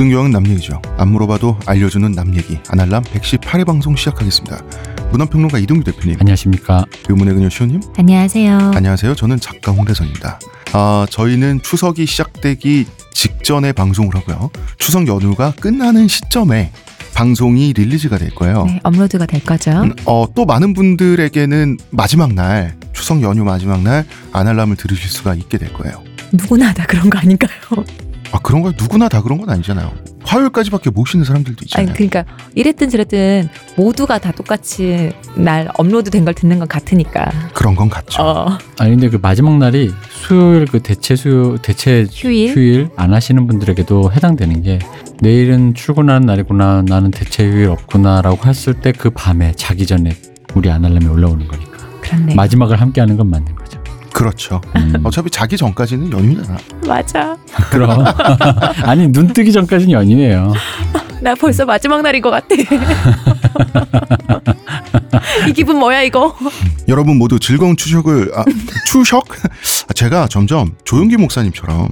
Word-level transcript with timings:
모든 0.00 0.12
교양은 0.12 0.30
남 0.30 0.46
얘기죠. 0.46 0.80
안 0.96 1.08
물어봐도 1.12 1.58
알려주는 1.66 2.12
남 2.12 2.34
얘기. 2.34 2.58
아날람 2.70 3.02
118회 3.02 3.66
방송 3.66 3.94
시작하겠습니다. 3.94 4.62
문화평론가 5.12 5.58
이동규 5.58 5.84
대표님. 5.84 6.16
안녕하십니까. 6.18 6.86
의문의 7.10 7.34
그녀 7.34 7.50
시호님. 7.50 7.82
안녕하세요. 7.98 8.70
안녕하세요. 8.74 9.14
저는 9.14 9.40
작가 9.40 9.72
홍대선입니다. 9.72 10.40
아, 10.72 11.06
저희는 11.10 11.60
추석이 11.62 12.06
시작되기 12.06 12.86
직전에 13.12 13.72
방송을 13.72 14.14
하고요. 14.14 14.48
추석 14.78 15.06
연휴가 15.06 15.52
끝나는 15.60 16.08
시점에 16.08 16.72
방송이 17.12 17.74
릴리즈가 17.74 18.16
될 18.16 18.30
거예요. 18.30 18.64
네, 18.64 18.80
업로드가 18.82 19.26
될 19.26 19.44
거죠. 19.44 19.82
음, 19.82 19.92
어, 20.06 20.24
또 20.34 20.46
많은 20.46 20.72
분들에게는 20.72 21.76
마지막 21.90 22.32
날, 22.32 22.74
추석 22.94 23.20
연휴 23.20 23.44
마지막 23.44 23.82
날 23.82 24.06
아날람을 24.32 24.76
들으실 24.76 25.10
수가 25.10 25.34
있게 25.34 25.58
될 25.58 25.74
거예요. 25.74 26.02
누구나 26.32 26.72
다 26.72 26.86
그런 26.88 27.10
거 27.10 27.18
아닌가요? 27.18 27.50
아, 28.32 28.38
그런 28.38 28.62
거 28.62 28.72
누구나 28.78 29.08
다 29.08 29.22
그런 29.22 29.38
건 29.40 29.50
아니잖아요. 29.50 29.92
화요일까지밖에 30.22 30.90
못 30.90 31.06
쉬는 31.06 31.24
사람들도 31.24 31.64
있잖아요. 31.64 31.88
아니 31.88 31.94
그러니까 31.96 32.24
이랬든 32.54 32.90
저랬든 32.90 33.48
모두가 33.76 34.18
다 34.18 34.30
똑같이 34.32 35.10
날 35.34 35.68
업로드 35.78 36.10
된 36.10 36.24
걸 36.24 36.34
듣는 36.34 36.58
건 36.60 36.68
같으니까. 36.68 37.30
그런 37.54 37.74
건 37.74 37.88
같죠. 37.88 38.22
어, 38.22 38.58
아니 38.78 38.90
근데 38.90 39.08
그 39.08 39.18
마지막 39.20 39.56
날이 39.58 39.92
수요일 40.10 40.66
그 40.66 40.80
대체 40.80 41.16
수요 41.16 41.56
대체 41.58 42.06
휴일. 42.12 42.54
휴일 42.54 42.90
안 42.96 43.12
하시는 43.14 43.46
분들에게도 43.46 44.12
해당되는 44.12 44.62
게 44.62 44.78
내일은 45.20 45.74
출근하는 45.74 46.26
날이구나 46.26 46.82
나는 46.86 47.10
대체 47.10 47.44
휴일 47.50 47.68
없구나라고 47.70 48.46
했을 48.48 48.74
때 48.74 48.92
그 48.92 49.10
밤에 49.10 49.52
자기 49.56 49.86
전에 49.86 50.10
우리 50.54 50.70
아날람이 50.70 51.06
올라오는 51.06 51.48
거니까 51.48 51.78
그렇네. 52.02 52.34
마지막을 52.34 52.80
함께하는 52.80 53.16
건 53.16 53.28
맞는. 53.30 53.54
그렇죠. 54.20 54.60
음, 54.76 55.00
어차피 55.02 55.30
자기 55.30 55.56
전까지는 55.56 56.12
연휴잖아. 56.12 56.58
맞아. 56.86 57.38
그럼 57.70 58.04
아니 58.84 59.08
눈 59.08 59.28
뜨기 59.28 59.50
전까지는 59.50 59.92
연이에요. 59.92 60.52
나 61.22 61.34
벌써 61.34 61.64
마지막 61.64 62.02
날인 62.02 62.20
것 62.20 62.28
같아. 62.28 62.48
이 65.48 65.54
기분 65.54 65.78
뭐야 65.78 66.02
이거? 66.02 66.36
여러분 66.86 67.16
모두 67.16 67.38
즐거운 67.38 67.78
추석을 67.78 68.32
아, 68.36 68.44
추석? 68.84 69.24
아, 69.88 69.94
제가 69.94 70.28
점점 70.28 70.72
조용기 70.84 71.16
목사님처럼 71.16 71.78
말이 71.78 71.88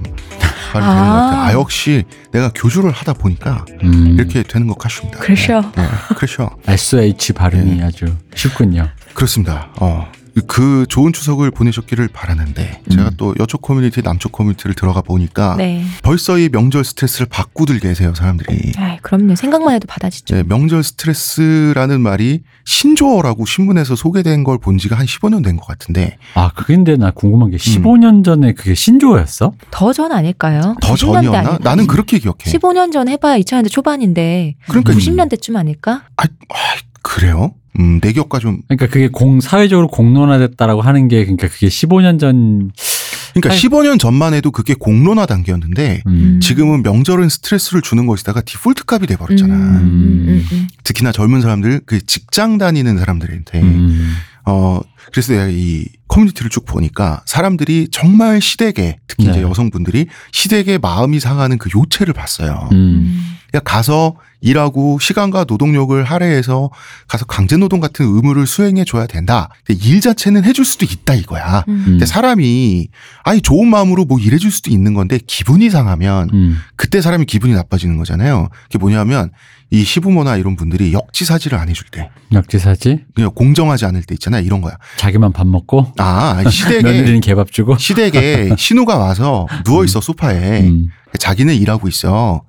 되는 0.85 0.99
것 0.99 1.05
같아요. 1.15 1.41
아 1.41 1.51
역시 1.53 2.03
내가 2.31 2.51
교주를 2.53 2.91
하다 2.91 3.13
보니까 3.13 3.65
음, 3.81 4.17
이렇게 4.19 4.43
되는 4.43 4.67
것 4.67 4.77
같습니다. 4.77 5.17
그렇죠. 5.17 5.63
네, 5.75 5.87
그렇죠. 6.15 6.51
SH 6.67 7.33
발음이 7.33 7.81
아주 7.81 8.05
쉽군요. 8.35 8.87
그렇습니다. 9.15 9.69
어. 9.79 10.11
그 10.47 10.85
좋은 10.89 11.13
추석을 11.13 11.51
보내셨기를 11.51 12.07
바라는데 12.09 12.81
제가 12.89 13.03
음. 13.09 13.13
또 13.17 13.35
여초 13.39 13.61
커뮤니티 13.61 14.01
남초 14.01 14.31
커뮤니티를 14.31 14.73
들어가 14.75 15.01
보니까 15.01 15.55
네. 15.57 15.83
벌써 16.03 16.37
이 16.37 16.49
명절 16.49 16.83
스트레스를 16.83 17.27
받고들 17.29 17.79
계세요 17.79 18.13
사람들이 18.15 18.73
아, 18.77 18.97
그럼요. 19.01 19.35
생각만 19.35 19.73
해도 19.75 19.85
받아지죠. 19.87 20.37
예, 20.37 20.43
명절 20.43 20.83
스트레스라는 20.83 22.01
말이 22.01 22.41
신조어라고 22.65 23.45
신문에서 23.45 23.95
소개된 23.95 24.43
걸 24.43 24.59
본 24.59 24.77
지가 24.77 24.97
한 24.97 25.05
15년 25.05 25.43
된 25.43 25.55
것 25.57 25.65
같은데 25.67 26.17
아 26.35 26.51
그근데 26.55 26.95
나 26.97 27.11
궁금한 27.11 27.49
게 27.51 27.57
15년 27.57 28.23
전에 28.25 28.53
그게 28.53 28.75
신조어였어? 28.75 29.53
더 29.71 29.93
전 29.93 30.11
아닐까요? 30.11 30.75
더 30.81 30.93
90년대 30.93 30.97
전이었나? 30.99 31.37
아닐까요? 31.39 31.57
나는 31.61 31.87
그렇게 31.87 32.19
기억해. 32.19 32.37
15년 32.45 32.91
전 32.91 33.07
해봐야 33.09 33.37
2000년대 33.39 33.71
초반인데 33.71 34.55
그러니까 34.67 34.93
음. 34.93 34.97
90년대쯤 34.97 35.55
아닐까? 35.55 36.03
아, 36.17 36.23
아, 36.23 36.55
그래요? 37.01 37.53
음, 37.79 37.99
내 38.01 38.11
기억과 38.11 38.39
좀 38.39 38.61
그러니까 38.67 38.87
그게 38.87 39.07
공 39.07 39.39
사회적으로 39.39 39.87
공론화됐다라고 39.87 40.81
하는 40.81 41.07
게 41.07 41.23
그러니까 41.23 41.47
그게 41.47 41.67
15년 41.67 42.19
전 42.19 42.71
그러니까 43.33 43.51
아니. 43.51 43.59
15년 43.61 43.99
전만 43.99 44.33
해도 44.33 44.51
그게 44.51 44.73
공론화 44.73 45.25
단계였는데 45.25 46.03
음, 46.07 46.11
음. 46.11 46.39
지금은 46.39 46.83
명절은 46.83 47.29
스트레스를 47.29 47.81
주는 47.81 48.05
것이다가 48.05 48.41
디폴트 48.41 48.83
값이 48.87 49.07
돼 49.07 49.15
버렸잖아. 49.15 49.53
음, 49.53 49.59
음, 49.59 50.25
음, 50.27 50.45
음. 50.51 50.67
특히나 50.83 51.11
젊은 51.11 51.41
사람들 51.41 51.81
그 51.85 52.05
직장 52.05 52.57
다니는 52.57 52.97
사람들한테 52.97 53.61
음, 53.61 54.13
어 54.45 54.79
그래서 55.11 55.33
내가 55.33 55.47
이 55.47 55.85
커뮤니티를 56.07 56.49
쭉 56.49 56.65
보니까 56.65 57.21
사람들이 57.25 57.89
정말 57.91 58.41
시댁에 58.41 58.97
특히 59.07 59.23
이제 59.23 59.33
네. 59.33 59.41
여성분들이 59.41 60.07
시댁에 60.31 60.79
마음이 60.79 61.19
상하는 61.19 61.57
그 61.57 61.69
요체를 61.73 62.13
봤어요. 62.13 62.67
음, 62.71 62.77
음. 62.77 63.38
그러니까 63.51 63.71
가서 63.71 64.15
일하고 64.41 64.99
시간과 64.99 65.45
노동력을 65.47 66.01
할애해서 66.01 66.69
가서 67.07 67.25
강제 67.25 67.57
노동 67.57 67.79
같은 67.79 68.05
의무를 68.05 68.47
수행해 68.47 68.85
줘야 68.85 69.05
된다. 69.05 69.49
근데 69.65 69.85
일 69.85 69.99
자체는 69.99 70.45
해줄 70.45 70.63
수도 70.63 70.85
있다 70.85 71.13
이거야. 71.15 71.65
음. 71.67 71.83
근데 71.85 72.05
사람이 72.05 72.87
아니 73.23 73.41
좋은 73.41 73.67
마음으로 73.67 74.05
뭐 74.05 74.19
일해줄 74.19 74.51
수도 74.51 74.71
있는 74.71 74.93
건데 74.93 75.19
기분이 75.25 75.69
상하면 75.69 76.29
음, 76.33 76.57
그때 76.75 77.01
사람이 77.01 77.25
기분이 77.25 77.53
나빠지는 77.53 77.97
거잖아요. 77.97 78.47
그게 78.63 78.77
뭐냐면 78.77 79.31
이 79.71 79.83
시부모나 79.83 80.37
이런 80.37 80.55
분들이 80.55 80.93
역지사지를 80.93 81.55
안 81.57 81.69
해줄 81.69 81.85
때, 81.91 82.09
역지사지 82.31 83.05
그냥 83.13 83.31
공정하지 83.35 83.85
않을 83.85 84.01
때 84.01 84.15
있잖아요. 84.15 84.43
이런 84.43 84.61
거야. 84.61 84.77
자기만 84.97 85.31
밥 85.31 85.45
먹고 85.45 85.93
아 85.97 86.43
시댁에 86.49 86.81
며느리는 86.81 87.19
개밥 87.21 87.51
주고 87.51 87.77
시댁에 87.77 88.55
신우가 88.57 88.97
와서 88.97 89.45
누워 89.65 89.83
있어 89.83 90.01
소파에 90.01 90.61
음, 90.61 90.87
자기는 91.19 91.53
일하고 91.53 91.87
있어. 91.87 92.43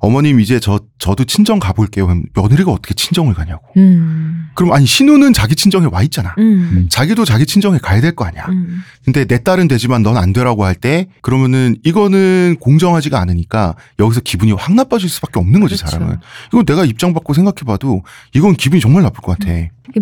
음, 0.00 0.08
어머님 0.08 0.40
이제 0.40 0.60
저 0.60 0.80
저도 0.98 1.24
친정 1.24 1.58
가볼게요. 1.58 2.06
그럼 2.06 2.24
며느리가 2.34 2.70
어떻게 2.70 2.94
친정을 2.94 3.34
가냐고. 3.34 3.66
음. 3.76 4.48
그럼 4.54 4.72
아니 4.72 4.86
신우는 4.86 5.32
자기 5.32 5.54
친정에 5.54 5.86
와 5.90 6.02
있잖아. 6.02 6.34
음. 6.38 6.88
자기도 6.90 7.24
자기 7.24 7.46
친정에 7.46 7.78
가야 7.78 8.00
될 8.00 8.14
거 8.14 8.24
아니야. 8.24 8.46
음. 8.48 8.82
근데 9.08 9.24
내 9.24 9.42
딸은 9.42 9.68
되지만 9.68 10.02
넌 10.02 10.18
안 10.18 10.32
되라고 10.34 10.64
할 10.64 10.74
때 10.74 11.06
그러면은 11.22 11.76
이거는 11.82 12.56
공정하지가 12.60 13.18
않으니까 13.18 13.74
여기서 13.98 14.20
기분이 14.20 14.52
확 14.52 14.74
나빠질 14.74 15.08
수밖에 15.08 15.40
없는 15.40 15.60
거지 15.60 15.76
그렇죠. 15.76 15.90
사람은. 15.96 16.16
이건 16.52 16.66
내가 16.66 16.84
입장 16.84 17.14
받고 17.14 17.32
생각해봐도 17.32 18.02
이건 18.34 18.54
기분이 18.54 18.80
정말 18.80 19.02
나쁠 19.02 19.22
것 19.22 19.38
같아. 19.38 19.50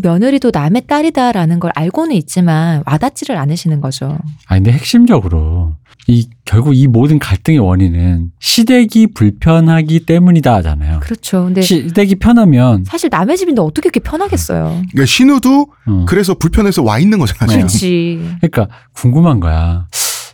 며느리도 0.02 0.50
남의 0.52 0.82
딸이다라는 0.88 1.60
걸 1.60 1.70
알고는 1.76 2.14
있지만 2.16 2.82
와닿지를 2.86 3.36
않으시는 3.38 3.80
거죠. 3.80 4.18
아 4.48 4.56
근데 4.56 4.72
핵심적으로 4.72 5.76
이 6.08 6.28
결국 6.44 6.76
이 6.76 6.86
모든 6.86 7.18
갈등의 7.18 7.58
원인은 7.60 8.30
시댁이 8.40 9.08
불편하기 9.14 10.00
때문이다잖아요. 10.06 11.00
그렇죠. 11.00 11.44
근데 11.44 11.62
시댁이 11.62 12.16
편하면 12.16 12.84
사실 12.84 13.08
남의 13.10 13.36
집인데 13.36 13.60
어떻게 13.62 13.86
이렇게 13.86 14.00
편하겠어요. 14.00 14.82
그러니까 14.92 15.04
신우도 15.06 15.66
어, 15.86 16.04
그래서 16.08 16.34
불편해서 16.34 16.82
와 16.82 16.98
있는 16.98 17.18
거잖아. 17.18 17.46
지금. 17.46 17.60
그렇지. 17.62 18.20
그러니까 18.40 18.68
궁금한 18.96 19.40
거야. 19.40 19.86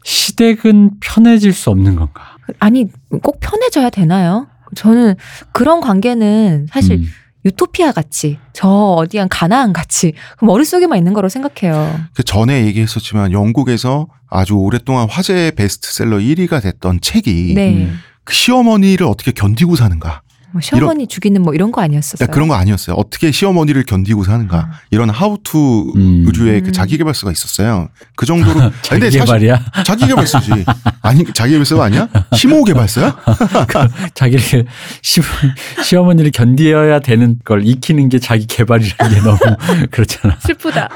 시댁은 0.05 1.01
편해질 1.01 1.53
수 1.53 1.71
없는 1.71 1.97
건가? 1.97 2.37
아니 2.59 2.87
꼭 3.23 3.39
편해져야 3.41 3.91
되나요? 3.91 4.47
저는 4.75 5.17
그런 5.53 5.81
관계는 5.81 6.69
사실 6.71 6.99
음, 6.99 7.07
유토피아 7.45 7.93
같이 7.93 8.39
저 8.53 8.69
어디 8.69 9.19
한 9.19 9.29
가나안 9.29 9.73
같이 9.73 10.13
그 10.39 10.45
머릿속에만 10.45 10.97
있는 10.97 11.13
거로 11.13 11.29
생각해요. 11.29 12.01
그 12.15 12.23
전에 12.23 12.65
얘기했었지만 12.67 13.33
영국에서 13.33 14.07
아주 14.29 14.55
오랫동안 14.55 15.09
화제 15.11 15.51
베스트셀러 15.57 16.19
1위가 16.19 16.63
됐던 16.63 17.01
책이 17.01 17.55
네. 17.55 17.75
음. 17.75 17.99
그 18.25 18.33
시어머니를 18.33 19.07
어떻게 19.07 19.33
견디고 19.33 19.77
사는가. 19.77 20.23
뭐 20.53 20.61
시어머니 20.61 21.07
죽이는 21.07 21.43
뭐 21.43 21.55
이런 21.55 21.73
거 21.73 21.81
아니었었어요. 21.81 22.17
그러니까 22.19 22.35
그런 22.35 22.49
거 22.49 22.55
아니었어요. 22.55 22.97
어떻게 22.97 23.31
시어머니를 23.33 23.85
견디고 23.85 24.25
사는가. 24.25 24.57
아. 24.59 24.71
이런 24.91 25.09
하우투 25.11 25.93
음. 25.97 26.25
의류의 26.27 26.61
음. 26.61 26.65
그 26.65 26.73
자기개발서가 26.73 27.33
있어요. 27.33 27.89
그 28.17 28.27
정도로. 28.27 28.61
아니, 28.61 28.73
자기 28.83 29.01
근데 29.01 29.07
사실 29.07 29.21
개발이야. 29.21 29.65
자기개발서지. 29.85 30.51
아니 31.01 31.25
자기개발서가 31.33 31.85
아니야? 31.85 32.09
심호개발서야? 32.35 33.17
자기를 34.15 34.67
시, 35.01 35.21
시어머니를 35.85 36.31
견디어야 36.31 37.01
되는 37.01 37.39
걸 37.45 37.67
익히는 37.67 38.09
게 38.11 38.19
자기 38.19 38.47
개발이라는 38.47 39.15
게 39.15 39.21
너무 39.23 39.39
그렇잖아. 39.91 40.37
슬프다. 40.41 40.89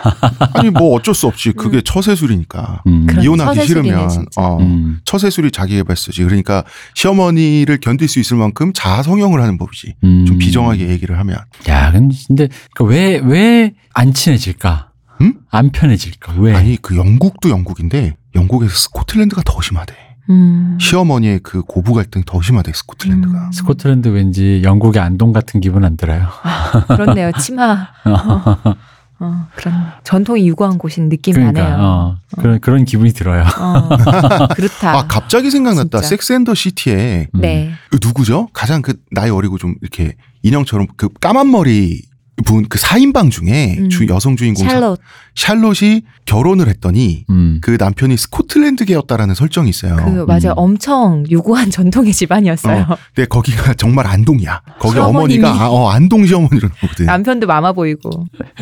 아니 0.55 0.71
뭐 0.71 0.95
어쩔 0.95 1.15
수 1.15 1.27
없지. 1.27 1.53
그게 1.53 1.81
처세술이니까. 1.81 2.83
음. 2.87 3.07
이혼하기 3.21 3.67
싫으면. 3.67 4.09
어, 4.37 4.59
음. 4.61 5.01
처세술이 5.05 5.51
자기개발서지. 5.51 6.23
그러니까 6.25 6.65
시어머니를 6.95 7.79
견딜 7.81 8.09
수 8.09 8.21
있을 8.21 8.37
만큼 8.37 8.73
자아 8.75 9.03
성형을 9.03 9.41
하는 9.47 9.59
법이지. 9.59 9.95
좀 10.01 10.27
음. 10.29 10.39
비정하게 10.39 10.89
얘기를 10.89 11.19
하면. 11.19 11.39
야, 11.69 11.93
근데 11.93 12.49
왜 12.81 13.19
왜 13.19 13.73
안 13.95 14.13
친해질까? 14.13 14.91
음? 15.23 15.35
안 15.51 15.71
편해질까? 15.71 16.35
왜? 16.39 16.55
아니 16.55 16.77
그 16.77 16.97
영국도 16.97 17.49
영국인데 17.49 18.15
영국에서 18.35 18.75
스코틀랜드가 18.75 19.41
더 19.47 19.61
심하대. 19.63 19.95
음. 20.29 20.77
시어머니의 20.81 21.41
그 21.43 21.63
고부 21.63 21.95
갈등 21.95 22.23
더 22.27 22.43
심하대 22.43 22.73
스코틀랜드가. 22.75 23.47
음. 23.47 23.53
스코틀랜드 23.53 24.09
왠지 24.09 24.61
영국의 24.63 25.01
안동 25.01 25.33
같은 25.33 25.61
기분 25.61 25.85
안 25.87 25.97
들어요. 25.97 26.29
아, 26.43 26.85
그렇네요. 26.87 27.31
치마. 27.41 27.89
어, 28.05 28.75
어, 29.19 29.47
그런 29.55 29.75
전통이 30.05 30.47
유구한 30.49 30.77
곳인 30.79 31.09
느낌 31.09 31.35
그러니까 31.35 31.63
나네요. 31.63 31.77
어, 31.81 32.17
그런 32.39 32.61
그런 32.61 32.85
기분이 32.85 33.13
들어요. 33.13 33.43
어, 33.43 33.89
그렇다. 34.55 34.99
아 34.99 35.07
갑자기 35.07 35.51
생각났다. 35.51 35.99
진짜. 36.01 36.09
섹스 36.09 36.33
앤 36.35 36.45
더 36.45 36.55
시티에 36.55 37.29
음. 37.35 37.41
네. 37.41 37.73
그 37.91 37.99
누구죠? 38.03 38.49
가장 38.53 38.83
그 38.83 38.95
나이 39.11 39.31
어리고 39.31 39.57
좀 39.59 39.75
이렇게 39.81 40.17
인형처럼 40.43 40.87
그 40.97 41.09
까만 41.21 41.51
머리 41.51 42.03
분 42.47 42.67
그 42.69 42.79
4인방 42.79 43.31
중에 43.31 43.77
음. 43.79 43.89
주 43.91 44.07
여성 44.09 44.37
주인공 44.37 44.67
샬롯. 44.67 44.99
샬롯이 45.35 46.03
결혼을 46.25 46.69
했더니 46.69 47.25
음. 47.29 47.59
그 47.61 47.77
남편이 47.79 48.17
스코틀랜드계였다라는 48.17 49.35
설정이 49.35 49.69
있어요. 49.69 49.97
그 49.97 50.25
맞아요. 50.27 50.53
음. 50.53 50.55
엄청 50.57 51.25
유구한 51.29 51.71
전통의 51.71 52.13
집안이었어요. 52.15 52.87
근데 53.15 53.29
거기가 53.29 53.75
정말 53.75 54.07
안동이야. 54.07 54.63
거기 54.79 54.95
시어머님이. 54.95 55.45
어머니가 55.45 55.65
아, 55.65 55.69
어, 55.69 55.91
안동 55.91 56.25
시어머니로 56.27 56.69
나오거든. 56.81 57.05
남편도 57.07 57.47
마마 57.47 57.73
보이고. 57.73 58.11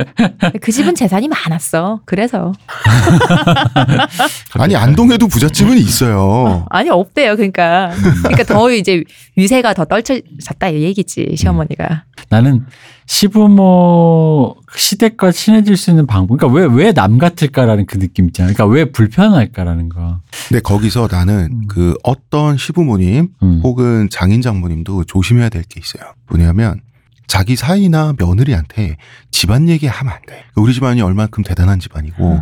그 0.61 0.73
집은 0.73 0.95
재산이 0.97 1.29
많았어. 1.29 2.01
그래서 2.07 2.53
아니 4.59 4.77
안동에도 4.77 5.29
부잣집은 5.29 5.77
있어요. 5.79 6.67
아니 6.71 6.91
없대요. 6.91 7.37
그러니까 7.37 7.93
그러니까 8.23 8.45
더 8.45 8.71
이제 8.73 9.05
위세가 9.37 9.75
더 9.75 9.85
떨쳐졌다 9.85 10.69
이 10.71 10.83
얘기지 10.83 11.35
시어머니가. 11.37 12.05
나는 12.31 12.65
시부모 13.07 14.57
시댁과 14.77 15.33
친해질 15.33 15.77
수 15.77 15.91
있는 15.91 16.07
방법. 16.07 16.39
그러니까 16.39 16.59
왜 16.59 16.67
왜 16.87 16.93
남 16.93 17.19
같을까라는 17.19 17.87
그 17.87 17.99
느낌 17.99 18.27
있잖아. 18.27 18.53
그러니까 18.53 18.67
왜 18.67 18.91
불편할까라는 18.91 19.89
거. 19.89 20.21
근데 20.49 20.61
거기서 20.61 21.09
나는 21.11 21.49
음. 21.53 21.61
그 21.69 21.95
어떤 22.03 22.57
시부모님 22.57 23.29
음. 23.43 23.61
혹은 23.63 24.09
장인 24.11 24.43
장모님도 24.43 25.05
조심해야 25.05 25.49
될 25.49 25.65
게 25.69 25.81
있어요. 25.81 26.13
뭐냐면 26.29 26.81
자기 27.27 27.57
사이나 27.57 28.13
며느리한테 28.19 28.97
집안 29.31 29.69
얘기하면 29.69 30.13
안 30.13 30.19
돼. 30.29 30.45
우리 30.57 30.75
집안이 30.75 31.01
얼만큼 31.01 31.43
대단한 31.43 31.81
집안이고 31.81 32.33
음. 32.33 32.41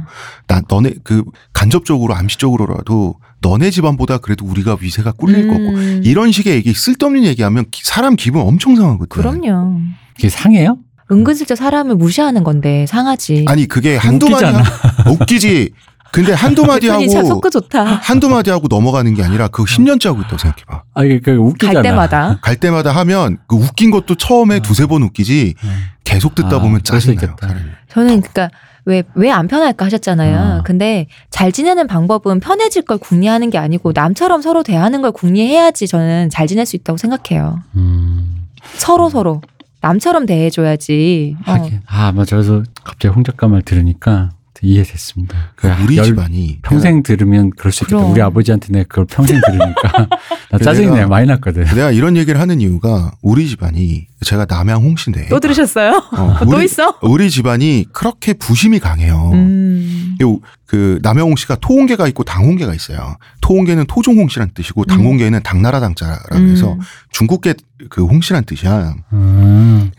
나 0.49 0.61
너네 0.69 0.95
그 1.05 1.23
간접적으로 1.53 2.15
암시적으로라도 2.17 3.15
너네 3.41 3.71
집안보다 3.71 4.19
그래도 4.19 4.45
우리가 4.45 4.77
위세가 4.81 5.13
꿀릴 5.13 5.49
거고 5.49 5.61
음, 5.71 6.01
이런 6.05 6.31
식의 6.33 6.55
얘기 6.55 6.73
쓸데없는 6.75 7.25
얘기하면 7.25 7.65
기- 7.71 7.83
사람 7.85 8.17
기분 8.17 8.43
엄청 8.43 8.75
상하거든. 8.77 9.09
그럼요. 9.09 9.81
이게 10.19 10.29
상해요? 10.29 10.79
은근슬쩍 11.11 11.57
사람을 11.59 11.97
무시하는 11.97 12.43
건데 12.45 12.87
상하지. 12.89 13.45
아니 13.49 13.67
그게 13.67 13.97
한두 13.97 14.29
마디. 14.31 14.45
하- 14.47 14.63
웃기지. 15.11 15.71
근데 16.11 16.33
한두 16.33 16.65
마디 16.67 16.89
하고 16.89 17.09
속도 17.25 17.49
좋다. 17.51 17.85
한두 17.85 18.29
마디 18.29 18.51
하고 18.51 18.67
넘어가는 18.69 19.13
게 19.15 19.23
아니라 19.23 19.49
그거 19.49 19.65
10년째 19.65 20.07
하고 20.09 20.21
있다고 20.21 20.39
생각해 20.39 20.65
봐. 20.67 20.83
아 20.95 21.05
이게 21.05 21.21
그 21.21 21.33
웃기잖아. 21.33 21.75
갈 21.75 21.83
때마다. 21.83 22.39
갈 22.43 22.57
때마다 22.57 22.93
하면 22.93 23.39
그 23.47 23.57
웃긴 23.57 23.91
것도 23.91 24.15
처음에 24.17 24.61
두세 24.61 24.87
번 24.87 25.03
웃기지 25.03 25.55
음. 25.65 25.77
계속 26.05 26.35
듣다 26.35 26.57
아, 26.57 26.61
보면 26.61 26.81
그럴 26.87 27.01
수 27.01 27.07
짜증나요. 27.09 27.33
있겠다. 27.33 27.47
사람이. 27.49 27.67
저는 27.91 28.21
그러니까 28.23 28.51
왜 28.85 29.03
왜 29.15 29.31
안 29.31 29.49
편할까 29.49 29.85
하셨잖아요. 29.87 30.39
아. 30.39 30.63
근데 30.65 31.07
잘 31.31 31.51
지내는 31.53 31.87
방법은 31.87 32.41
편해질 32.41 32.83
걸 32.83 32.99
궁리하는 32.99 33.49
게 33.51 33.57
아니고 33.59 33.93
남처럼 33.95 34.43
서로 34.43 34.63
대하는 34.63 35.01
걸 35.03 35.13
궁리해야지 35.13 35.87
저는 35.87 36.29
잘 36.31 36.47
지낼 36.47 36.67
수 36.67 36.77
있다고 36.77 36.97
생각해요. 36.97 37.61
음. 37.77 38.45
서로 38.75 39.09
서로 39.09 39.41
남처럼 39.83 40.27
대해줘야지. 40.27 41.37
어. 41.47 41.53
하긴. 41.53 41.81
아 41.87 42.13
맞아. 42.13 42.37
그래서 42.37 42.63
갑자기 42.85 43.13
홍 43.15 43.25
작가 43.25 43.49
말 43.49 43.63
들으니까 43.63 44.31
이해됐습니다. 44.63 45.37
그 45.57 45.69
우리 45.83 45.97
열- 45.99 46.05
집안이 46.07 46.59
평생 46.63 47.03
들으면 47.03 47.51
그럴 47.57 47.73
수 47.73 47.85
있겠다. 47.85 48.03
우리 48.05 48.23
아버지한테 48.23 48.69
내가 48.73 48.87
그걸 48.89 49.05
평생 49.07 49.41
들으니까 49.45 50.09
나 50.51 50.59
짜증이 50.59 50.87
내가- 50.87 50.95
내 51.01 51.07
많이 51.07 51.27
났거든. 51.27 51.65
내가, 51.65 51.91
이런 51.91 52.17
얘기를 52.17 52.41
하는 52.41 52.61
이유가 52.61 53.13
우리 53.23 53.49
집안이 53.49 54.07
제가 54.25 54.47
남양 54.49 54.83
홍씨인데 54.83 55.29
또 55.29 55.41
들으셨어요? 55.41 56.03
어, 56.13 56.37
또 56.45 56.57
우리, 56.57 56.65
있어? 56.65 56.95
우리 57.03 57.29
집안이 57.31 57.87
그렇게 57.93 58.33
부심이 58.35 58.79
강해요. 58.79 59.31
음. 59.35 60.17
요- 60.23 60.39
그 60.67 60.99
남양홍 61.03 61.37
씨가 61.37 61.57
토홍계가 61.57 62.09
있고 62.09 62.23
당홍계가 62.25 62.75
있어요. 62.75 63.17
토홍계는 63.43 63.85
토종홍 63.89 64.29
씨란 64.29 64.53
뜻이고 64.55 64.85
당홍계는 64.87 65.43
당나라 65.43 65.81
당자라고 65.81 66.37
해서 66.49 66.73
음. 66.73 66.79
중국계 67.11 67.55
그 67.91 68.05
홍 68.05 68.21
씨란 68.23 68.45
뜻이야. 68.45 68.95
음. 69.13 69.91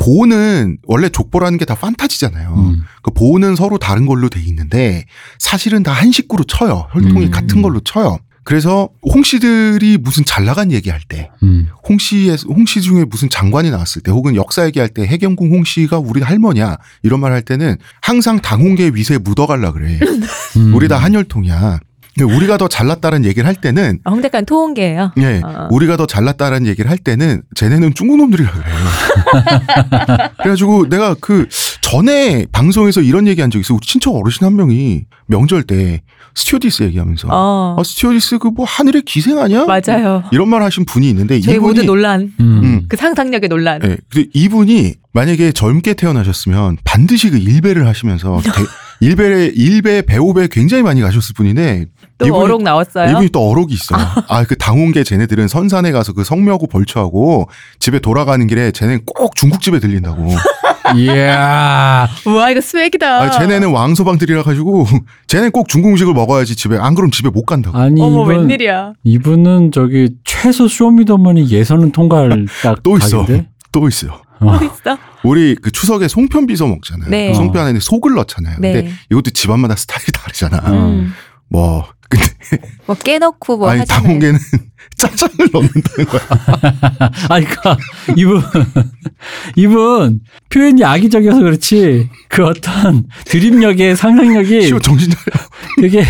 보는 0.00 0.78
원래 0.86 1.08
족보라는 1.08 1.58
게 1.58 1.64
다 1.64 1.74
판타지잖아요. 1.76 2.54
음. 2.56 2.82
그 3.02 3.10
보는 3.12 3.54
서로 3.54 3.78
다른 3.78 4.06
걸로 4.06 4.28
돼 4.28 4.40
있는데 4.40 5.04
사실은 5.38 5.82
다 5.84 5.92
한 5.92 6.10
식구로 6.10 6.44
쳐요. 6.44 6.88
혈통이 6.92 7.26
음. 7.26 7.30
같은 7.30 7.60
걸로 7.62 7.80
쳐요. 7.80 8.18
그래서 8.42 8.88
홍 9.02 9.22
씨들이 9.22 9.98
무슨 9.98 10.24
잘 10.24 10.46
나간 10.46 10.72
얘기할 10.72 11.00
때, 11.06 11.30
음. 11.42 11.68
홍 11.86 11.98
씨의 11.98 12.38
홍씨 12.48 12.80
중에 12.80 13.04
무슨 13.04 13.28
장관이 13.28 13.70
나왔을 13.70 14.00
때, 14.02 14.10
혹은 14.10 14.34
역사 14.34 14.64
얘기할 14.66 14.88
때 14.88 15.06
해경궁 15.06 15.50
홍 15.52 15.62
씨가 15.64 15.98
우리 15.98 16.22
할머니야 16.22 16.78
이런 17.02 17.20
말 17.20 17.32
할 17.32 17.42
때는 17.42 17.76
항상 18.00 18.40
당홍계 18.40 18.92
위세에 18.94 19.18
묻어갈라 19.18 19.72
그래. 19.72 20.00
음. 20.56 20.74
우리 20.74 20.88
다 20.88 20.96
한혈통이야. 20.96 21.80
근데 22.16 22.34
우리가 22.34 22.58
더 22.58 22.66
잘났다는 22.68 23.24
얘기를 23.24 23.46
할 23.46 23.54
때는 23.54 24.00
아, 24.04 24.10
홍대관 24.10 24.44
토홍계예요. 24.44 25.12
예, 25.18 25.40
어. 25.44 25.68
우리가 25.70 25.96
더 25.96 26.06
잘났다는 26.06 26.66
얘기를 26.66 26.90
할 26.90 26.98
때는 26.98 27.42
쟤네는 27.54 27.94
중국 27.94 28.16
놈들이라 28.18 28.50
그래. 28.50 28.64
그래가지고 30.38 30.88
내가 30.88 31.14
그 31.20 31.46
전에 31.80 32.46
방송에서 32.52 33.00
이런 33.00 33.26
얘기 33.26 33.40
한 33.40 33.50
적 33.50 33.58
있어. 33.58 33.74
우리 33.74 33.80
친척 33.86 34.14
어르신 34.14 34.44
한 34.46 34.54
명이 34.56 35.04
명절 35.26 35.64
때 35.64 36.02
스튜어디스 36.34 36.82
얘기하면서 36.84 37.28
어. 37.30 37.76
아, 37.78 37.82
스튜어디스 37.82 38.38
그 38.38 38.50
뭐 38.50 38.64
하늘의 38.66 39.02
기생 39.02 39.38
아니야? 39.38 39.64
맞아요. 39.64 40.22
이런 40.32 40.48
말 40.48 40.62
하신 40.62 40.84
분이 40.84 41.08
있는데 41.10 41.40
저희 41.40 41.58
모두 41.58 41.74
이분이 41.82 41.86
논란. 41.86 42.32
음. 42.40 42.60
음. 42.62 42.82
그 42.88 42.96
상상력의 42.96 43.48
논란. 43.48 43.80
예, 43.84 43.96
근데 44.12 44.28
이분이 44.34 44.94
만약에 45.12 45.50
젊게 45.52 45.94
태어나셨으면 45.94 46.76
반드시 46.84 47.30
그 47.30 47.38
일베를 47.38 47.86
하시면서 47.86 48.40
대- 48.42 48.50
일배 49.06 49.46
일배 49.54 50.02
배오배 50.02 50.48
굉장히 50.52 50.82
많이 50.82 51.00
가셨을 51.00 51.32
분인데 51.34 51.86
또 52.20 52.26
이분이- 52.26 52.42
어록 52.42 52.62
나왔어요. 52.62 53.10
이분이 53.10 53.30
또 53.30 53.48
어록이 53.50 53.74
있어. 53.74 53.96
아, 54.28 54.44
그 54.44 54.56
당홍계 54.56 55.02
쟤네들은 55.04 55.48
선산에 55.48 55.90
가서 55.90 56.12
그 56.12 56.22
성묘하고 56.24 56.66
벌초하고 56.68 57.48
집에 57.78 57.98
돌아가는 57.98 58.46
길에 58.46 58.70
쟤네는 58.70 59.00
꼭 59.06 59.34
중국집에 59.34 59.80
들린다고. 59.80 60.28
이야. 60.96 62.08
우와 62.26 62.50
이거 62.50 62.60
스웩이다. 62.60 63.22
아, 63.22 63.30
쟤네는 63.30 63.70
왕소방들이라 63.70 64.42
가지고 64.42 64.86
쟤네는 65.26 65.50
꼭 65.52 65.68
중국 65.68 65.90
음식을 65.90 66.12
먹어야지 66.14 66.56
집에 66.56 66.76
안 66.78 66.94
그러면 66.94 67.10
집에 67.10 67.28
못 67.30 67.44
간다고. 67.44 67.76
아니 67.78 68.00
어머 68.00 68.22
이분 68.22 68.48
웬일이야. 68.48 68.92
이분은 69.04 69.72
저기 69.72 70.10
최소 70.24 70.68
쇼미더머니 70.68 71.48
예선은 71.50 71.92
통과할 71.92 72.46
딱또 72.62 72.96
있어. 72.98 73.26
또 73.72 73.88
있어요. 73.88 74.20
어. 74.40 74.58
또 74.58 74.64
있어? 74.64 74.98
우리 75.22 75.54
그 75.54 75.70
추석에 75.70 76.08
송편 76.08 76.46
빚어 76.46 76.66
먹잖아요. 76.66 77.10
네. 77.10 77.34
송편 77.34 77.66
안에 77.66 77.78
속을 77.80 78.14
넣잖아요. 78.14 78.54
근데 78.56 78.82
네. 78.82 78.90
이것도 79.10 79.30
집안마다 79.30 79.76
스타일이 79.76 80.06
다르잖아. 80.12 80.58
어. 80.64 80.70
음. 80.88 81.12
뭐 81.48 81.84
근데 82.10 82.26
뭐 82.86 82.96
깨놓고 82.96 83.56
뭐 83.56 83.70
아니 83.70 83.80
하잖아요. 83.80 84.02
당홍계는 84.02 84.38
짜장을 84.96 85.48
넣는다는 85.52 86.04
거야. 86.10 86.20
아니 87.30 87.44
그니까 87.46 87.76
이분 88.16 88.42
이분 89.56 90.20
표현이 90.50 90.84
악의적이어서 90.84 91.38
그렇지 91.40 92.08
그 92.28 92.44
어떤 92.44 93.04
드립력의 93.26 93.96
상상력이 93.96 94.68
정신 94.82 95.10
차려. 95.10 95.46
되게 95.80 96.04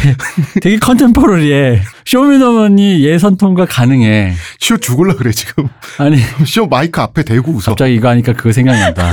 되게 0.60 0.78
컨템포러리해 0.78 1.82
쇼미더머니 2.06 3.04
예선 3.04 3.36
통과 3.36 3.66
가능해 3.66 4.34
시오 4.58 4.76
죽을라 4.78 5.14
그래 5.14 5.30
지금. 5.32 5.68
아니 5.98 6.16
시오 6.44 6.66
마이크 6.66 7.00
앞에 7.00 7.22
대고 7.22 7.52
웃어. 7.52 7.60
갑자기 7.72 7.94
이거 7.94 8.08
하니까 8.08 8.32
그거 8.32 8.50
생각난다 8.52 9.12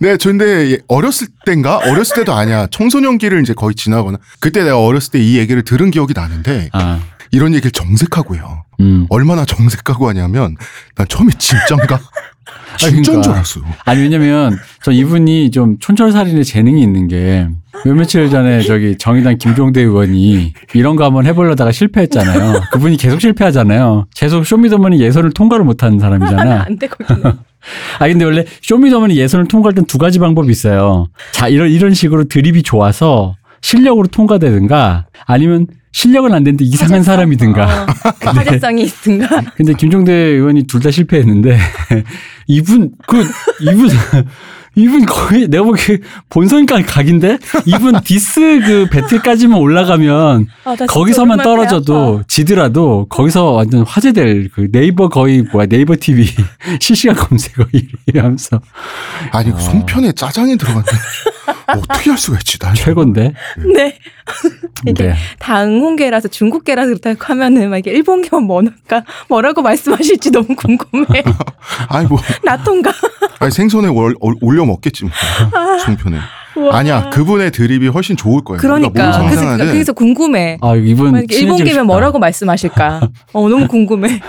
네, 0.00 0.16
근데 0.22 0.78
어렸을 0.88 1.28
때인가? 1.46 1.78
어렸을 1.78 2.16
때도 2.16 2.32
아니야. 2.34 2.66
청소년기를 2.70 3.40
이제 3.42 3.54
거의 3.54 3.74
지나거나. 3.74 4.18
그때 4.40 4.62
내가 4.62 4.78
어렸을 4.80 5.12
때 5.12 5.20
이 5.20 5.36
얘기를 5.38 5.62
들은 5.62 5.90
기억이 5.90 6.12
나는데 6.14 6.70
아 6.72 7.00
이런 7.30 7.52
얘기를 7.54 7.70
정색하고 7.70 8.36
해요. 8.36 8.64
음. 8.80 9.06
얼마나 9.10 9.44
정색하고 9.44 10.08
하냐면 10.08 10.56
난 10.96 11.06
처음에 11.08 11.30
진짠가? 11.38 12.00
진짜인 12.78 13.02
그러니까. 13.02 13.22
줄 13.22 13.32
알았어. 13.32 13.60
아니 13.84 14.00
왜냐면 14.02 14.58
저 14.82 14.90
이분이 14.92 15.50
좀 15.50 15.78
촌철살인의 15.78 16.44
재능이 16.44 16.82
있는 16.82 17.08
게 17.08 17.46
몇 17.84 17.94
며칠 17.94 18.28
전에 18.28 18.60
저기 18.62 18.98
정의당 18.98 19.38
김종대 19.38 19.80
의원이 19.80 20.52
이런 20.74 20.96
거 20.96 21.04
한번 21.04 21.24
해보려다가 21.24 21.72
실패했잖아요. 21.72 22.60
그분이 22.72 22.96
계속 22.98 23.20
실패하잖아요. 23.20 24.06
계속 24.14 24.44
쇼미더머니 24.44 25.00
예선을 25.00 25.30
통과를 25.32 25.64
못하는 25.64 25.98
사람이잖아. 25.98 26.64
안돼 26.68 26.88
거기는. 26.88 27.38
아 27.98 28.08
근데 28.08 28.24
원래 28.24 28.44
쇼미더머니 28.62 29.16
예선을 29.16 29.48
통과할 29.48 29.74
땐 29.74 29.84
두 29.86 29.98
가지 29.98 30.18
방법이 30.18 30.50
있어요. 30.50 31.08
자 31.32 31.48
이런 31.48 31.70
이런 31.70 31.94
식으로 31.94 32.24
드립이 32.24 32.62
좋아서 32.62 33.36
실력으로 33.60 34.06
통과되든가 34.08 35.06
아니면 35.26 35.66
실력은 35.92 36.32
안 36.32 36.44
되는데 36.44 36.64
이상한 36.64 37.02
사람이든가. 37.02 37.64
어, 37.64 37.86
화제성이 38.30 38.82
있든가. 38.84 39.42
근데 39.56 39.72
김종대 39.74 40.12
의원이 40.12 40.64
둘 40.64 40.80
다 40.80 40.90
실패했는데 40.90 41.58
이분 42.46 42.92
그 43.06 43.24
이분 43.60 43.88
이분 44.76 45.04
거의 45.04 45.48
내가 45.48 45.64
보기에 45.64 45.98
본선까지 46.28 46.84
각인데 46.84 47.38
이분 47.66 48.00
디스 48.04 48.60
그 48.64 48.88
배틀까지만 48.90 49.58
올라가면 49.58 50.46
아, 50.64 50.76
거기서만 50.88 51.38
떨어져도 51.38 52.14
아파. 52.18 52.24
지더라도 52.28 53.06
거기서 53.08 53.52
완전 53.52 53.82
화제될 53.82 54.50
그 54.54 54.70
네이버 54.70 55.08
거의 55.08 55.42
뭐야 55.42 55.66
네이버 55.66 55.96
TV 55.98 56.24
실시간 56.80 57.16
검색어 57.16 57.66
1위 57.66 58.16
하면서 58.16 58.60
아니, 59.32 59.52
그 59.52 59.60
송편에 59.60 60.12
짜장이 60.12 60.56
들어갔는데 60.56 60.92
어떻게 61.66 62.10
할 62.10 62.18
수가 62.18 62.38
있지? 62.38 62.58
나 62.58 62.72
최고인데. 62.72 63.32
네. 63.74 63.98
이게 64.86 65.08
네. 65.08 65.14
당홍계라서 65.38 66.28
중국계라서 66.28 66.88
그렇다고 66.88 67.18
하면은 67.20 67.70
막 67.70 67.78
이게 67.78 67.90
일본계면 67.90 68.44
뭐랄까 68.44 69.04
뭐라고 69.28 69.62
말씀하실지 69.62 70.30
너무 70.30 70.54
궁금해. 70.56 71.22
아니 71.88 72.06
뭐 72.06 72.18
나통가. 72.44 72.92
아니 73.40 73.50
생선에 73.50 73.88
월- 73.88 74.14
올- 74.20 74.36
올려 74.40 74.64
먹겠지 74.64 75.04
뭐. 75.04 75.12
송편에. 75.84 76.18
우와. 76.56 76.78
아니야 76.78 77.10
그분의 77.10 77.52
드립이 77.52 77.86
훨씬 77.88 78.16
좋을 78.16 78.42
거예요. 78.42 78.60
그러니까 78.60 78.90
뭘 78.90 79.12
그래서, 79.12 79.36
상상하든 79.36 79.72
그래서 79.72 79.92
궁금해. 79.92 80.58
아 80.60 80.74
이분 80.74 81.24
일본 81.30 81.56
싶다. 81.64 81.84
뭐라고 81.84 82.18
말씀하실까? 82.18 83.08
어 83.32 83.48
너무 83.48 83.66
궁금해. 83.68 84.20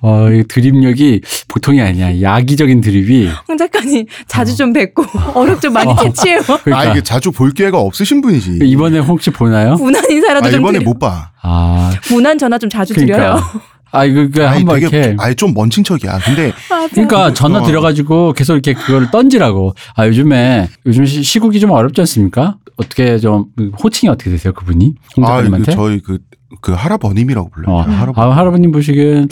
어, 0.00 0.28
이 0.30 0.42
드립력이 0.48 1.22
보통이 1.48 1.80
아니야. 1.80 2.20
야기적인 2.20 2.80
드립이. 2.80 3.30
홍 3.48 3.56
작가님 3.56 4.04
자주 4.26 4.56
좀 4.56 4.72
뵙고 4.72 5.04
어렵 5.34 5.60
좀 5.62 5.72
많이 5.72 5.94
채취해요. 5.96 6.40
그러니까 6.64 6.78
아 6.78 6.84
이게 6.92 7.00
자주 7.02 7.30
볼 7.30 7.52
기회가 7.52 7.78
없으신 7.78 8.20
분이지. 8.20 8.58
이번에 8.64 8.98
혹시 8.98 9.30
보나요? 9.30 9.76
무난 9.76 10.02
인사라도 10.10 10.48
아, 10.48 10.50
좀 10.50 10.60
이번에 10.60 10.78
드려. 10.80 10.90
못 10.90 10.98
봐. 10.98 11.30
아, 11.40 11.92
무난 12.10 12.36
전화 12.36 12.58
좀 12.58 12.68
자주 12.68 12.92
드려요. 12.94 13.16
그러니까. 13.16 13.73
아, 13.94 14.04
이거 14.04 14.28
그 14.32 14.46
아니 14.46 14.58
한번 14.58 14.80
되게 14.80 14.96
이렇게. 14.98 15.16
아예 15.18 15.34
좀먼 15.34 15.70
친척이야. 15.70 16.18
근데 16.24 16.52
아, 16.70 16.86
그러니까 16.90 17.32
전화 17.32 17.60
어. 17.60 17.62
드려가지고 17.62 18.32
계속 18.34 18.54
이렇게 18.54 18.74
그거를 18.74 19.10
던지라고. 19.10 19.74
아 19.96 20.06
요즘에 20.06 20.68
요즘 20.86 21.06
시- 21.06 21.22
시국이 21.22 21.60
좀 21.60 21.70
어렵지 21.70 22.00
않습니까? 22.02 22.56
어떻게 22.76 23.18
좀 23.18 23.46
호칭이 23.82 24.10
어떻게 24.10 24.30
되세요, 24.30 24.52
그분이? 24.52 24.94
홍 25.16 25.24
아, 25.24 25.28
그 25.28 25.32
작가님한테? 25.34 25.72
저희 25.72 26.00
그, 26.00 26.18
그 26.60 26.72
할아버님이라고 26.72 27.50
불러요. 27.50 27.76
어. 27.76 27.80
할아버. 27.82 28.20
아, 28.20 28.36
할아버님 28.36 28.72
보시기엔 28.72 29.28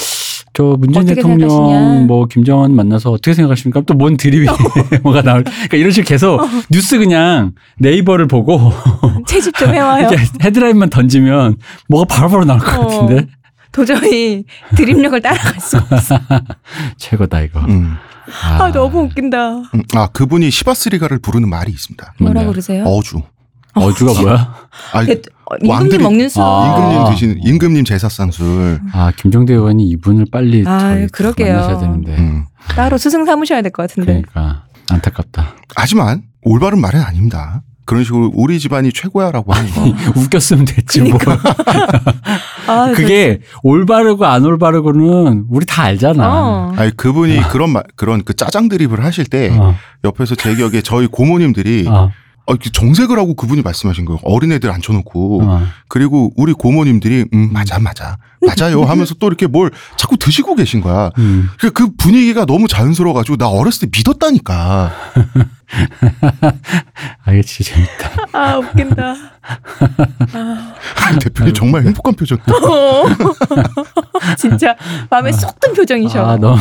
저 0.55 0.77
문재인 0.79 1.07
대통령 1.07 1.49
생각하시냐? 1.49 2.07
뭐 2.07 2.27
김정은 2.27 2.75
만나서 2.77 3.11
어떻게 3.11 3.33
생각하십니까? 3.33 3.81
또 3.87 3.95
뭔 3.97 4.17
드립이 4.19 4.47
뭐가 5.03 5.23
나올. 5.23 5.43
그러니까 5.45 5.77
이런 5.79 5.91
식으로 5.91 6.07
계속 6.09 6.41
뉴스 6.71 6.99
그냥 6.99 7.53
네이버를 7.79 8.27
보고 8.29 8.71
채집 9.27 9.57
좀 9.57 9.73
해와요. 9.75 10.09
헤드라인만 10.43 10.91
던지면 10.91 11.57
뭐가 11.89 12.05
바로바로 12.15 12.45
나올 12.45 12.61
것 12.61 12.79
어. 12.79 12.87
같은데 12.87 13.27
도저히 13.73 14.45
드립력을 14.77 15.21
따라갈 15.21 15.61
수 15.61 15.79
없어. 15.79 16.19
최고다 16.99 17.41
이거. 17.41 17.61
음. 17.61 17.95
아 18.45 18.71
너무 18.73 19.01
웃긴다. 19.05 19.49
음. 19.59 19.83
아 19.95 20.07
그분이 20.09 20.51
시바스리가를 20.51 21.19
부르는 21.19 21.49
말이 21.49 21.73
있습니다. 21.73 22.15
뭐라고? 22.21 22.51
그러세요? 22.51 22.85
어주. 22.85 23.23
어주가 23.75 24.21
뭐야? 24.21 24.55
아, 24.93 25.05
그, 25.05 25.13
어, 25.47 25.57
임금님 25.63 25.71
왕들이- 25.99 26.03
먹는 26.03 26.29
술. 26.29 26.43
아. 26.45 26.67
임금님 26.77 27.11
드시는 27.13 27.37
임금님 27.43 27.85
제사상술. 27.85 28.81
아 28.93 29.11
김종대 29.17 29.55
의원이 29.55 29.89
이분을 29.89 30.27
빨리 30.31 30.63
아, 30.67 30.79
저희 30.79 31.07
그러게요. 31.09 31.55
만나셔야 31.55 31.79
되는데. 31.81 32.15
음. 32.19 32.45
따로 32.77 32.99
스승 32.99 33.25
삼으셔야 33.25 33.63
될 33.63 33.73
것 33.73 33.89
같은데. 33.89 34.23
그러니까 34.31 34.65
안타깝다. 34.91 35.55
하지만 35.75 36.23
올바른 36.43 36.81
말은 36.81 37.01
아닙니다. 37.01 37.63
그런 37.85 38.05
식으로 38.05 38.31
우리 38.35 38.61
집안이 38.61 38.93
최고야라고 38.93 39.53
하는 39.53 39.71
거. 39.73 39.81
웃겼으면 40.21 40.67
됐지 40.67 41.01
뭐. 41.01 41.19
아, 42.67 42.93
그게 42.95 43.41
올바르고 43.63 44.25
안 44.27 44.45
올바르고는 44.45 45.47
우리 45.51 45.67
다 45.67 45.83
저- 45.83 45.89
알잖아. 45.89 46.29
어. 46.29 46.73
아니 46.77 46.97
그분이 46.97 47.49
그런 47.51 47.71
말 47.71 47.83
그런 47.97 48.23
그 48.25 48.35
짜장 48.35 48.69
드립을 48.69 49.05
하실 49.05 49.25
때 49.25 49.51
어, 49.59 49.75
옆에서 50.05 50.35
제 50.35 50.55
기억에 50.55 50.81
저희 50.83 51.07
고모님들이 51.07 51.87
어, 51.89 52.11
어, 52.47 52.53
이렇게 52.53 52.71
정색을 52.71 53.19
하고 53.19 53.35
그분이 53.35 53.63
말씀하신 53.63 54.05
거예요. 54.05 54.19
어린애들 54.25 54.71
앉혀놓고 54.71 55.43
어. 55.45 55.63
그리고 55.89 56.33
우리 56.37 56.53
고모님들이 56.53 57.27
음 57.33 57.51
맞아 57.53 57.79
맞아 57.79 58.17
맞아요 58.41 58.83
하면서 58.83 59.15
또 59.15 59.29
이렇게 59.29 59.47
뭘 59.47 59.71
자꾸 59.97 60.17
드시고 60.17 60.57
계신 60.57 60.81
거야. 60.81 61.11
음. 61.19 61.49
그, 61.61 61.71
그 61.71 61.91
분위기가 61.97 62.45
너무 62.45 62.67
자연스러워가지고 62.69 63.37
나 63.37 63.49
어렸을 63.49 63.89
때 63.89 63.99
믿었다니까. 63.99 64.93
아, 67.25 67.33
이게 67.33 67.43
진짜 67.43 67.75
재밌다. 67.75 68.11
아 68.33 68.57
웃긴다. 68.59 69.15
대표님 71.21 71.55
정말 71.55 71.85
행복한 71.85 72.15
표정. 72.15 72.39
어. 72.39 73.05
진짜 74.39 74.75
마음에 75.11 75.33
쏙 75.33 75.59
든 75.61 75.73
표정이셔. 75.75 76.25
아, 76.25 76.37
너무, 76.37 76.59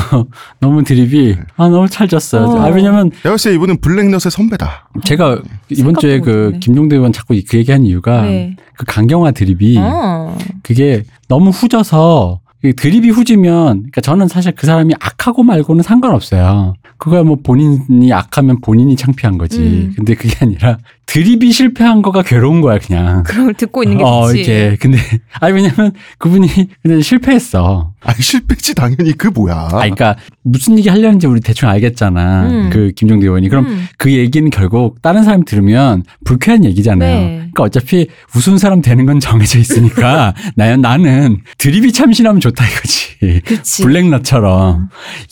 너무 0.60 0.84
드립이, 0.84 1.36
아, 1.58 1.70
너무 1.70 1.88
찰졌어요. 1.90 2.44
어. 2.44 2.62
아, 2.62 2.68
왜냐면 2.68 3.10
때 3.12 3.54
이분은 3.54 3.82
블랙넛의 3.82 4.32
선배다. 4.32 4.90
제가 5.04 5.42
이번 5.70 5.96
주에 5.96 6.20
그. 6.20 6.54
김종대 6.62 6.96
의원 6.96 7.12
자꾸 7.12 7.40
그 7.48 7.58
얘기한 7.58 7.84
이유가 7.86 8.22
네. 8.22 8.56
그 8.78 8.86
강경화 8.86 9.32
드립이 9.32 9.78
어. 9.80 10.38
그게 10.64 11.04
너무 11.28 11.50
후져서 11.50 12.40
이 12.64 12.74
드립이 12.74 13.10
후지면 13.10 13.78
그러니까 13.78 14.02
저는 14.02 14.28
사실 14.28 14.52
그 14.56 14.68
사람이 14.68 14.94
악하고 15.00 15.44
말고는 15.44 15.82
상관없어요. 15.82 16.76
그거야 16.98 17.24
뭐 17.24 17.38
본인이 17.42 18.14
악하면 18.14 18.62
본인이 18.62 18.96
창피한 18.96 19.40
거지. 19.40 19.60
음. 19.60 19.94
근데 19.96 20.14
그게 20.14 20.36
아니라 20.42 20.78
드립이 21.12 21.52
실패한 21.52 22.02
거가 22.02 22.22
괴로운 22.22 22.62
거야 22.62 22.80
그냥. 22.80 23.24
그런 23.24 23.46
걸 23.46 23.54
듣고 23.54 23.84
있는 23.84 23.98
게 23.98 24.04
어, 24.06 24.28
좋지. 24.28 24.40
이렇게 24.40 24.76
근데 24.78 24.98
아니 25.42 25.54
왜냐면 25.54 25.92
그분이 26.18 26.48
근데 26.82 27.02
실패했어. 27.02 27.92
아니 28.00 28.22
실패지 28.22 28.74
당연히 28.74 29.12
그 29.12 29.28
뭐야. 29.28 29.56
아, 29.56 29.68
그러니까 29.70 30.16
무슨 30.42 30.78
얘기 30.78 30.88
하려는지 30.88 31.28
우리 31.28 31.42
대충 31.42 31.68
알겠잖아. 31.68 32.44
음. 32.48 32.70
그 32.72 32.94
김종대 32.96 33.26
의원이 33.26 33.50
그럼 33.50 33.66
음. 33.66 33.88
그 33.98 34.10
얘기는 34.14 34.50
결국 34.52 35.02
다른 35.02 35.24
사람이 35.24 35.44
들으면 35.44 36.04
불쾌한 36.24 36.64
얘기잖아요. 36.64 37.20
네. 37.20 37.36
그러니까 37.40 37.64
어차피 37.64 38.08
웃은 38.34 38.58
사람 38.58 38.82
되는 38.82 39.06
건 39.06 39.20
정해져 39.20 39.60
있으니까 39.60 40.34
나, 40.56 40.78
나는 40.78 41.42
드립이 41.58 41.92
참신하면 41.92 42.40
좋다 42.40 42.66
이거지. 42.66 43.42
그치. 43.44 43.84
블랙넛처럼. 43.84 44.88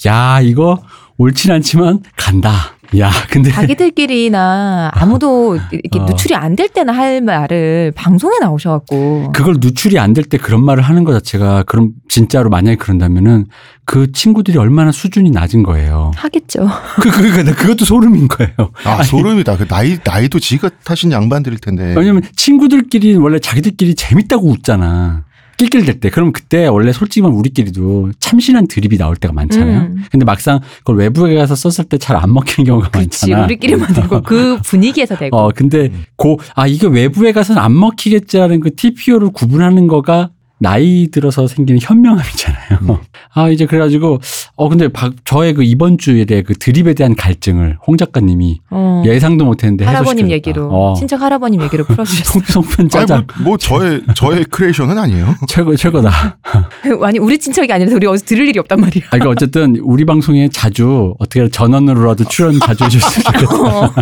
야, 0.07 0.41
이거 0.41 0.83
옳진 1.17 1.51
않지만 1.51 2.01
간다. 2.17 2.75
야, 2.97 3.11
근데 3.29 3.51
자기들끼리나 3.51 4.89
아무도 4.93 5.57
이렇게 5.71 5.99
어. 5.99 6.05
누출이 6.05 6.33
안 6.35 6.55
될 6.55 6.67
때나 6.69 6.91
할 6.91 7.21
말을 7.21 7.91
방송에 7.95 8.37
나오셔갖고 8.39 9.31
그걸 9.33 9.57
누출이 9.59 9.99
안 9.99 10.13
될 10.13 10.23
때 10.27 10.37
그런 10.37 10.65
말을 10.65 10.81
하는 10.83 11.03
것 11.03 11.13
자체가 11.13 11.63
그럼 11.63 11.91
진짜로 12.09 12.49
만약에 12.49 12.75
그런다면은 12.77 13.45
그 13.85 14.11
친구들이 14.11 14.57
얼마나 14.57 14.91
수준이 14.91 15.29
낮은 15.31 15.63
거예요. 15.63 16.11
하겠죠. 16.15 16.67
그, 17.01 17.09
그, 17.11 17.31
그, 17.31 17.55
그것도 17.55 17.85
소름인 17.85 18.27
거예요. 18.27 18.53
아 18.83 19.03
소름이다. 19.03 19.57
그 19.57 19.67
나이 19.67 19.97
나이도 20.03 20.39
지가 20.39 20.69
타신 20.83 21.11
양반들일 21.11 21.59
텐데. 21.59 21.93
왜냐면 21.95 22.21
친구들끼리 22.35 23.15
원래 23.15 23.39
자기들끼리 23.39 23.95
재밌다고 23.95 24.47
웃잖아. 24.49 25.23
낄낄댈 25.59 25.99
때. 25.99 26.09
그럼 26.09 26.31
그때 26.31 26.65
원래 26.67 26.91
솔직히 26.91 27.21
말하면 27.21 27.37
우리끼리도 27.39 28.13
참신한 28.19 28.67
드립이 28.67 28.97
나올 28.97 29.15
때가 29.15 29.33
많잖아요. 29.33 29.79
음. 29.81 30.03
근데 30.09 30.25
막상 30.25 30.59
그걸 30.79 30.95
외부에 30.97 31.35
가서 31.35 31.53
썼을 31.55 31.87
때 31.89 31.97
잘 31.97 32.15
안 32.17 32.33
먹히는 32.33 32.65
경우가 32.65 32.89
그렇지. 32.89 33.27
많잖아. 33.27 33.45
우리끼리만 33.45 33.93
되고 33.93 34.21
그 34.23 34.57
분위기에서 34.63 35.15
되고. 35.17 35.37
어, 35.37 35.51
근데 35.55 35.91
고, 36.15 36.39
아, 36.55 36.65
이게 36.65 36.87
외부에 36.87 37.31
가서는 37.33 37.61
안 37.61 37.77
먹히겠지라는 37.77 38.61
그 38.61 38.73
TPO를 38.75 39.29
구분하는 39.31 39.87
거가 39.87 40.31
나이 40.59 41.07
들어서 41.11 41.47
생기는 41.47 41.79
현명함이잖아요. 41.81 42.79
음. 42.81 42.97
아, 43.33 43.47
이제 43.49 43.65
그래가지고, 43.65 44.19
어, 44.55 44.69
근데 44.69 44.87
박, 44.89 45.13
저의 45.23 45.53
그 45.53 45.63
이번 45.63 45.97
주에 45.97 46.25
그 46.25 46.53
드립에 46.53 46.93
대한 46.93 47.15
갈증을 47.15 47.77
홍 47.87 47.95
작가님이 47.97 48.59
어. 48.69 49.03
예상도 49.05 49.45
못했는데 49.45 49.85
할아버님. 49.85 50.29
얘기로 50.31 50.69
어. 50.71 50.93
친척 50.95 51.21
할아버님 51.21 51.61
얘기로 51.63 51.85
풀어주셨어. 51.89 52.31
송, 52.33 52.41
송편 52.41 52.75
아니 52.79 52.89
짜장. 52.89 53.25
뭐, 53.37 53.43
뭐 53.49 53.57
저의 53.57 54.01
저의 54.15 54.43
크리에이션은 54.45 54.97
아니에요. 54.97 55.35
최고, 55.47 55.75
최고다. 55.75 56.37
아니 57.03 57.19
우리 57.19 57.37
친척이 57.39 57.71
아니라서 57.71 57.95
우리 57.95 58.07
어디서 58.07 58.25
들을 58.25 58.47
일이 58.47 58.59
없단 58.59 58.81
말이야. 58.81 59.03
아, 59.07 59.09
그러니까 59.11 59.29
어쨌든 59.29 59.77
우리 59.81 60.03
방송에 60.05 60.49
자주 60.49 61.13
어떻게 61.19 61.47
전원으로라도 61.49 62.25
출연 62.25 62.59
자주 62.59 62.83
해줬으면 62.85 63.23
좋겠다. 63.23 63.85
어. 63.85 63.93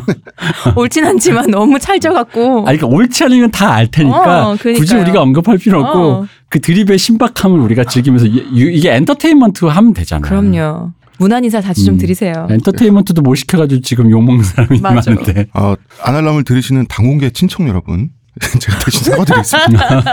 옳진 0.76 1.06
않지만 1.06 1.52
너무 1.52 1.78
찰져갖고. 1.80 2.68
아니, 2.68 2.78
그러니까 2.78 2.88
옳지 2.88 3.24
않은 3.26 3.40
건 3.42 3.52
다 3.52 3.68
알 3.78 3.88
테니까 3.88 4.50
어. 4.50 4.56
굳이 4.62 4.96
우리가 4.96 5.22
언급할 5.22 5.58
필요 5.58 5.82
없고 5.82 6.00
어. 6.00 6.26
그 6.50 6.60
드립의 6.62 6.98
신박함을 6.98 7.60
우리가 7.60 7.84
즐기면서 7.86 8.26
이- 8.28 8.46
이게 8.54 8.92
엔터테인먼트 8.94 9.66
하면 9.66 9.94
되잖아. 9.94 10.28
그럼요. 10.28 10.92
문안 11.20 11.44
인사 11.44 11.60
다시 11.62 11.84
좀 11.84 11.96
음. 11.96 11.98
드리세요. 11.98 12.48
엔터테인먼트도 12.50 13.22
못 13.22 13.36
시켜가지고 13.36 13.82
지금 13.82 14.12
욕먹는 14.12 14.44
사람이 14.44 14.80
맞아. 14.80 15.12
많은데. 15.12 15.48
어, 15.54 15.74
아날람을 16.04 16.44
들으시는 16.44 16.86
당공계 16.88 17.32
친척 17.32 17.68
여러분, 17.68 18.12
제가 18.60 18.80
대신 18.86 19.04
사과드리겠습니다. 19.04 20.04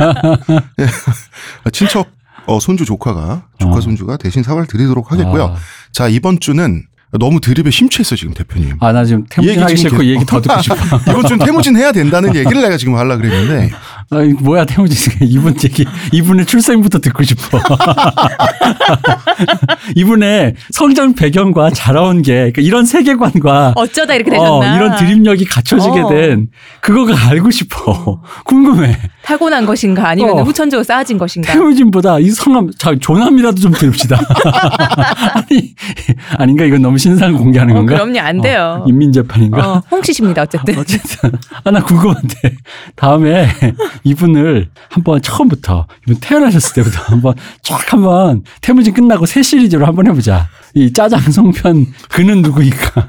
예. 0.81 0.87
친척 1.73 2.09
어, 2.47 2.59
손주 2.59 2.85
조카가 2.85 3.47
조카 3.59 3.77
어. 3.77 3.81
손주가 3.81 4.17
대신 4.17 4.43
사과를 4.43 4.67
드리도록 4.67 5.13
하겠고요. 5.13 5.45
아, 5.45 5.57
자 5.93 6.09
이번 6.09 6.41
주는 6.41 6.83
너무 7.19 7.41
드립에 7.41 7.71
심취했어 7.71 8.17
지금 8.17 8.35
대표님. 8.35 8.77
아, 8.81 8.93
나 8.93 9.05
지금 9.05 9.23
이 9.23 9.27
태무진 9.31 9.51
얘기 9.53 9.61
하기 9.61 9.77
싫고 9.77 9.97
이 9.97 9.99
계속- 10.07 10.15
얘기 10.15 10.27
더 10.27 10.41
듣고 10.41 10.63
싶어. 10.63 10.75
이번 11.11 11.27
주는 11.27 11.47
태무진 11.47 11.77
해야 11.77 11.93
된다는 11.93 12.31
얘기를 12.35 12.63
내가 12.63 12.77
지금 12.77 12.97
하려 12.97 13.17
그랬는데 13.17 13.71
아, 14.11 14.17
뭐야 14.41 14.65
태무진 14.65 15.13
이분 15.29 15.55
얘기 15.65 15.85
이분의 16.13 16.47
출생부터 16.47 16.99
듣고 16.99 17.23
싶어. 17.23 17.59
이분의 19.97 20.55
성장 20.71 21.15
배경과 21.15 21.71
자라온 21.71 22.23
게 22.23 22.33
그러니까 22.35 22.63
이런 22.63 22.85
세계관과 22.85 23.73
어쩌다 23.77 24.15
이렇게 24.15 24.37
어, 24.37 24.61
되셨나. 24.61 24.77
이런 24.77 24.97
드립력이 24.97 25.45
갖춰지게 25.45 26.01
어. 26.01 26.09
된 26.09 26.49
그거가 26.81 27.29
알고 27.31 27.51
싶어. 27.51 28.21
궁금해. 28.45 28.97
타고난 29.25 29.65
것인가 29.65 30.09
아니면 30.09 30.39
어. 30.39 30.43
후천적으로 30.43 30.85
쌓아진 30.85 31.17
것인가. 31.17 31.53
태무진보다 31.53 32.19
이 32.19 32.31
성함 32.31 32.71
자 32.79 32.95
조남이라도 32.99 33.61
좀 33.61 33.73
들읍시다. 33.73 34.21
아니 35.35 35.75
아닌가 36.39 36.65
이건 36.65 36.83
너무 36.83 36.99
신상 37.05 37.35
공개하는 37.37 37.75
어, 37.75 37.77
건가? 37.81 37.95
그럼요 37.97 38.19
안 38.21 38.41
돼요. 38.41 38.81
어, 38.83 38.89
인민재판인가? 38.89 39.73
어, 39.73 39.83
홍씨십니다 39.91 40.43
어쨌든. 40.43 40.79
어쨌든 40.79 41.31
아 41.65 41.71
나 41.71 41.83
궁금한데 41.83 42.57
다음에 42.97 43.47
이분을 44.05 44.69
한번 44.89 45.21
처음부터 45.21 45.87
이분 46.07 46.19
태어나셨을 46.21 46.75
때부터 46.75 47.03
한번 47.05 47.35
쫙 47.63 47.93
한번 47.93 48.43
태무진 48.63 48.95
끝나고 48.95 49.27
새 49.27 49.43
시리즈로 49.43 49.85
한번 49.87 50.07
해보자. 50.07 50.49
이 50.75 50.93
짜장 50.93 51.21
송편 51.31 51.87
그는 52.09 52.41
누구일까? 52.43 53.07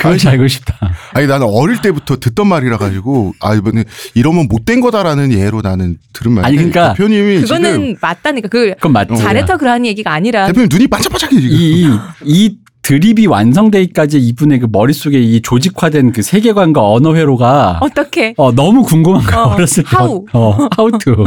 그것이 0.00 0.28
알고 0.28 0.48
싶다. 0.48 0.76
아니 1.12 1.26
나는 1.26 1.46
어릴 1.48 1.80
때부터 1.82 2.16
듣던 2.18 2.46
말이라 2.46 2.78
가지고 2.78 3.32
아 3.40 3.54
이번에 3.54 3.84
이러면 4.14 4.48
못된 4.48 4.80
거다라는 4.80 5.32
예로 5.32 5.60
나는 5.62 5.96
들은 6.12 6.32
말인데 6.32 6.46
아니, 6.48 6.56
그러니까 6.56 6.94
대표님이 6.94 7.40
지금 7.46 7.62
그거는 7.62 7.96
맞다니까. 8.00 8.48
그 8.48 8.70
그건 8.74 8.92
맞지. 8.92 9.16
잘해서 9.16 9.56
그러한 9.56 9.86
얘기가 9.86 10.12
아니라 10.12 10.46
대표님 10.46 10.68
눈이 10.70 10.86
반짝반짝해 10.88 11.40
지금. 11.40 11.48
이, 11.56 11.88
이 12.24 12.56
드립이 12.82 13.26
완성되기까지 13.26 14.18
이분의 14.18 14.60
그 14.60 14.66
머릿속에 14.72 15.20
이 15.20 15.42
조직화된 15.42 16.12
그 16.12 16.22
세계관과 16.22 16.80
언어 16.90 17.14
회로가 17.14 17.78
어떻게 17.82 18.32
어, 18.38 18.52
너무 18.54 18.82
궁금한 18.82 19.22
거야, 19.22 19.42
어, 19.42 19.54
어렸을 19.54 19.84
때. 19.84 19.90
how? 19.96 20.24
어, 20.32 20.68
how 20.78 20.98
to. 20.98 21.26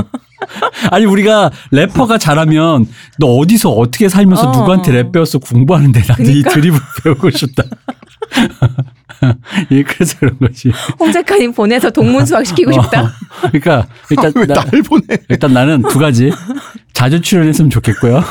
아니, 0.92 1.06
우리가 1.06 1.52
래퍼가 1.72 2.18
잘하면 2.18 2.88
너 3.20 3.28
어디서 3.38 3.70
어떻게 3.72 4.10
살면서 4.10 4.50
어. 4.50 4.52
누구한테 4.52 4.92
랩 4.92 5.12
배워서 5.12 5.40
공부하는데 5.40 6.00
나도 6.08 6.24
이 6.24 6.26
그러니까. 6.26 6.50
드립을 6.52 6.80
배우고 7.04 7.30
싶다. 7.32 7.64
예, 9.72 9.84
그래서 9.84 10.18
그런 10.20 10.38
거지. 10.40 10.72
홍 11.00 11.12
작가님 11.12 11.54
보내서 11.54 11.90
동문 11.90 12.26
수학 12.26 12.46
시키고 12.46 12.72
싶다. 12.74 13.04
어, 13.04 13.10
그러니까 13.52 13.88
일단 14.10 14.32
왜 14.36 14.46
나, 14.46 14.56
날 14.56 14.82
보내? 14.82 15.04
일단 15.30 15.54
나는 15.54 15.82
두 15.84 16.00
가지 16.00 16.32
자주 16.94 17.22
출연했으면 17.22 17.70
좋겠고요. 17.70 18.22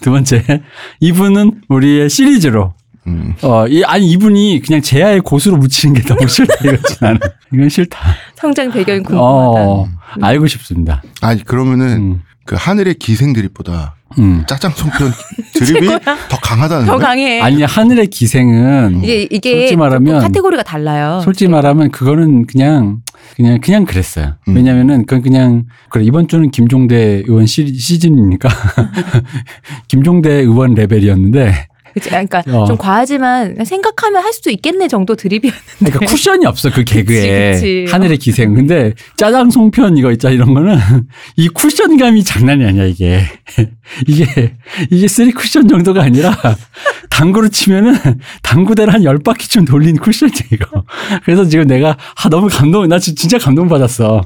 두 0.00 0.10
번째 0.10 0.62
이분은 1.00 1.62
우리의 1.68 2.08
시리즈로 2.08 2.72
음. 3.08 3.34
어, 3.42 3.66
이, 3.66 3.82
아니 3.84 4.08
이분이 4.10 4.60
그냥 4.64 4.80
제야의 4.82 5.20
고수로 5.20 5.56
묻히는 5.56 5.94
게 5.94 6.02
너무 6.02 6.28
싫다 6.28 6.54
이거지 6.64 6.96
나는 7.00 7.18
이건 7.52 7.68
싫다. 7.68 7.98
성장 8.36 8.70
배경이 8.70 9.00
궁금하다. 9.02 9.20
어, 9.20 9.88
알고 10.20 10.46
싶습니다. 10.46 11.02
아니 11.20 11.42
그러면은 11.42 11.88
음, 11.96 12.22
그 12.44 12.54
하늘의 12.58 12.94
기생 12.94 13.32
드립보다 13.32 13.94
음. 14.18 14.44
짜장 14.46 14.70
송편 14.72 15.12
드립이. 15.54 15.86
더 15.88 16.36
강하다는 16.42 16.86
더 16.86 16.92
거예요? 16.92 17.06
강해. 17.06 17.40
아니 17.40 17.62
하늘의 17.62 18.06
기생은 18.08 19.00
이게 19.02 19.28
이게 19.30 19.52
솔직히 19.52 19.76
말하면- 19.76 20.20
카테고리가 20.20 20.62
달라요. 20.62 21.20
솔직히 21.24 21.50
말하면 21.50 21.90
그거는 21.90 22.46
그냥 22.46 23.00
그냥 23.36 23.60
그냥 23.60 23.84
그랬어요. 23.84 24.34
음. 24.48 24.56
왜냐면은 24.56 25.04
그건 25.04 25.22
그냥 25.22 25.64
그래 25.90 26.04
이번 26.04 26.26
주는 26.28 26.50
김종대 26.50 27.22
의원 27.26 27.44
시, 27.46 27.66
시즌이니까 27.74 28.48
김종대 29.88 30.30
의원 30.30 30.74
레벨이었는데 30.74 31.68
그치? 31.98 32.10
그러니까 32.10 32.42
어. 32.48 32.64
좀 32.66 32.76
과하지만 32.76 33.64
생각하면 33.64 34.22
할 34.22 34.32
수도 34.32 34.50
있겠네 34.50 34.88
정도 34.88 35.16
드립이었는데. 35.16 35.64
그러니까 35.78 36.06
쿠션이 36.06 36.46
없어 36.46 36.70
그 36.70 36.84
개그에 36.84 37.52
그치, 37.52 37.84
그치. 37.84 37.92
하늘의 37.92 38.18
기생. 38.18 38.54
근데 38.54 38.92
짜장 39.16 39.50
송편 39.50 39.96
이거 39.96 40.12
있자 40.12 40.30
이런 40.30 40.54
거는 40.54 40.78
이 41.36 41.48
쿠션감이 41.48 42.24
장난이 42.24 42.64
아니야 42.64 42.84
이게 42.84 43.22
이게 44.06 44.56
이게 44.90 45.08
쓰리 45.08 45.32
쿠션 45.32 45.68
정도가 45.68 46.02
아니라 46.02 46.36
당구로 47.10 47.48
치면은 47.48 47.94
당구대를 48.42 48.92
한 48.92 48.98
열 49.04 49.18
바퀴쯤 49.18 49.64
돌린 49.64 49.96
쿠션이야 49.96 50.34
이거. 50.52 50.84
그래서 51.24 51.44
지금 51.46 51.66
내가 51.66 51.96
아 52.22 52.28
너무 52.28 52.48
감동 52.48 52.86
나 52.88 52.98
진- 52.98 53.16
진짜 53.16 53.38
감동 53.38 53.68
받았어. 53.68 54.22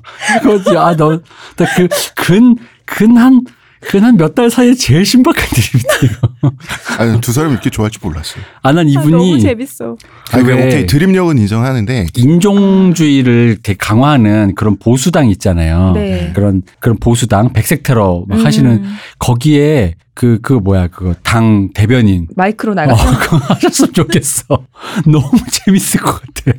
아너그근근한 0.76 3.42
근한몇 3.82 4.34
달 4.34 4.50
사이에 4.50 4.74
제일 4.74 5.04
신박한 5.04 5.48
드립이다 5.50 5.94
이거. 6.04 6.52
아니 6.98 7.20
두 7.20 7.32
사람이 7.32 7.52
이렇게 7.54 7.68
좋아할 7.70 7.90
줄 7.90 8.00
몰랐어요. 8.02 8.42
아난 8.62 8.86
아, 8.86 8.88
이분이 8.90 9.10
너무 9.10 9.38
재밌어. 9.40 9.96
아니 10.32 10.44
왜 10.44 10.54
왜- 10.54 10.66
오케이 10.66 10.86
드립력은 10.86 11.38
인정하는데 11.38 12.06
인종주의를 12.16 13.58
되게 13.62 13.76
강화하는 13.76 14.54
그런 14.54 14.78
보수당 14.78 15.28
있잖아요. 15.30 15.92
네. 15.94 16.32
그런 16.34 16.62
그런 16.80 16.96
보수당 16.98 17.52
백색 17.52 17.82
테러 17.82 18.24
막 18.28 18.38
음, 18.38 18.46
하시는 18.46 18.82
거기에 19.18 19.94
그 20.14 20.38
그 20.42 20.52
뭐야 20.52 20.88
그거 20.88 21.14
당 21.22 21.70
대변인 21.74 22.28
마이크로 22.36 22.72
어, 22.72 22.74
나가서 22.74 23.18
그거 23.18 23.36
하셨으면 23.38 23.92
좋겠어. 23.94 24.44
너무 25.06 25.30
재밌을 25.50 26.00
것 26.00 26.20
같아. 26.20 26.58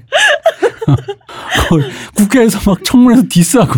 국회에서 2.15 2.59
막 2.69 2.83
청문회에서 2.83 3.23
디스하고. 3.29 3.73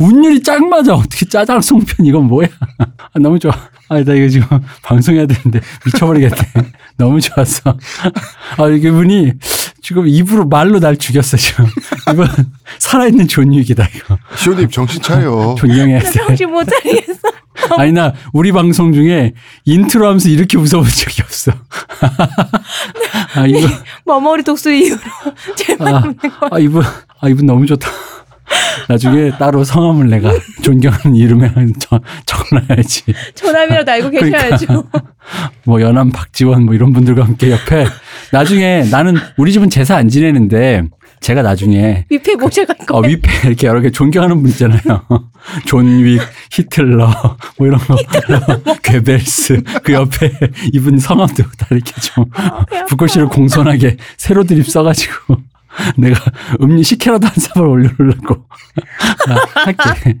운율이 0.00 0.42
짱 0.42 0.68
맞아. 0.68 0.94
어떻게 0.94 1.26
짜장 1.26 1.60
송편 1.60 2.06
이건 2.06 2.24
뭐야? 2.24 2.48
아, 2.78 3.18
너무 3.20 3.38
좋아. 3.38 3.52
아, 3.88 4.02
나 4.02 4.14
이거 4.14 4.28
지금 4.28 4.46
방송해야 4.82 5.26
되는데 5.26 5.60
미쳐버리겠네. 5.86 6.36
너무 6.96 7.20
좋았어. 7.20 7.76
아, 8.56 8.68
이분이 8.68 9.32
지금 9.82 10.08
입으로 10.08 10.46
말로 10.46 10.80
날 10.80 10.96
죽였어, 10.96 11.36
지금. 11.36 11.66
이분 12.10 12.26
살아있는 12.78 13.28
존윅이다, 13.28 13.86
이거. 13.94 14.18
시호님 14.36 14.70
정신 14.70 15.02
차려. 15.02 15.54
존경해야 15.58 16.00
돼. 16.00 16.10
정신 16.10 16.50
못 16.50 16.64
차리겠어. 16.64 17.20
아니, 17.78 17.92
나 17.92 18.14
우리 18.32 18.50
방송 18.52 18.92
중에 18.92 19.34
인트로 19.64 20.06
하면서 20.06 20.28
이렇게 20.28 20.56
웃어본 20.56 20.88
적이 20.88 21.22
없어. 21.22 21.52
아, 23.36 23.46
이거. 23.46 23.68
머머리 24.06 24.42
독수 24.42 24.72
이후로 24.72 25.00
제발 25.56 25.94
아, 25.94 26.02
아, 26.50 26.58
이분, 26.58 26.82
아, 27.20 27.28
이분 27.28 27.46
너무 27.46 27.66
좋다. 27.66 27.88
나중에 28.88 29.30
따로 29.38 29.64
성함을 29.64 30.08
내가 30.08 30.32
존경하는 30.62 31.16
이름에 31.16 31.50
적- 31.78 32.02
적어놔야지. 32.26 33.02
존함이라도 33.34 33.92
알고 33.92 34.10
그러니까. 34.10 34.38
계셔야죠. 34.42 34.84
뭐 35.64 35.80
연암 35.80 36.10
박지원 36.10 36.64
뭐 36.64 36.74
이런 36.74 36.92
분들과 36.92 37.24
함께 37.24 37.50
옆에 37.50 37.86
나중에 38.32 38.84
나는 38.90 39.16
우리 39.36 39.52
집은 39.52 39.70
제사 39.70 39.96
안 39.96 40.08
지내는데 40.08 40.82
제가 41.20 41.40
나중에 41.40 42.04
위패 42.10 42.34
모셔갈 42.34 42.76
어, 42.90 43.00
거예요. 43.00 43.12
위패 43.16 43.48
이렇게 43.48 43.66
여러 43.66 43.80
개 43.80 43.90
존경하는 43.90 44.42
분 44.42 44.50
있잖아요. 44.50 44.80
존윅, 45.64 46.18
히틀러, 46.52 47.36
뭐 47.58 47.66
이런 47.66 47.78
거, 47.80 47.96
괴벨스 48.82 49.62
그 49.82 49.92
옆에 49.94 50.30
이분 50.74 50.98
성함도 50.98 51.42
다 51.58 51.66
이렇게 51.70 51.92
좀 52.00 52.26
붓글씨를 52.88 53.28
공손하게 53.28 53.96
세로 54.18 54.44
드립 54.44 54.68
써가지고 54.68 55.36
내가 55.96 56.20
음료 56.60 56.82
식혜라도 56.82 57.26
한 57.26 57.34
사발 57.36 57.64
올려놓으려고 57.66 58.44
아, 59.28 59.62
할게. 59.64 60.18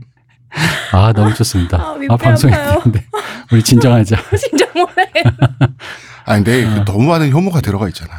아 0.92 1.12
너무 1.12 1.34
좋습니다. 1.34 1.78
아, 1.78 1.96
아 2.08 2.14
아파요. 2.14 2.36
되는데 2.36 3.04
우리 3.50 3.62
진정하자. 3.62 4.16
진짜 4.38 4.66
몰라요. 4.74 5.36
아 6.26 6.36
근데 6.36 6.64
그 6.64 6.84
너무 6.84 7.08
많은 7.08 7.30
혐오가 7.30 7.60
들어가 7.60 7.88
있잖아. 7.88 8.12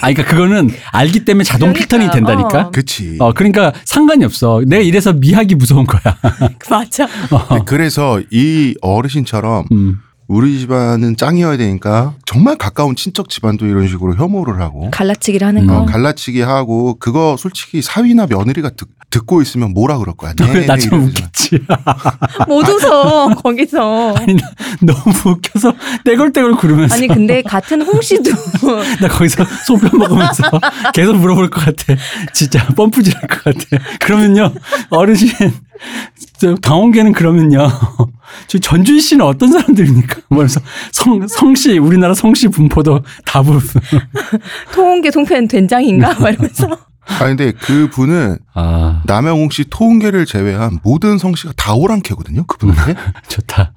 아 0.00 0.12
그러니까 0.12 0.24
그거는 0.24 0.70
알기 0.92 1.24
때문에 1.24 1.44
자동 1.44 1.72
그러니까, 1.72 1.78
필터링이 1.78 2.10
된다니까. 2.10 2.60
어. 2.66 2.70
그치. 2.70 3.16
어 3.20 3.32
그러니까 3.32 3.72
상관이 3.84 4.24
없어. 4.24 4.62
내가 4.66 4.82
이래서 4.82 5.12
미학이 5.12 5.54
무서운 5.54 5.86
거야. 5.86 6.02
맞아. 6.68 7.06
근데 7.48 7.62
그래서 7.64 8.20
이 8.30 8.74
어르신처럼 8.82 9.66
음. 9.72 10.00
우리 10.28 10.58
집안은 10.58 11.16
짱이어야 11.16 11.56
되니까 11.56 12.14
정말 12.26 12.56
가까운 12.56 12.94
친척 12.94 13.30
집안도 13.30 13.64
이런 13.64 13.88
식으로 13.88 14.14
혐오를 14.14 14.60
하고 14.60 14.90
갈라치기를 14.90 15.46
하는 15.46 15.62
음. 15.62 15.66
거. 15.66 15.78
어, 15.78 15.86
갈라치기 15.86 16.42
하고 16.42 16.98
그거 17.00 17.36
솔직히 17.38 17.80
사위나 17.80 18.26
며느리가 18.26 18.70
듣, 18.76 18.88
듣고 19.08 19.40
있으면 19.40 19.72
뭐라 19.72 19.96
그럴 19.96 20.14
거야. 20.14 20.34
네, 20.34 20.52
네, 20.52 20.66
나처럼 20.66 21.04
이러잖아. 21.04 21.28
웃겼지. 21.28 21.60
못 22.46 22.68
웃어 22.68 23.34
거기서. 23.42 24.14
아니 24.16 24.34
나 24.34 24.50
너무 24.82 25.30
웃겨서 25.30 25.72
떼굴떼굴 26.04 26.56
구르면서 26.56 26.94
아니 26.94 27.08
근데 27.08 27.40
같은 27.40 27.80
홍 27.80 27.98
씨도 28.02 28.30
나 29.00 29.08
거기서 29.08 29.46
소변 29.66 29.98
먹으면서 29.98 30.42
계속 30.92 31.16
물어볼 31.16 31.48
것 31.48 31.64
같아. 31.64 31.94
진짜 32.34 32.66
펌프질할 32.76 33.22
것 33.28 33.44
같아. 33.44 33.82
그러면요 34.00 34.52
어르신 34.90 35.30
저 36.38 36.54
강원계는 36.56 37.12
그러면요. 37.12 37.66
저 38.46 38.58
전주희 38.58 39.00
씨는 39.00 39.24
어떤 39.24 39.50
사람들입니까? 39.52 40.20
그래서 40.30 40.60
성 40.92 41.26
성씨 41.26 41.78
우리나라 41.78 42.14
성씨 42.14 42.48
분포도 42.48 43.02
다 43.24 43.42
부르. 43.42 43.60
통홍계 44.72 45.10
통편 45.10 45.48
된장인가? 45.48 46.14
막 46.18 46.30
이러면서. 46.30 46.66
아 47.20 47.24
근데 47.24 47.52
그 47.52 47.88
분은 47.90 48.36
아 48.54 49.02
남영웅 49.06 49.48
씨, 49.50 49.64
토은계를 49.70 50.26
제외한 50.26 50.78
모든 50.82 51.16
성씨가 51.16 51.54
다 51.56 51.74
오랑캐거든요. 51.74 52.44
그분한테. 52.46 52.94
좋다. 53.28 53.72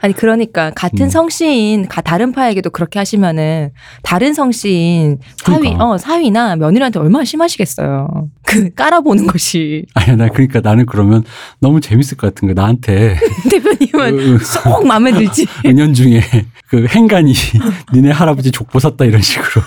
아니 0.00 0.14
그러니까 0.14 0.70
같은 0.74 1.06
음. 1.06 1.08
성씨인 1.10 1.88
가- 1.88 2.00
다른 2.00 2.32
파에게도 2.32 2.70
그렇게 2.70 2.98
하시면은 2.98 3.70
다른 4.02 4.34
성씨인 4.34 5.18
사위 5.44 5.58
그러니까. 5.58 5.84
어 5.84 5.98
사위나 5.98 6.56
며느리한테 6.56 6.98
얼마나 6.98 7.24
심하시겠어요. 7.24 8.28
그 8.44 8.70
깔아보는 8.74 9.26
것이 9.28 9.86
아니 9.94 10.16
나 10.16 10.28
그러니까 10.28 10.60
나는 10.60 10.84
그러면 10.86 11.24
너무 11.60 11.80
재밌을 11.80 12.16
것 12.16 12.34
같은 12.34 12.48
거 12.48 12.54
나한테 12.54 13.16
대표님은 13.50 14.38
그- 14.38 14.44
쏙 14.44 14.86
마음에 14.86 15.12
들지. 15.12 15.46
은연 15.64 15.94
중에 15.94 16.20
그 16.68 16.86
행간이 16.88 17.32
니네 17.94 18.10
할아버지 18.10 18.50
족보 18.50 18.78
샀다 18.80 19.04
이런 19.04 19.20
식으로 19.22 19.62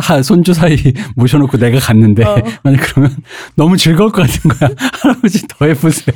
하- 0.00 0.22
손주 0.22 0.52
사이 0.54 0.76
모셔놓고 1.16 1.56
내가 1.58 1.78
갔는데 1.78 2.24
어. 2.24 2.36
만약 2.62 2.80
그러면 2.82 3.16
너무 3.54 3.76
즐거울 3.76 4.10
것 4.10 4.22
같은 4.26 4.50
거야 4.50 4.70
할아버지 5.02 5.46
더 5.48 5.66
해보세요 5.66 6.14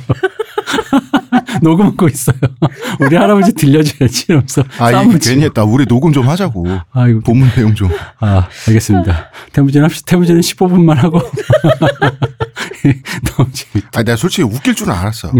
녹음하고 1.61 2.07
있어요. 2.07 2.35
우리 2.99 3.15
할아버지 3.15 3.53
들려줘야지 3.53 4.25
이러면서 4.29 4.63
아, 4.79 4.91
싸움을 4.91 5.19
치고. 5.19 5.33
괜히 5.33 5.45
했다. 5.45 5.63
우리 5.63 5.85
녹음 5.85 6.11
좀 6.13 6.27
하자고. 6.27 6.65
아이고 6.91 7.21
본문 7.21 7.49
내용 7.55 7.73
좀. 7.75 7.89
아, 8.19 8.47
알겠습니다. 8.67 9.31
태무진 9.53 9.83
합시다. 9.83 10.05
태무진은 10.11 10.41
15분만 10.41 10.95
하고. 10.95 11.21
너무 13.35 13.49
재밌다. 13.51 13.99
아, 13.99 14.03
내가 14.03 14.15
솔직히 14.15 14.43
웃길 14.43 14.75
줄은 14.75 14.93
알았어. 14.93 15.31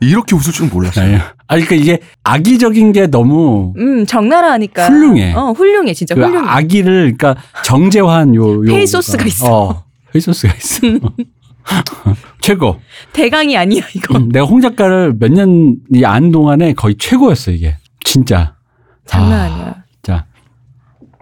이렇게 0.00 0.34
웃을 0.36 0.52
줄은 0.52 0.70
몰랐어. 0.70 1.00
아니, 1.00 1.14
아니, 1.46 1.64
그러니까 1.64 1.74
이게 1.76 2.00
악의적인 2.24 2.92
게 2.92 3.06
너무 3.06 3.72
음, 3.78 4.04
적나라하니까. 4.06 4.86
훌륭해. 4.88 5.32
어, 5.34 5.52
훌륭해. 5.52 5.94
진짜 5.94 6.14
그 6.14 6.22
훌륭해. 6.22 6.46
악의를, 6.48 7.16
그러니까 7.16 7.36
정제화한 7.64 8.34
요, 8.34 8.56
요. 8.56 8.62
페이 8.66 8.86
소스가 8.86 9.24
있어. 9.24 9.46
어, 9.68 9.84
페이 10.12 10.20
소스가 10.20 10.52
있어. 10.54 10.80
최고. 12.40 12.80
대강이 13.12 13.56
아니야, 13.56 13.82
이거. 13.94 14.16
음, 14.18 14.28
내가 14.30 14.46
홍 14.46 14.60
작가를 14.60 15.14
몇 15.18 15.30
년이 15.30 16.04
안 16.04 16.30
동안에 16.30 16.72
거의 16.74 16.96
최고였어, 16.98 17.50
이게. 17.50 17.76
진짜. 18.04 18.54
장난 19.06 19.40
아, 19.40 19.44
아니야. 19.44 19.74
자. 20.02 20.26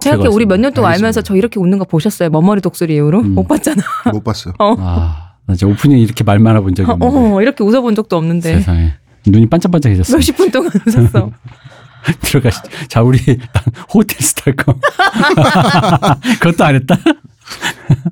생각해 0.00 0.28
우리 0.28 0.46
몇 0.46 0.58
년 0.60 0.72
동안 0.72 0.90
알겠습니다. 0.90 1.06
알면서 1.06 1.22
저 1.22 1.34
이렇게 1.36 1.58
웃는 1.58 1.78
거 1.78 1.84
보셨어요? 1.84 2.30
머머리 2.30 2.60
독수리 2.60 2.94
이후로? 2.94 3.20
음. 3.20 3.34
못 3.34 3.48
봤잖아. 3.48 3.82
못 4.12 4.22
봤어. 4.22 4.52
아, 4.58 5.32
나 5.46 5.54
진짜 5.54 5.66
오프닝 5.72 5.98
이렇게 5.98 6.22
말 6.24 6.38
많아본 6.38 6.74
적이 6.74 6.90
없는데. 6.92 7.16
어, 7.34 7.42
이렇게 7.42 7.64
웃어본 7.64 7.94
적도 7.94 8.16
없는데. 8.16 8.54
세상에. 8.58 8.94
눈이 9.26 9.46
반짝반짝해졌어. 9.50 10.16
몇십 10.16 10.36
분 10.36 10.50
동안 10.50 10.70
웃었어. 10.86 11.30
들어가시죠. 12.20 12.68
자, 12.88 13.02
우리 13.02 13.18
호텔 13.92 14.18
스타일 14.20 14.56
거. 14.56 14.74
그것도 16.40 16.64
안 16.64 16.76
했다? 16.76 16.96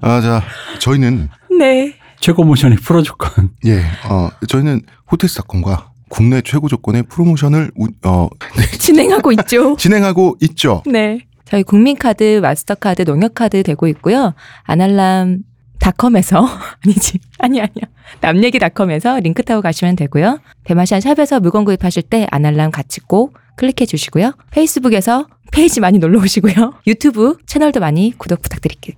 아, 0.01 0.21
자, 0.21 0.43
저희는, 0.81 1.29
네. 1.59 1.95
최고 2.21 2.45
모션의 2.45 2.79
프로 2.79 3.03
조건. 3.03 3.51
예, 3.67 3.81
어, 4.09 4.29
저희는 4.49 4.83
호텔스닷컴과 5.11 5.91
국내 6.09 6.41
최고 6.43 6.69
조건의 6.69 7.05
프로모션을, 7.05 7.73
우- 7.77 7.89
어, 8.05 8.29
진행하고 8.79 9.33
있죠. 9.33 9.77
진행하고 9.79 10.37
있죠. 10.43 10.83
네. 10.87 11.21
저희 11.45 11.63
국민카드, 11.63 12.41
마스터카드, 12.43 13.03
농협카드 13.03 13.63
되고 13.63 13.87
있고요. 13.89 14.35
안알남 14.65 15.39
닷컴에서 15.79 16.41
아니지 16.85 17.19
아니 17.39 17.61
아니야 17.61 17.85
남얘기닷컴에서 18.21 19.21
링크 19.21 19.43
타고 19.45 19.61
가시면 19.61 19.95
되고요 19.95 20.41
대마시안 20.65 21.01
샵에서 21.03 21.39
물건 21.39 21.65
구입하실 21.67 22.03
때 22.05 22.27
안알남 22.31 22.71
같이 22.71 23.01
꼭 23.01 23.37
클릭해 23.57 23.85
주시고요 23.87 24.33
페이스북에서 24.51 25.27
페이지 25.53 25.81
많이 25.81 25.99
놀러 25.99 26.19
오시고요 26.21 26.73
유튜브 26.87 27.37
채널도 27.47 27.81
많이 27.81 28.15
구독 28.17 28.41
부탁드릴게요 28.43 28.97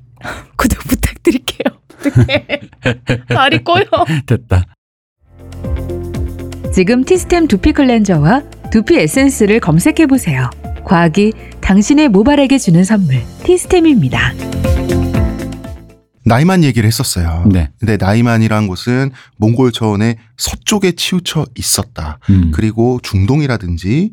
구독 0.56 0.78
부탁드릴게요 0.84 1.77
어떡해 1.98 2.60
말이 3.34 3.64
꼬여 3.64 3.84
됐다. 4.26 4.64
지금 6.72 7.04
티스템 7.04 7.48
두피 7.48 7.72
클렌저와 7.72 8.42
두피 8.70 8.98
에센스를 8.98 9.60
검색해 9.60 10.06
보세요. 10.06 10.50
과학이 10.84 11.32
당신의 11.60 12.08
모발에게 12.08 12.58
주는 12.58 12.84
선물 12.84 13.22
티스템입니다. 13.42 14.32
나이만 16.24 16.62
얘기를 16.62 16.86
했었어요. 16.86 17.44
네. 17.50 17.70
근데 17.80 17.96
나이만이란 17.96 18.66
곳은 18.68 19.10
몽골 19.38 19.72
초원의 19.72 20.16
서쪽에 20.36 20.92
치우쳐 20.92 21.46
있었다. 21.56 22.18
음. 22.28 22.50
그리고 22.54 23.00
중동이라든지 23.02 24.10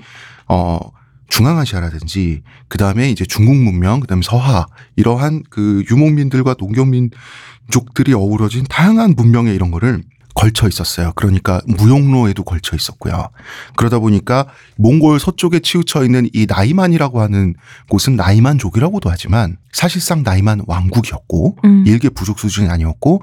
어 0.47 0.79
중앙아시아라든지 1.27 2.43
그다음에 2.67 3.09
이제 3.09 3.25
중국 3.25 3.55
문명 3.55 3.99
그다음에 3.99 4.21
서하 4.23 4.65
이러한 4.95 5.43
그 5.49 5.83
유목민들과 5.89 6.55
농경민 6.57 7.09
족들이 7.71 8.13
어우러진 8.13 8.65
다양한 8.69 9.15
문명의 9.15 9.55
이런 9.55 9.71
거를 9.71 10.03
걸쳐 10.35 10.67
있었어요. 10.67 11.13
그러니까 11.15 11.61
무용로에도 11.65 12.43
걸쳐 12.43 12.75
있었고요. 12.75 13.29
그러다 13.77 13.99
보니까 13.99 14.47
몽골 14.75 15.19
서쪽에 15.19 15.61
치우쳐 15.61 16.03
있는 16.03 16.29
이 16.33 16.45
나이만이라고 16.47 17.21
하는 17.21 17.55
곳은 17.89 18.17
나이만족이라고도 18.17 19.09
하지만 19.09 19.57
사실상 19.71 20.23
나이만 20.23 20.63
왕국이었고 20.67 21.57
음. 21.63 21.83
일개 21.87 22.09
부족 22.09 22.37
수준이 22.37 22.67
아니었고 22.69 23.21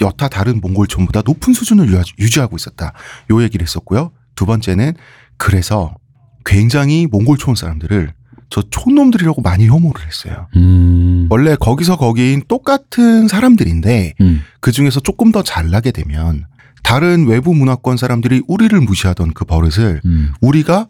여타 0.00 0.28
다른 0.28 0.60
몽골촌보다 0.60 1.22
높은 1.26 1.52
수준을 1.52 1.92
유지하고 2.20 2.56
있었다. 2.56 2.92
요 3.32 3.42
얘기를 3.42 3.66
했었고요. 3.66 4.12
두 4.36 4.46
번째는 4.46 4.94
그래서 5.36 5.96
굉장히 6.44 7.08
몽골촌 7.10 7.56
사람들을 7.56 8.14
저 8.50 8.62
촌놈들이라고 8.70 9.42
많이 9.42 9.66
혐오를 9.66 10.06
했어요. 10.06 10.46
음. 10.56 11.26
원래 11.30 11.54
거기서 11.54 11.96
거기인 11.96 12.42
똑같은 12.48 13.28
사람들인데 13.28 14.14
음. 14.20 14.42
그 14.60 14.72
중에서 14.72 15.00
조금 15.00 15.32
더 15.32 15.42
잘나게 15.42 15.90
되면 15.90 16.46
다른 16.82 17.26
외부 17.26 17.54
문화권 17.54 17.96
사람들이 17.96 18.42
우리를 18.48 18.78
무시하던 18.80 19.34
그 19.34 19.44
버릇을 19.44 20.00
음. 20.04 20.32
우리가 20.40 20.86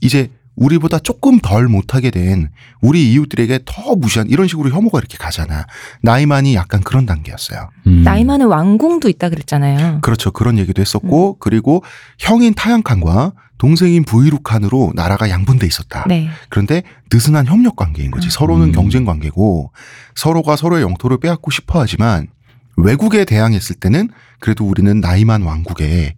이제 0.00 0.30
우리보다 0.56 0.98
조금 0.98 1.38
덜 1.38 1.68
못하게 1.68 2.10
된 2.10 2.48
우리 2.80 3.12
이웃들에게 3.12 3.60
더 3.66 3.94
무시한 3.94 4.28
이런 4.28 4.48
식으로 4.48 4.70
혐오가 4.70 4.98
이렇게 4.98 5.18
가잖아. 5.18 5.66
나이만이 6.02 6.54
약간 6.54 6.80
그런 6.80 7.06
단계였어요. 7.06 7.68
음. 7.86 8.02
나이 8.02 8.24
많은 8.24 8.46
왕궁도 8.46 9.08
있다 9.08 9.28
그랬잖아요 9.28 10.00
그렇죠. 10.00 10.30
그런 10.30 10.58
얘기도 10.58 10.80
했었고 10.80 11.36
그리고 11.38 11.84
형인 12.18 12.54
타양칸과 12.54 13.32
동생인 13.58 14.04
부이룩칸으로 14.04 14.92
나라가 14.94 15.30
양분돼 15.30 15.66
있었다. 15.66 16.04
네 16.08 16.28
그런데 16.48 16.82
느슨한 17.12 17.46
협력 17.46 17.76
관계인 17.76 18.10
거지. 18.10 18.28
음. 18.28 18.30
서로는 18.30 18.68
음. 18.68 18.72
경쟁 18.72 19.04
관계고 19.04 19.72
서로가 20.14 20.56
서로의 20.56 20.82
영토를 20.82 21.18
빼앗고 21.18 21.50
싶어 21.50 21.80
하지만 21.80 22.28
외국에 22.76 23.24
대항했을 23.24 23.76
때는 23.76 24.10
그래도 24.38 24.66
우리는 24.66 25.00
나이만 25.00 25.42
왕국에 25.42 26.14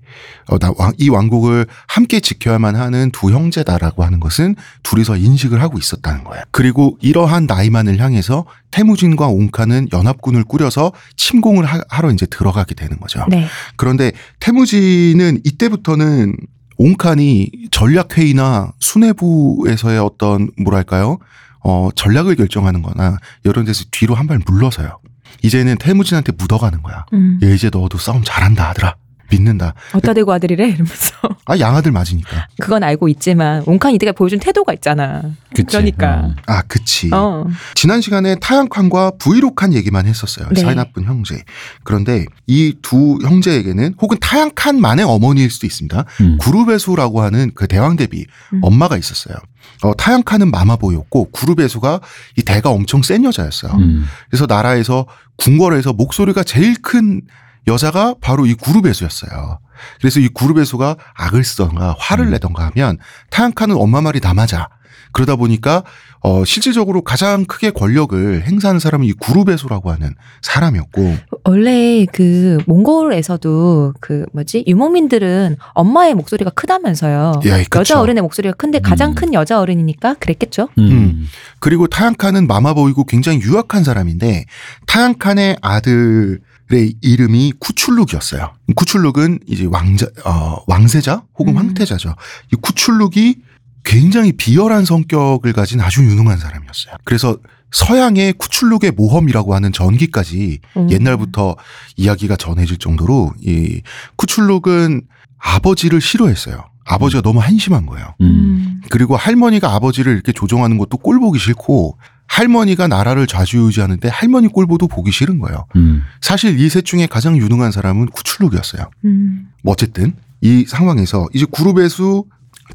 어, 0.49 0.59
나, 0.59 0.73
왕, 0.77 0.93
이 0.99 1.09
왕국을 1.09 1.67
함께 1.87 2.19
지켜야만 2.19 2.75
하는 2.75 3.11
두 3.13 3.31
형제다라고 3.31 4.03
하는 4.03 4.19
것은 4.19 4.57
둘이서 4.83 5.17
인식을 5.17 5.63
하고 5.63 5.79
있었다는 5.79 6.25
거야. 6.25 6.43
그리고 6.51 6.99
이러한 7.01 7.47
나이만을 7.47 8.01
향해서 8.01 8.45
태무진과 8.73 9.29
옹칸은 9.29 9.89
연합군을 9.93 10.45
꾸려서 10.45 10.93
침공을 11.17 11.65
하, 11.65 11.81
하러 11.89 12.11
이제 12.11 12.27
들어가게 12.27 12.75
되는 12.75 12.99
거죠. 12.99 13.25
네. 13.29 13.47
그런데 13.77 14.11
태무지는 14.41 15.41
이때부터는 15.45 16.35
옹칸이 16.79 17.51
전략회의나 17.71 18.73
수뇌부에서의 18.81 19.99
어떤 19.99 20.51
뭐랄까요 20.59 21.19
어 21.65 21.89
전략을 21.95 22.37
결정하는 22.37 22.83
거나 22.83 23.19
이런 23.45 23.65
데서 23.65 23.85
뒤로 23.91 24.15
한 24.15 24.27
발 24.27 24.39
물러서요. 24.47 24.99
이제는 25.43 25.77
태무진한테 25.79 26.33
묻어가는 26.39 26.83
거야. 26.83 27.05
음. 27.13 27.39
얘 27.43 27.55
이제 27.55 27.69
너도 27.73 27.99
싸움 27.99 28.23
잘한다 28.25 28.71
아들아. 28.71 28.95
믿는다. 29.31 29.75
어디다 29.93 30.15
대고 30.15 30.33
아들이래 30.33 30.69
이러면서 30.69 31.13
아 31.45 31.59
양아들 31.59 31.93
맞으니까. 31.93 32.49
그건 32.61 32.83
알고 32.83 33.09
있지만 33.09 33.63
옹칸 33.67 33.93
이때가 33.95 34.13
보여준 34.13 34.39
태도가 34.39 34.73
있잖아 34.75 35.23
그치. 35.55 35.65
그러니까. 35.77 36.21
어. 36.25 36.35
아 36.47 36.63
그치. 36.63 37.11
어 37.13 37.47
지난 37.75 38.01
시간에 38.01 38.37
타양칸과 38.37 39.13
부이록칸 39.19 39.73
얘기만 39.75 40.07
했었어요. 40.07 40.49
네. 40.51 40.61
사이 40.61 40.75
나쁜 40.75 41.05
형제. 41.05 41.43
그런데 41.85 42.25
이 42.47 42.75
두 42.83 43.19
형제에게는 43.23 43.95
혹은 44.01 44.17
타양칸만의 44.21 45.05
어머니일 45.05 45.51
수도 45.51 45.67
있습니다. 45.67 46.05
음. 46.21 46.39
구르베수라고 46.39 47.21
하는 47.23 47.51
그 47.55 47.67
대왕 47.67 47.97
대비 47.97 48.25
음. 48.53 48.61
엄마가 48.63 48.97
있었어요. 48.97 49.37
어, 49.83 49.95
타양칸은 49.95 50.51
마마보였고 50.51 51.31
구르베수가 51.31 52.01
이 52.37 52.43
대가 52.43 52.71
엄청 52.71 53.03
센 53.03 53.25
여자였어요. 53.25 53.73
음. 53.73 54.05
그래서 54.31 54.47
나라에서 54.47 55.07
궁궐에서 55.37 55.93
목소리가 55.93 56.43
제일 56.45 56.77
큰 56.81 57.21
여자가 57.69 58.15
바로 58.21 58.47
이 58.47 58.55
구르베수였어요. 58.55 59.61
그래서 60.01 60.19
이 60.19 60.29
구르베수가 60.29 60.97
악을 61.15 61.45
쓰던가 61.45 61.95
화를 61.99 62.27
음. 62.27 62.31
내던가 62.33 62.67
하면 62.67 62.99
타양칸은 63.31 63.77
엄마 63.77 64.01
말이 64.01 64.21
다 64.21 64.35
맞아. 64.35 64.69
그러다 65.13 65.37
보니까 65.37 65.85
어 66.21 66.45
실질적으로 66.45 67.03
가장 67.03 67.45
크게 67.45 67.71
권력을 67.71 68.43
행사하는 68.45 68.81
사람은 68.81 69.07
이 69.07 69.13
구르베수라고 69.13 69.91
하는 69.91 70.15
사람이었고 70.43 71.17
원래 71.45 72.05
그 72.13 72.59
몽골에서도 72.67 73.95
그 74.01 74.27
뭐지 74.33 74.65
유목민들은 74.67 75.57
엄마의 75.75 76.15
목소리가 76.15 76.51
크다면서요. 76.51 77.41
야, 77.47 77.59
그쵸. 77.59 77.79
여자 77.79 78.01
어른의 78.01 78.23
목소리가 78.23 78.55
큰데 78.57 78.81
가장 78.81 79.13
음. 79.13 79.15
큰 79.15 79.35
여자 79.35 79.61
어른이니까 79.61 80.15
그랬겠죠. 80.15 80.69
음. 80.79 81.27
그리고 81.61 81.87
타양칸은 81.87 82.47
마마보이고 82.47 83.05
굉장히 83.05 83.41
유약한 83.41 83.85
사람인데 83.85 84.45
타양칸의 84.87 85.59
아들 85.63 86.41
의 86.71 86.95
이름이 87.01 87.55
쿠출룩이었어요. 87.61 88.53
쿠출룩은 88.75 89.41
이제 89.47 89.67
왕자 89.71 90.07
어, 90.27 90.63
왕세자 90.67 91.23
혹은 91.39 91.55
음. 91.55 91.59
황태자죠. 91.59 92.15
이 92.53 92.57
쿠출룩이 92.57 93.37
굉장히 93.85 94.33
비열한 94.33 94.85
성격을 94.85 95.55
가진 95.55 95.81
아주 95.81 96.05
유능한 96.05 96.37
사람이었어요. 96.37 96.97
그래서 97.05 97.39
서양의 97.71 98.35
쿠출룩의 98.35 98.93
모험이라고 98.97 99.55
하는 99.55 99.73
전기까지 99.73 100.59
음. 100.77 100.91
옛날부터 100.91 101.57
이야기가 101.97 102.37
전해질 102.37 102.77
정도로 102.79 103.33
이 103.41 103.81
쿠출룩은 104.17 105.03
아버지를 105.39 106.03
싫어했어요. 106.03 106.65
아버지가 106.85 107.23
너무 107.23 107.41
한심한 107.41 107.87
거예요. 107.87 108.15
음. 108.21 108.27
음. 108.27 108.81
그리고 108.91 109.17
할머니가 109.17 109.75
아버지를 109.75 110.13
이렇게 110.13 110.33
조종하는 110.33 110.77
것도 110.77 110.99
꼴 110.99 111.19
보기 111.21 111.39
싫고 111.39 111.99
할머니가 112.29 112.87
나라를 112.89 113.27
좌지우지하는데 113.27 114.09
할머니 114.09 114.49
꼴보도 114.49 114.87
보기 114.89 115.11
싫은 115.11 115.39
거예요. 115.41 115.67
음. 115.77 116.03
사실 116.21 116.61
이 116.61 116.69
셋 116.69 116.85
중에 116.85 117.07
가장 117.07 117.37
유능한 117.37 117.73
사람은 117.73 118.07
구출룩이었어요. 118.07 118.91
음. 119.07 119.49
뭐 119.65 119.73
어쨌든 119.73 120.15
이 120.41 120.65
상황에서 120.69 121.27
이제 121.35 121.47
구르베수 121.51 122.25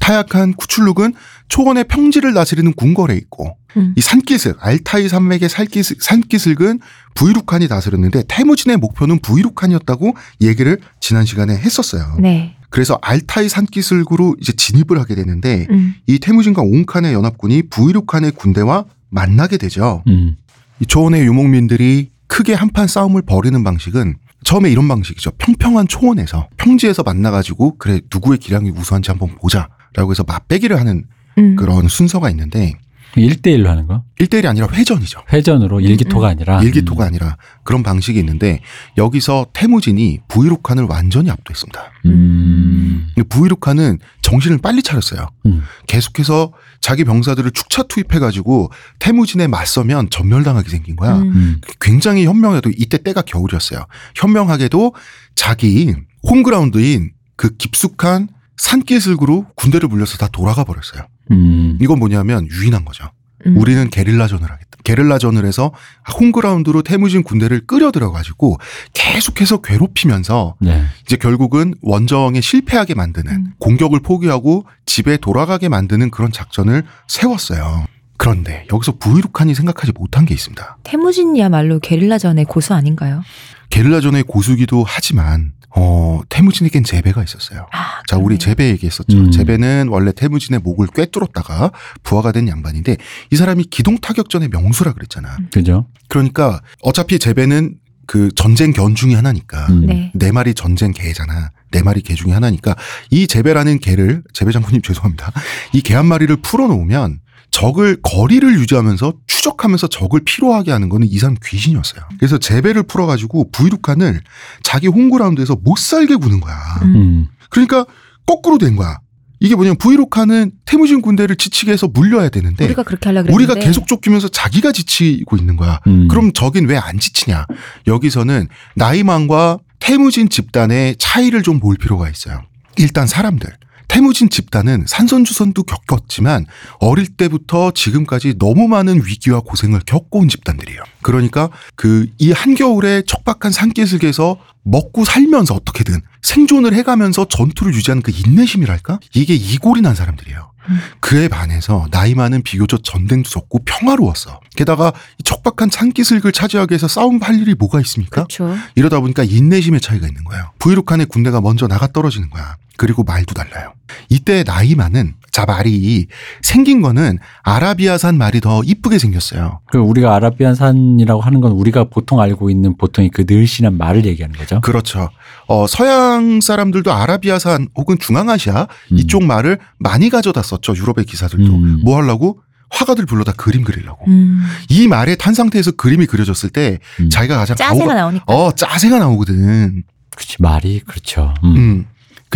타약한 0.00 0.54
쿠출룩은 0.54 1.14
초원의 1.48 1.84
평지를 1.84 2.34
다스리는 2.34 2.72
궁궐에 2.72 3.14
있고 3.16 3.56
음. 3.76 3.94
이 3.96 4.00
산기슭 4.00 4.56
알타이 4.58 5.08
산맥의 5.08 5.48
산기슭, 5.48 5.98
산기슭은 6.00 6.80
부이룩한이 7.14 7.68
다스렸는데 7.68 8.24
태무진의 8.26 8.76
목표는 8.78 9.20
부이룩한이었다고 9.20 10.14
얘기를 10.40 10.78
지난 11.00 11.24
시간에 11.24 11.56
했었어요. 11.56 12.16
네. 12.20 12.56
그래서 12.70 12.98
알타이 13.02 13.48
산기슭으로 13.48 14.34
이제 14.40 14.52
진입을 14.52 14.98
하게 14.98 15.14
되는데 15.14 15.68
음. 15.70 15.94
이 16.08 16.18
태무진과 16.18 16.62
옹칸의 16.62 17.14
연합군이 17.14 17.68
부이룩한의 17.70 18.32
군대와 18.32 18.84
만나게 19.14 19.56
되죠. 19.56 20.02
음. 20.08 20.36
이 20.80 20.86
초원의 20.86 21.24
유목민들이 21.24 22.10
크게 22.26 22.52
한판 22.52 22.88
싸움을 22.88 23.22
벌이는 23.22 23.62
방식은 23.62 24.16
처음에 24.42 24.70
이런 24.70 24.88
방식이죠. 24.88 25.30
평평한 25.38 25.88
초원에서 25.88 26.48
평지에서 26.58 27.02
만나가지고 27.02 27.78
그래 27.78 28.00
누구의 28.12 28.38
기량이 28.38 28.70
우수한지 28.70 29.10
한번 29.10 29.36
보자라고 29.36 30.10
해서 30.10 30.24
맞배기를 30.26 30.78
하는 30.78 31.04
음. 31.38 31.56
그런 31.56 31.88
순서가 31.88 32.28
있는데 32.30 32.74
1대1로 33.16 33.66
하는 33.66 33.86
거? 33.86 34.02
1대1이 34.20 34.46
아니라 34.46 34.68
회전이죠. 34.72 35.20
회전으로 35.32 35.80
일기토가 35.80 36.28
아니라. 36.28 36.62
일기토가 36.62 37.04
아니라 37.04 37.36
그런 37.62 37.82
방식이 37.82 38.18
있는데 38.18 38.60
여기서 38.96 39.46
태무진이 39.52 40.20
부이룩한을 40.28 40.84
완전히 40.84 41.30
압도했습니다. 41.30 41.92
음. 42.06 43.08
부이룩한은 43.28 43.98
정신을 44.22 44.58
빨리 44.58 44.82
차렸어요. 44.82 45.28
음. 45.46 45.62
계속해서 45.86 46.52
자기 46.80 47.04
병사들을 47.04 47.50
축차 47.52 47.82
투입해가지고 47.84 48.70
태무진에 48.98 49.46
맞서면 49.46 50.10
전멸당하게 50.10 50.68
생긴 50.68 50.96
거야. 50.96 51.16
음. 51.16 51.32
음. 51.34 51.60
굉장히 51.80 52.26
현명해도 52.26 52.70
이때 52.76 52.98
때가 52.98 53.22
겨울이었어요. 53.22 53.86
현명하게도 54.16 54.94
자기 55.34 55.94
홈그라운드인 56.28 57.12
그 57.36 57.56
깊숙한 57.56 58.28
산기슭으로 58.56 59.46
군대를 59.56 59.88
불려서 59.88 60.18
다 60.18 60.28
돌아가 60.28 60.64
버렸어요. 60.64 61.02
음. 61.30 61.78
이건 61.80 61.98
뭐냐면 61.98 62.46
유인한 62.48 62.84
거죠. 62.84 63.10
음. 63.46 63.56
우리는 63.56 63.88
게릴라전을 63.90 64.44
하겠다. 64.44 64.70
게릴라전을 64.84 65.46
해서 65.46 65.72
홈그라운드로 66.20 66.82
태무진 66.82 67.22
군대를 67.22 67.66
끌어 67.66 67.90
들어가지고 67.90 68.58
계속해서 68.92 69.62
괴롭히면서 69.62 70.56
네. 70.60 70.84
이제 71.06 71.16
결국은 71.16 71.74
원정에 71.80 72.40
실패하게 72.40 72.94
만드는 72.94 73.32
음. 73.32 73.52
공격을 73.58 74.00
포기하고 74.00 74.66
집에 74.84 75.16
돌아가게 75.16 75.68
만드는 75.68 76.10
그런 76.10 76.30
작전을 76.30 76.84
세웠어요. 77.08 77.86
그런데 78.28 78.66
여기서 78.72 78.92
부이룩한이 78.92 79.54
생각하지 79.54 79.92
못한 79.94 80.24
게 80.24 80.32
있습니다. 80.32 80.78
태무진이야말로 80.82 81.78
게릴라전의 81.80 82.46
고수 82.46 82.72
아닌가요? 82.72 83.22
게릴라전의 83.68 84.22
고수기도 84.22 84.82
하지만 84.86 85.52
어, 85.76 86.20
태무진에겐 86.30 86.84
제배가 86.84 87.22
있었어요. 87.22 87.66
아, 87.72 88.00
자, 88.06 88.16
우리. 88.16 88.38
제배 88.38 88.68
얘기했었죠. 88.70 89.14
음. 89.18 89.30
제배는 89.30 89.88
원래 89.90 90.12
태무진의 90.12 90.60
목을 90.60 90.86
꿰뚫었다가 90.94 91.72
부하가 92.02 92.32
된 92.32 92.48
양반인데 92.48 92.96
이 93.30 93.36
사람이 93.36 93.64
기동 93.64 93.98
타격전의 93.98 94.48
명수라 94.50 94.92
그랬잖아. 94.92 95.36
그죠? 95.52 95.88
그러니까 96.08 96.62
어차피 96.80 97.18
제배는 97.18 97.74
그 98.06 98.30
전쟁 98.36 98.72
견 98.72 98.94
중에 98.94 99.14
하나니까 99.14 99.66
음. 99.68 99.86
네. 99.86 100.12
네 100.14 100.32
마리 100.32 100.54
전쟁 100.54 100.92
개잖아. 100.92 101.50
네 101.72 101.82
마리 101.82 102.00
개 102.02 102.14
중에 102.14 102.32
하나니까 102.32 102.76
이 103.10 103.26
제배라는 103.26 103.80
개를 103.80 104.22
제배 104.32 104.50
장군님 104.52 104.80
죄송합니다. 104.80 105.30
이 105.74 105.82
개 105.82 105.94
한 105.96 106.06
마리를 106.06 106.34
풀어 106.36 106.68
놓으면 106.68 107.18
적을 107.54 107.98
거리를 108.02 108.52
유지하면서 108.58 109.12
추적하면서 109.28 109.86
적을 109.86 110.20
피로하게 110.24 110.72
하는 110.72 110.88
거는 110.88 111.06
이 111.08 111.18
사람 111.18 111.36
귀신이었어요. 111.44 112.02
그래서 112.18 112.38
제배를 112.38 112.82
풀어가지고 112.82 113.52
부이룩한을 113.52 114.20
자기 114.64 114.88
홈그라운드에서 114.88 115.56
못 115.62 115.78
살게 115.78 116.16
구는 116.16 116.40
거야. 116.40 116.56
음. 116.82 116.96
음. 116.96 117.28
그러니까 117.50 117.86
거꾸로 118.26 118.58
된 118.58 118.74
거야. 118.74 118.98
이게 119.38 119.54
뭐냐면 119.54 119.76
부이룩한은 119.78 120.52
태무진 120.64 121.00
군대를 121.00 121.36
지치게 121.36 121.70
해서 121.70 121.86
물려야 121.86 122.28
되는데 122.30 122.64
우리가 122.64 122.82
그렇게 122.82 123.08
하려고 123.08 123.26
그랬는데 123.26 123.52
우리가 123.52 123.66
계속 123.66 123.86
쫓기면서 123.86 124.28
자기가 124.28 124.72
지치고 124.72 125.36
있는 125.36 125.56
거야. 125.56 125.78
음. 125.86 126.08
그럼 126.08 126.32
저긴 126.32 126.66
왜안 126.68 126.98
지치냐? 126.98 127.46
여기서는 127.86 128.48
나이만과 128.74 129.58
태무진 129.78 130.28
집단의 130.28 130.96
차이를 130.98 131.42
좀 131.42 131.60
볼 131.60 131.76
필요가 131.76 132.08
있어요. 132.10 132.42
일단 132.78 133.06
사람들. 133.06 133.48
태무진 133.88 134.28
집단은 134.30 134.84
산선주선도 134.86 135.64
겪었지만 135.64 136.46
어릴 136.80 137.06
때부터 137.06 137.70
지금까지 137.72 138.38
너무 138.38 138.68
많은 138.68 139.04
위기와 139.04 139.40
고생을 139.40 139.80
겪어온 139.86 140.28
집단들이에요. 140.28 140.82
그러니까 141.02 141.50
그 141.76 142.06
이 142.18 142.32
한겨울에 142.32 143.02
척박한 143.06 143.52
산기슭에서 143.52 144.38
먹고 144.62 145.04
살면서 145.04 145.54
어떻게든 145.54 146.00
생존을 146.22 146.72
해가면서 146.74 147.26
전투를 147.28 147.74
유지하는 147.74 148.02
그 148.02 148.12
인내심이랄까? 148.12 149.00
이게 149.14 149.34
이골이 149.34 149.82
난 149.82 149.94
사람들이에요. 149.94 150.52
음. 150.68 150.78
그에 151.00 151.28
반해서 151.28 151.86
나이 151.90 152.14
많은 152.14 152.42
비교적 152.42 152.82
전쟁도 152.84 153.28
적고 153.28 153.60
평화로웠어. 153.64 154.40
게다가 154.56 154.92
이 155.18 155.22
척박한 155.22 155.70
산기슭을 155.70 156.32
차지하기 156.32 156.72
위해서 156.72 156.88
싸움 156.88 157.20
할 157.22 157.40
일이 157.40 157.54
뭐가 157.54 157.80
있습니까? 157.80 158.24
그렇죠. 158.24 158.56
이러다 158.74 159.00
보니까 159.00 159.24
인내심의 159.24 159.80
차이가 159.80 160.06
있는 160.06 160.24
거예요. 160.24 160.50
부이룩한의 160.58 161.06
군대가 161.06 161.40
먼저 161.40 161.66
나가 161.66 161.86
떨어지는 161.86 162.30
거야. 162.30 162.56
그리고 162.76 163.04
말도 163.04 163.34
달라요. 163.34 163.72
이때 164.08 164.42
나이만은 164.44 165.14
자 165.34 165.44
말이 165.46 166.06
생긴 166.42 166.80
거는 166.80 167.18
아라비아산 167.42 168.16
말이 168.16 168.40
더 168.40 168.62
이쁘게 168.64 169.00
생겼어요. 169.00 169.62
그 169.66 169.78
우리가 169.78 170.14
아라비안 170.14 170.54
산이라고 170.54 171.22
하는 171.22 171.40
건 171.40 171.50
우리가 171.50 171.86
보통 171.90 172.20
알고 172.20 172.50
있는 172.50 172.76
보통의 172.76 173.10
그 173.10 173.24
늘씬한 173.28 173.76
말을 173.76 174.04
얘기하는 174.04 174.38
거죠. 174.38 174.60
그렇죠. 174.60 175.10
어, 175.48 175.66
서양 175.66 176.40
사람들도 176.40 176.92
아라비아산 176.92 177.66
혹은 177.74 177.98
중앙아시아 177.98 178.68
음. 178.92 178.96
이쪽 178.96 179.24
말을 179.24 179.58
많이 179.80 180.08
가져다 180.08 180.40
썼죠. 180.40 180.76
유럽의 180.76 181.04
기사들도. 181.04 181.52
음. 181.52 181.80
뭐 181.82 181.96
하려고? 181.96 182.38
화가들 182.70 183.04
불러다 183.04 183.32
그림 183.32 183.64
그리려고. 183.64 184.04
음. 184.06 184.40
이 184.68 184.86
말에 184.86 185.16
탄 185.16 185.34
상태에서 185.34 185.72
그림이 185.72 186.06
그려졌을 186.06 186.48
때 186.48 186.78
음. 187.00 187.10
자기가 187.10 187.38
가장 187.38 187.56
짜세가 187.56 187.92
나오니까. 187.92 188.24
어 188.28 188.52
짜세가 188.52 189.00
나오거든. 189.00 189.82
그렇지 190.14 190.36
말이 190.38 190.78
그렇죠. 190.86 191.34
음. 191.42 191.86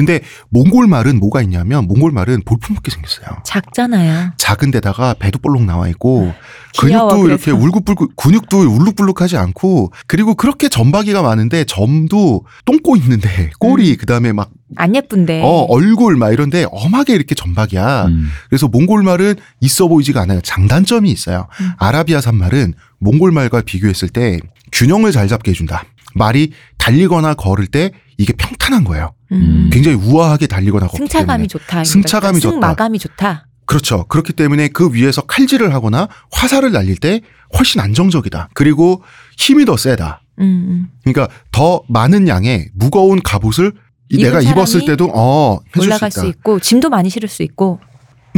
음. 0.02 0.06
근데 0.06 0.20
몽골 0.50 0.86
말은 0.86 1.18
뭐가 1.18 1.42
있냐면 1.42 1.86
몽골 1.86 2.12
말은 2.12 2.42
볼품없게 2.44 2.90
생겼어요. 2.90 3.42
작잖아요. 3.44 4.32
작은 4.36 4.70
데다가 4.70 5.14
배도 5.18 5.38
볼록 5.40 5.64
나와 5.64 5.88
있고 5.88 6.32
귀여워, 6.80 7.08
근육도 7.08 7.22
그래서. 7.22 7.50
이렇게 7.50 7.64
울긋불긋 7.64 8.16
근육도 8.16 8.58
울룩불룩하지 8.58 9.36
않고 9.36 9.92
그리고 10.06 10.34
그렇게 10.34 10.68
점박이가 10.68 11.22
많은데 11.22 11.64
점도 11.64 12.44
똥꼬 12.64 12.96
있는데 12.96 13.50
꼬리 13.58 13.92
음. 13.92 13.96
그다음에 13.96 14.32
막 14.32 14.50
안 14.76 14.94
예쁜데. 14.94 15.42
어, 15.44 15.66
얼굴 15.68 16.16
막 16.16 16.32
이런데 16.32 16.66
엄하게 16.70 17.14
이렇게 17.14 17.34
점박이야. 17.34 18.06
음. 18.06 18.28
그래서 18.48 18.68
몽골 18.68 19.02
말은 19.02 19.36
있어 19.60 19.88
보이지가 19.88 20.20
않아요. 20.22 20.40
장단점이 20.42 21.10
있어요. 21.10 21.48
음. 21.60 21.70
아라비아산 21.78 22.34
말은 22.36 22.74
몽골 22.98 23.32
말과 23.32 23.62
비교했을 23.62 24.08
때 24.08 24.38
균형을 24.72 25.12
잘 25.12 25.28
잡게 25.28 25.52
해준다. 25.52 25.84
말이 26.14 26.52
달리거나 26.88 27.34
걸을 27.34 27.66
때 27.66 27.92
이게 28.16 28.32
평탄한 28.32 28.84
거예요. 28.84 29.12
음. 29.32 29.68
굉장히 29.72 29.96
우아하게 29.98 30.46
달리거나 30.46 30.86
걷기 30.86 30.96
때문에. 30.98 31.08
승차감이 31.08 31.48
좋다. 31.48 31.84
승차감이 31.84 32.40
좋다. 32.40 32.52
승마감이 32.54 32.98
좋다. 32.98 33.46
그렇죠. 33.66 34.04
그렇기 34.04 34.32
때문에 34.32 34.68
그 34.68 34.92
위에서 34.94 35.22
칼질을 35.22 35.74
하거나 35.74 36.08
화살을 36.32 36.72
날릴 36.72 36.96
때 36.96 37.20
훨씬 37.58 37.80
안정적이다. 37.80 38.48
그리고 38.54 39.02
힘이 39.36 39.66
더 39.66 39.76
세다. 39.76 40.22
음, 40.40 40.44
음. 40.44 40.88
그러니까 41.04 41.28
더 41.52 41.82
많은 41.88 42.28
양의 42.28 42.70
무거운 42.74 43.20
갑옷을 43.22 43.72
내가 44.10 44.40
입었을 44.40 44.86
때도 44.86 45.10
어 45.14 45.58
해줄 45.76 45.88
올라갈 45.90 46.10
수 46.10 46.20
수. 46.20 46.26
있고 46.26 46.58
짐도 46.60 46.88
많이 46.88 47.10
실을 47.10 47.28
수 47.28 47.42
있고. 47.42 47.80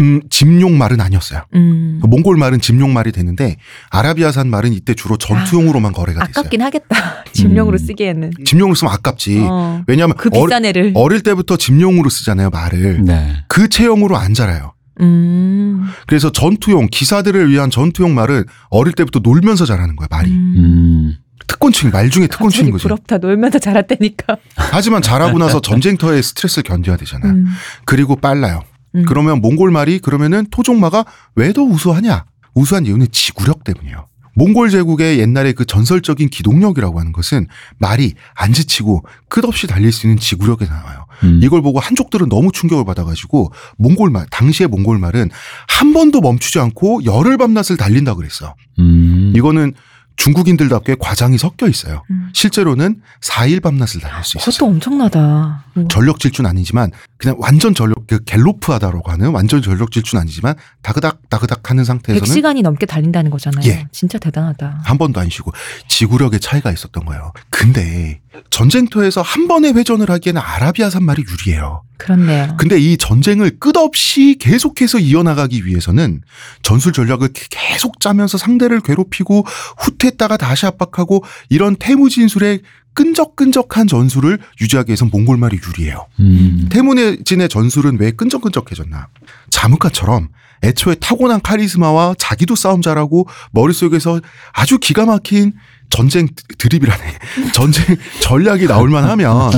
음, 0.00 0.20
짐용 0.30 0.78
말은 0.78 1.00
아니었어요. 1.00 1.42
음. 1.54 2.00
몽골 2.02 2.36
말은 2.36 2.60
짐용 2.60 2.92
말이 2.92 3.12
되는데 3.12 3.56
아라비아산 3.90 4.48
말은 4.48 4.72
이때 4.72 4.94
주로 4.94 5.16
전투용으로만 5.18 5.92
거래가 5.92 6.26
됐어요. 6.26 6.40
아깝긴 6.40 6.62
하겠다. 6.62 7.24
짐용으로 7.32 7.76
음. 7.76 7.78
쓰기에는. 7.78 8.32
짐용으로 8.44 8.74
쓰면 8.74 8.92
아깝지. 8.94 9.38
어. 9.48 9.84
왜냐하면 9.86 10.16
그 10.16 10.30
어, 10.32 10.46
비싼 10.46 10.64
애를. 10.64 10.92
어릴 10.94 11.20
때부터 11.20 11.56
짐용으로 11.56 12.08
쓰잖아요 12.08 12.50
말을. 12.50 13.04
네. 13.04 13.44
그 13.48 13.68
체형으로 13.68 14.16
안 14.16 14.34
자라요. 14.34 14.72
음. 15.00 15.86
그래서 16.06 16.32
전투용 16.32 16.88
기사들을 16.90 17.50
위한 17.50 17.70
전투용 17.70 18.14
말은 18.14 18.44
어릴 18.70 18.92
때부터 18.94 19.20
놀면서 19.20 19.66
자라는 19.66 19.96
거야 19.96 20.08
말이. 20.10 20.30
음. 20.30 20.54
음. 20.56 21.16
특권층 21.46 21.90
말 21.90 22.10
중에 22.10 22.26
특권층인 22.26 22.70
거지. 22.70 22.82
부럽다. 22.84 23.18
놀면서 23.18 23.58
자랐다니까. 23.58 24.36
하지만 24.56 25.02
자라고 25.02 25.38
나서 25.38 25.60
전쟁터의 25.60 26.22
스트레스를 26.22 26.62
견뎌야 26.62 26.96
되잖아. 26.96 27.28
음. 27.28 27.46
그리고 27.84 28.14
빨라요. 28.16 28.62
음. 28.94 29.04
그러면 29.06 29.40
몽골 29.40 29.70
말이 29.70 29.98
그러면은 29.98 30.46
토종마가 30.50 31.04
왜 31.36 31.52
더 31.52 31.62
우수하냐? 31.62 32.24
우수한 32.54 32.86
이유는 32.86 33.08
지구력 33.12 33.64
때문이에요. 33.64 34.06
몽골 34.36 34.70
제국의 34.70 35.18
옛날에 35.18 35.52
그 35.52 35.64
전설적인 35.64 36.28
기동력이라고 36.30 36.98
하는 36.98 37.12
것은 37.12 37.46
말이 37.78 38.14
안 38.34 38.52
지치고 38.52 39.04
끝없이 39.28 39.66
달릴 39.66 39.92
수 39.92 40.06
있는 40.06 40.18
지구력에 40.18 40.66
나와요. 40.66 41.06
음. 41.24 41.40
이걸 41.42 41.62
보고 41.62 41.78
한족들은 41.80 42.28
너무 42.28 42.50
충격을 42.52 42.84
받아가지고 42.84 43.52
몽골 43.78 44.10
말, 44.10 44.26
당시의 44.30 44.68
몽골 44.68 44.98
말은 44.98 45.30
한 45.68 45.92
번도 45.92 46.20
멈추지 46.20 46.58
않고 46.60 47.04
열흘 47.04 47.36
밤낮을 47.36 47.76
달린다 47.76 48.14
그랬어. 48.14 48.54
음. 48.78 49.32
이거는 49.36 49.74
중국인들답게 50.20 50.96
과장이 51.00 51.38
섞여 51.38 51.66
있어요. 51.66 52.02
음. 52.10 52.28
실제로는 52.34 53.00
4일 53.22 53.62
밤낮을 53.62 54.02
달릴 54.02 54.22
수 54.22 54.36
있어요. 54.36 54.44
그것도 54.52 54.66
엄청나다. 54.66 55.64
음. 55.78 55.88
전력 55.88 56.20
질주는 56.20 56.48
아니지만 56.48 56.90
그냥 57.16 57.36
완전 57.38 57.74
전력 57.74 58.06
그 58.06 58.22
갤로프하다라고 58.24 59.10
하는 59.10 59.30
완전 59.30 59.62
전력 59.62 59.90
질주는 59.90 60.20
아니지만 60.20 60.56
다그닥 60.82 61.30
다그닥 61.30 61.70
하는 61.70 61.84
상태에서는 61.84 62.34
100시간이 62.34 62.60
넘게 62.62 62.84
달린다는 62.84 63.30
거잖아요. 63.30 63.66
예. 63.66 63.86
진짜 63.92 64.18
대단하다. 64.18 64.82
한 64.84 64.98
번도 64.98 65.20
안 65.20 65.30
쉬고 65.30 65.52
지구력의 65.88 66.40
차이가 66.40 66.70
있었던 66.70 67.04
거예요. 67.06 67.32
근데 67.48 68.20
전쟁터에서 68.50 69.22
한 69.22 69.48
번에 69.48 69.70
회전을 69.70 70.10
하기에는 70.10 70.40
아라비아 70.40 70.90
산 70.90 71.04
말이 71.04 71.22
유리해요. 71.22 71.82
그렇네요. 71.98 72.54
근데 72.58 72.78
이 72.78 72.96
전쟁을 72.96 73.58
끝없이 73.58 74.36
계속해서 74.38 74.98
이어나가기 74.98 75.66
위해서는 75.66 76.22
전술 76.62 76.92
전략을 76.92 77.30
계속 77.50 78.00
짜면서 78.00 78.38
상대를 78.38 78.80
괴롭히고 78.80 79.44
후퇴했다가 79.78 80.36
다시 80.36 80.66
압박하고 80.66 81.24
이런 81.48 81.76
태무 81.76 82.08
진술의 82.08 82.60
끈적끈적한 82.94 83.86
전술을 83.86 84.38
유지하기 84.60 84.90
위해선 84.90 85.10
몽골말이 85.12 85.58
유리해요. 85.66 86.06
음. 86.18 86.68
태무진의 86.70 87.48
전술은 87.48 87.98
왜 88.00 88.10
끈적끈적해졌나? 88.12 89.08
자무카처럼 89.50 90.28
애초에 90.62 90.94
타고난 90.96 91.40
카리스마와 91.40 92.14
자기도 92.18 92.54
싸움 92.54 92.82
잘하고 92.82 93.26
머릿속에서 93.52 94.20
아주 94.52 94.78
기가 94.78 95.06
막힌 95.06 95.52
전쟁 95.90 96.28
드립이라네. 96.58 97.02
전쟁 97.52 97.96
전략이 98.22 98.66
나올만 98.66 99.04
하면 99.04 99.50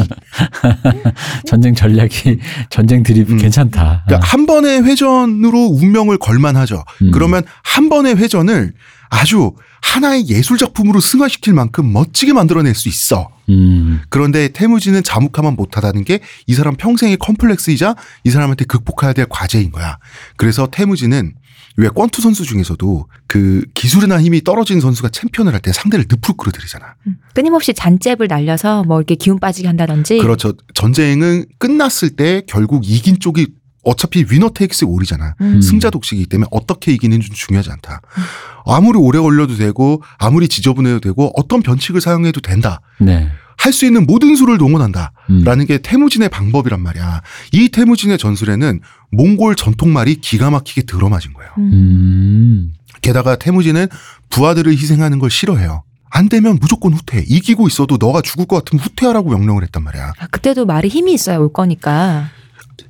전쟁 1.47 1.75
전략이 1.75 2.39
전쟁 2.71 3.03
드립 3.03 3.31
음. 3.31 3.39
괜찮다. 3.39 4.05
그러니까 4.07 4.27
한 4.27 4.47
번의 4.47 4.83
회전으로 4.85 5.59
운명을 5.59 6.19
걸만 6.19 6.57
하죠. 6.57 6.85
음. 7.03 7.11
그러면 7.13 7.43
한 7.63 7.89
번의 7.89 8.17
회전을 8.17 8.73
아주 9.11 9.53
하나의 9.83 10.29
예술 10.29 10.57
작품으로 10.57 11.01
승화시킬 11.01 11.53
만큼 11.53 11.93
멋지게 11.93 12.33
만들어낼 12.33 12.75
수 12.75 12.89
있어. 12.89 13.29
음. 13.49 14.01
그런데 14.09 14.49
태무지는 14.49 15.03
자묵하면 15.03 15.55
못하다는 15.57 16.05
게 16.05 16.21
이 16.47 16.55
사람 16.55 16.77
평생의 16.77 17.17
컴플렉스이자 17.19 17.95
이 18.25 18.31
사람한테 18.31 18.65
극복해야 18.65 19.13
될 19.13 19.27
과제인 19.29 19.71
거야. 19.73 19.99
그래서 20.37 20.69
태무지는 20.71 21.35
왜 21.77 21.89
권투 21.89 22.21
선수 22.21 22.45
중에서도 22.45 23.07
그 23.27 23.65
기술이나 23.75 24.21
힘이 24.23 24.43
떨어진 24.43 24.81
선수가 24.81 25.09
챔피언을 25.11 25.55
할 25.55 25.63
때 25.63 25.73
상대를 25.73 26.07
늪으로 26.09 26.35
끌어들이잖아. 26.35 26.95
음. 27.07 27.17
끊임없이 27.35 27.73
잔잽을 27.73 28.27
날려서 28.29 28.83
뭐 28.83 28.99
이렇게 28.99 29.15
기운 29.15 29.39
빠지게 29.39 29.69
한다든지. 29.69 30.19
그렇죠. 30.19 30.55
전쟁은 30.75 31.47
끝났을 31.59 32.11
때 32.11 32.43
결국 32.49 32.83
이긴 32.85 33.21
쪽이 33.21 33.47
어차피 33.85 34.25
위너 34.31 34.51
테이크스 34.51 34.85
올이잖아. 34.85 35.35
음. 35.41 35.61
승자 35.61 35.91
독식이기 35.91 36.29
때문에 36.29 36.49
어떻게 36.51 36.93
이기는지 36.93 37.29
는 37.29 37.35
중요하지 37.35 37.71
않다. 37.71 38.01
아무리 38.65 38.99
오래 38.99 39.19
걸려도 39.19 39.57
되고 39.57 40.03
아무리 40.19 40.49
지저분해도 40.49 41.01
되고 41.01 41.33
어떤 41.37 41.63
변칙을 41.63 42.01
사용해도 42.01 42.41
된다. 42.41 42.81
네. 43.01 43.31
할 43.63 43.73
수 43.73 43.87
있는 43.87 44.07
모든 44.07 44.35
수를 44.35 44.59
동원한다. 44.59 45.13
음. 45.31 45.45
라는 45.45 45.67
게 45.67 45.79
태무진의 45.79 46.31
방법이란 46.31 46.81
말이야. 46.81 47.23
이 47.53 47.69
태무진의 47.69 48.19
전술에는 48.19 48.81
몽골 49.13 49.55
전통말이 49.55 50.17
기가 50.17 50.51
막히게 50.51 50.83
들어맞은 50.83 51.33
거예요. 51.33 51.51
음. 51.59 51.71
음. 51.73 52.73
게다가 53.03 53.37
태무진은 53.37 53.87
부하들을 54.31 54.73
희생하는 54.73 55.21
걸 55.21 55.31
싫어해요. 55.31 55.85
안 56.11 56.29
되면 56.29 56.59
무조건 56.61 56.93
후퇴. 56.93 57.25
이기고 57.27 57.69
있어도 57.69 57.99
너가 58.01 58.21
죽을 58.21 58.47
것 58.47 58.57
같으면 58.57 58.83
후퇴하라고 58.85 59.31
명령을 59.31 59.63
했단 59.63 59.83
말이야. 59.85 60.13
아, 60.19 60.27
그때도 60.27 60.67
말이 60.67 60.89
힘이 60.89 61.15
있어야 61.15 61.37
올 61.39 61.53
거니까. 61.53 62.31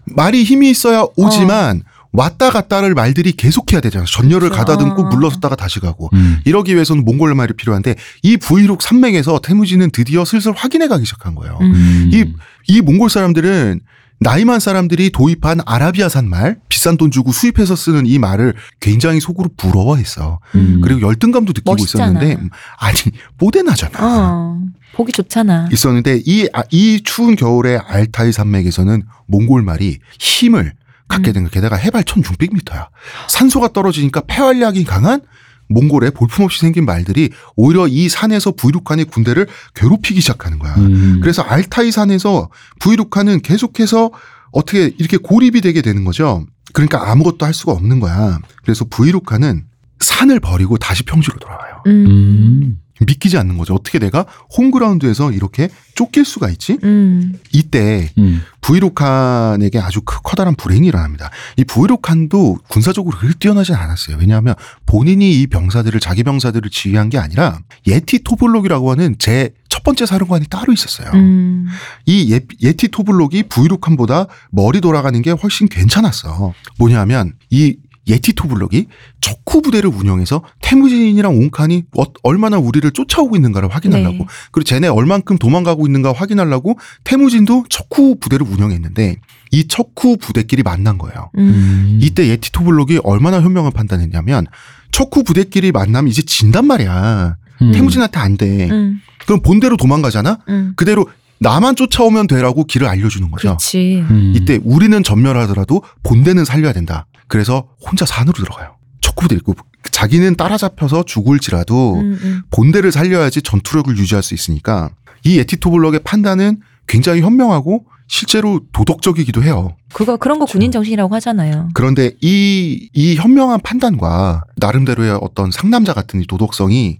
말이 0.07 0.43
힘이 0.43 0.71
있어야 0.71 1.05
오지만 1.17 1.83
왔다 2.13 2.51
갔다를 2.51 2.95
말들이 2.95 3.33
계속해야 3.33 3.81
되잖아. 3.81 4.05
전열을 4.07 4.51
그렇죠. 4.51 4.57
가다듬고 4.57 5.03
어. 5.03 5.09
물러섰다가 5.09 5.57
다시 5.57 5.81
가고. 5.81 6.11
음. 6.13 6.41
이러기 6.45 6.75
위해서는 6.75 7.05
몽골 7.05 7.35
말이 7.35 7.55
필요한데 7.55 7.95
이 8.23 8.37
부이룩 8.37 8.83
산맥에서 8.83 9.41
태무진은 9.41 9.91
드디어 9.93 10.25
슬슬 10.25 10.53
확인해 10.53 10.89
가기 10.89 11.05
시작한 11.07 11.35
거예요. 11.35 11.59
음. 11.63 12.11
이, 12.13 12.25
이 12.69 12.81
몽골 12.83 13.09
사람들은 13.09 13.81
나이만 14.21 14.61
사람들이 14.61 15.11
도입한 15.11 15.63
아라비아산 15.67 16.29
말, 16.29 16.59
비싼 16.69 16.97
돈 16.97 17.11
주고 17.11 17.33
수입해서 17.33 17.75
쓰는 17.75 18.07
이 18.07 18.19
말을 18.19 18.55
굉장히 18.79 19.19
속으로 19.19 19.51
부러워했어. 19.57 20.39
음. 20.55 20.81
그리고 20.81 21.01
열등감도 21.01 21.51
느끼고 21.51 21.75
멋있잖아. 21.75 22.11
있었는데, 22.11 22.41
음, 22.41 22.51
아니, 22.79 22.97
뽀대나잖아. 23.39 23.99
어. 24.01 24.63
보기 24.95 25.11
좋잖아. 25.11 25.69
있었는데, 25.73 26.23
이, 26.25 26.49
아, 26.53 26.63
이 26.71 27.01
추운 27.03 27.35
겨울에 27.35 27.79
알타이 27.79 28.31
산맥에서는 28.31 29.03
몽골 29.27 29.63
말이 29.63 29.99
힘을 30.21 30.73
갖게 31.13 31.31
음. 31.31 31.33
된 31.33 31.45
거. 31.45 31.51
게다가 31.51 31.77
해발 31.77 32.05
1600m야. 32.05 32.89
산소가 33.29 33.69
떨어지니까 33.73 34.23
폐활량이 34.27 34.85
강한 34.85 35.21
몽골에 35.69 36.11
볼품없이 36.11 36.61
생긴 36.61 36.85
말들이 36.85 37.31
오히려 37.57 37.87
이 37.87 38.09
산에서 38.09 38.53
부이룩한의 38.53 39.07
군대를 39.07 39.47
괴롭히기 39.75 40.21
시작하는 40.21 40.59
거야. 40.59 40.75
음. 40.77 41.21
그래서 41.21 41.43
알타이 41.43 41.91
산에서 41.91 42.51
부이룩한은 42.81 43.41
계속해서 43.41 44.11
어떻게 44.53 44.93
이렇게 44.99 45.17
고립이 45.17 45.61
되게 45.61 45.81
되는 45.83 46.05
거죠. 46.05 46.45
그러니까 46.73 47.11
아무것도 47.11 47.47
할 47.47 47.55
수가 47.55 47.73
없는 47.73 48.01
거야. 48.01 48.39
그래서 48.63 48.85
부이룩한은 48.85 49.65
산을 50.01 50.41
버리고 50.41 50.77
다시 50.79 51.05
평지로 51.05 51.39
돌아와요. 51.39 51.83
음. 51.87 52.79
음. 53.03 53.07
믿기지 53.07 53.37
않는 53.39 53.59
거죠. 53.59 53.75
어떻게 53.75 53.99
내가 53.99 54.27
홈그라운드에서 54.57 55.33
이렇게 55.33 55.69
쫓길 55.95 56.25
수가 56.25 56.49
있지? 56.51 56.79
음. 56.85 57.35
이때 57.53 58.11
음. 58.19 58.43
부이룩한에게 58.61 59.79
아주 59.79 60.01
크- 60.03 60.21
커다란 60.23 60.55
불행이 60.55 60.87
일어납니다. 60.87 61.31
이 61.57 61.65
부이룩한도 61.65 62.59
군사적으로 62.69 63.19
그렇게 63.19 63.37
뛰어나진 63.39 63.75
않았어요. 63.75 64.17
왜냐하면 64.19 64.55
본인이 64.87 65.41
이 65.41 65.47
병사들을 65.47 65.99
자기 66.01 66.23
병사들을 66.23 66.71
지휘한 66.71 67.11
게 67.11 67.19
아니라 67.19 67.61
예티 67.87 68.23
토블록이라고 68.25 68.91
하는 68.91 69.17
제 69.19 69.51
첫 69.69 69.85
번째 69.85 70.05
사령관이 70.05 70.49
따로 70.51 70.71
있었어요. 70.75 71.11
음. 71.15 71.67
이 72.05 72.31
예, 72.35 72.41
예티 72.61 72.89
토블록이 72.89 73.45
부이룩한보다 73.45 74.27
머리 74.51 74.83
돌아가는 74.83 75.21
게 75.23 75.31
훨씬 75.31 75.67
괜찮았어. 75.67 76.53
뭐냐면 76.79 77.33
이 77.49 77.77
예티 78.09 78.33
토블록이 78.33 78.87
척후 79.21 79.63
부대를 79.63 79.89
운영해서 79.89 80.43
태무진이랑 80.61 81.37
옹칸이 81.37 81.85
어- 81.99 82.05
얼마나 82.25 82.59
우리를 82.59 82.91
쫓아오고 82.91 83.37
있는가를 83.37 83.69
확인하려고 83.69 84.19
네. 84.19 84.27
그리고 84.51 84.65
쟤네 84.65 84.89
얼만큼 84.89 85.39
도망가고 85.39 85.87
있는가 85.87 86.13
확인하려고 86.13 86.77
태무진도 87.05 87.65
척후 87.69 88.17
부대를 88.19 88.47
운영했는데 88.47 89.17
이 89.53 89.69
척후 89.69 90.17
부대끼리 90.17 90.63
만난 90.65 90.99
거예요. 90.99 91.31
음. 91.39 91.99
이때 92.03 92.27
예티 92.29 92.51
토블록이 92.53 93.01
얼마나 93.05 93.41
현명한 93.41 93.73
판단했냐면 93.73 94.47
척후 94.91 95.23
부대끼리 95.23 95.71
만나면 95.73 96.09
이제 96.11 96.23
진단 96.23 96.67
말이야. 96.67 97.37
음. 97.63 97.73
태무진한테 97.73 98.19
안 98.19 98.37
돼. 98.37 98.69
음. 98.71 99.01
그럼 99.27 99.41
본대로 99.43 99.77
도망가잖아. 99.77 100.39
음. 100.49 100.73
그대로 100.75 101.07
나만 101.39 101.77
쫓아오면 101.77 102.27
되라고 102.29 102.65
길을 102.65 102.87
알려주는 102.89 103.31
거죠. 103.31 103.49
그렇지. 103.49 104.05
음. 104.11 104.33
이때 104.35 104.59
우리는 104.65 105.03
전멸하더라도 105.03 105.83
본대는 106.03 106.45
살려야 106.45 106.73
된다. 106.73 107.07
그래서 107.33 107.67
혼자 107.81 108.05
산으로 108.05 108.35
들어가요. 108.35 108.77
척구부대 109.01 109.35
있고 109.37 109.55
자기는 109.91 110.37
따라잡혀서 110.37 111.05
죽을지라도 111.05 111.95
음, 111.95 112.19
음. 112.23 112.43
본대를 112.51 112.93
살려야지 112.93 113.41
전투력을 113.41 113.97
유지할 113.97 114.23
수 114.23 114.35
있으니까 114.35 114.91
이 115.25 115.39
에티토블럭의 115.39 116.01
판단은 116.05 116.61
굉장히 116.87 117.23
현명하고 117.23 117.87
실제로 118.07 118.61
도덕적이기도 118.73 119.43
해요. 119.45 119.75
그거 119.95 120.19
그런 120.19 120.39
거 120.39 120.45
군인 120.45 120.71
정신이라고 120.71 121.15
하잖아요. 121.15 121.71
그런데 121.73 122.13
이, 122.21 122.91
이 122.93 123.15
현명한 123.17 123.61
판단과 123.63 124.43
나름대로의 124.59 125.19
어떤 125.23 125.51
상남자 125.51 125.95
같은 125.95 126.21
이 126.21 126.27
도덕성이 126.27 126.99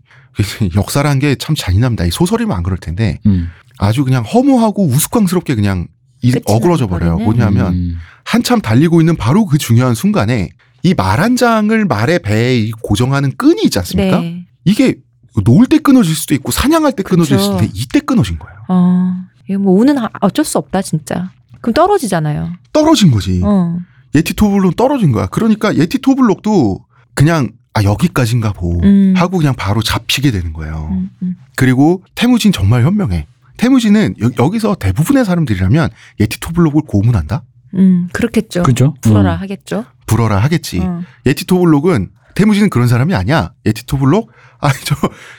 역사란 0.77 1.19
게 1.19 1.37
참 1.39 1.55
잔인합니다. 1.55 2.07
이 2.07 2.11
소설이면 2.11 2.57
안 2.57 2.63
그럴 2.63 2.79
텐데 2.79 3.19
음. 3.27 3.51
아주 3.77 4.03
그냥 4.03 4.25
허무하고 4.25 4.87
우스꽝스럽게 4.87 5.57
그냥 5.57 5.89
이- 6.23 6.33
어그러져 6.47 6.87
버려요. 6.87 7.19
뭐냐면 7.19 7.73
음. 7.75 7.97
한참 8.25 8.61
달리고 8.61 9.01
있는 9.01 9.17
바로 9.17 9.45
그 9.47 9.59
중요한 9.59 9.95
순간에 9.95 10.49
이 10.85 10.95
말 10.95 11.21
한 11.21 11.37
장을 11.37 11.85
말의 11.85 12.21
배에 12.21 12.59
이 12.59 12.71
고정하는 12.73 13.33
끈이 13.37 13.63
있지 13.65 13.79
않습니까? 13.79 14.21
네. 14.21 14.45
이게 14.65 14.97
놀때 15.45 15.79
끊어질 15.79 16.15
수도 16.15 16.35
있고 16.35 16.51
사냥할 16.53 16.93
때 16.93 17.03
끊어질 17.03 17.37
그쵸. 17.37 17.45
수도 17.45 17.57
있는데 17.65 17.73
이때 17.79 18.01
끊어진 18.01 18.39
거예요. 18.39 18.57
어. 18.69 19.15
뭐 19.61 19.79
우는 19.79 19.99
하- 19.99 20.11
어쩔 20.21 20.45
수 20.45 20.59
없다 20.59 20.83
진짜. 20.83 21.31
그럼 21.61 21.75
떨어지잖아요. 21.75 22.53
떨어진 22.73 23.11
거지. 23.11 23.41
어. 23.45 23.79
예티 24.15 24.35
토블록 24.35 24.77
떨어진 24.77 25.13
거야. 25.13 25.27
그러니까 25.27 25.75
예티 25.77 25.99
토블록도 25.99 26.85
그냥 27.15 27.51
아 27.75 27.83
여기까지인가 27.85 28.53
보 28.53 28.79
음. 28.83 29.15
하고 29.17 29.39
그냥 29.39 29.55
바로 29.57 29.83
잡히게 29.83 30.31
되는 30.31 30.53
거예요. 30.53 30.89
음, 30.91 31.11
음. 31.23 31.37
그리고 31.57 32.03
태무진 32.15 32.53
정말 32.53 32.85
현명해. 32.85 33.27
태무진은 33.57 34.15
여, 34.39 34.51
기서 34.51 34.75
대부분의 34.75 35.25
사람들이라면 35.25 35.91
예티 36.21 36.41
토블록을 36.41 36.83
고문한다? 36.87 37.43
음, 37.75 38.09
그렇겠죠. 38.13 38.63
그죠? 38.65 38.95
풀어라 39.01 39.35
음. 39.37 39.41
하겠죠. 39.41 39.85
불어라 40.07 40.39
하겠지. 40.39 40.81
어. 40.81 41.03
예티 41.27 41.47
토블록은 41.47 42.11
태무진은 42.35 42.71
그런 42.71 42.89
사람이 42.89 43.15
아니야. 43.15 43.53
예티 43.67 43.87
토블록 43.87 44.31
아니 44.59 44.75
저 44.85 44.95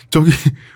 저기 0.10 0.32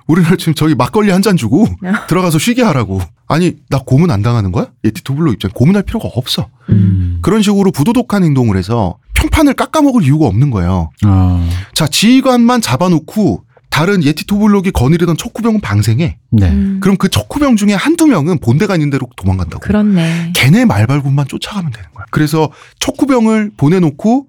우리나라 0.08 0.36
지금 0.36 0.54
저기 0.56 0.74
막걸리 0.76 1.12
한 1.12 1.22
잔 1.22 1.36
주고 1.38 1.68
들어가서 2.08 2.40
쉬게 2.40 2.64
하라고. 2.64 3.02
아니 3.28 3.56
나 3.70 3.80
고문 3.86 4.10
안 4.12 4.22
당하는 4.22 4.52
거야? 4.52 4.68
예티 4.84 5.04
토블록 5.04 5.34
입장 5.34 5.52
고문할 5.52 5.84
필요가 5.84 6.08
없어. 6.16 6.50
음. 6.70 7.20
그런 7.22 7.42
식으로 7.42 7.72
부도덕한 7.72 8.24
행동을 8.24 8.56
해서 8.58 8.98
평판을 9.16 9.54
깎아먹을 9.56 10.04
이유가 10.04 10.26
없는 10.28 10.50
거예요. 10.52 10.92
아. 11.04 11.48
자 11.74 11.88
지휘관만 11.88 12.62
잡아놓고 12.62 13.44
다른 13.78 14.04
예티 14.04 14.26
토블록이 14.26 14.72
거느리던 14.72 15.18
척후병은 15.18 15.62
방생해. 15.62 16.18
네. 16.32 16.50
음. 16.50 16.80
그럼 16.82 16.98
그 16.98 17.10
척후병 17.10 17.58
중에 17.58 17.74
한두 17.76 18.08
명은 18.08 18.40
본대가 18.40 18.74
있는 18.74 18.90
대로 18.90 19.08
도망간다고. 19.16 19.60
그렇네. 19.60 20.34
걔네 20.36 20.66
말발굽만 20.66 21.28
쫓아가면 21.28 21.72
되는 21.72 21.88
거야. 21.94 22.06
그래서 22.10 22.50
척후병을 22.80 23.52
보내놓고 23.56 24.26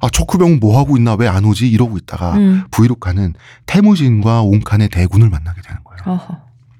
아 0.00 0.08
척후병은 0.10 0.58
뭐 0.58 0.78
하고 0.80 0.96
있나 0.96 1.14
왜 1.14 1.28
안 1.28 1.44
오지 1.44 1.68
이러고 1.70 1.96
있다가 1.96 2.34
음. 2.38 2.64
부이룩한은 2.72 3.34
태무진과 3.66 4.42
옹칸의 4.42 4.88
대군을 4.88 5.28
만나게 5.30 5.60
되는 5.62 5.78
거예요. 5.84 6.16
어허. 6.18 6.36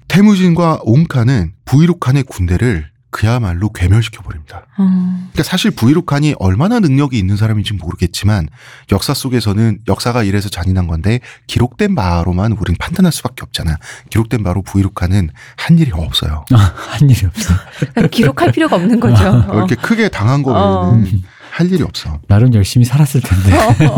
태무진과 0.09 0.79
옹칸은 0.83 1.53
부이룩한의 1.63 2.23
군대를 2.23 2.89
그야말로 3.11 3.69
괴멸시켜 3.69 4.21
버립니다. 4.21 4.65
어. 4.77 4.83
그러니까 5.31 5.43
사실 5.43 5.71
부이룩한이 5.71 6.35
얼마나 6.39 6.79
능력이 6.79 7.17
있는 7.17 7.37
사람인지 7.37 7.73
모르겠지만 7.73 8.47
역사 8.91 9.13
속에서는 9.13 9.79
역사가 9.87 10.23
이래서 10.23 10.49
잔인한 10.49 10.87
건데 10.87 11.19
기록된 11.47 11.95
바로만 11.95 12.51
우리는 12.53 12.77
판단할 12.79 13.11
수밖에 13.11 13.41
없잖아. 13.43 13.77
기록된 14.09 14.43
바로 14.43 14.61
부이룩한은 14.61 15.29
한 15.57 15.79
일이 15.79 15.91
없어요. 15.93 16.45
한 16.51 17.09
일이 17.09 17.25
없어. 17.25 17.53
기록할 18.11 18.51
필요가 18.51 18.75
없는 18.75 18.99
거죠. 18.99 19.27
어. 19.47 19.55
이렇게 19.55 19.75
크게 19.75 20.09
당한 20.09 20.43
거 20.43 20.51
어. 20.53 20.91
외에는 20.91 21.21
할 21.51 21.71
일이 21.71 21.83
없어. 21.83 22.19
나름 22.27 22.53
열심히 22.53 22.85
살았을 22.85 23.21
텐데. 23.21 23.51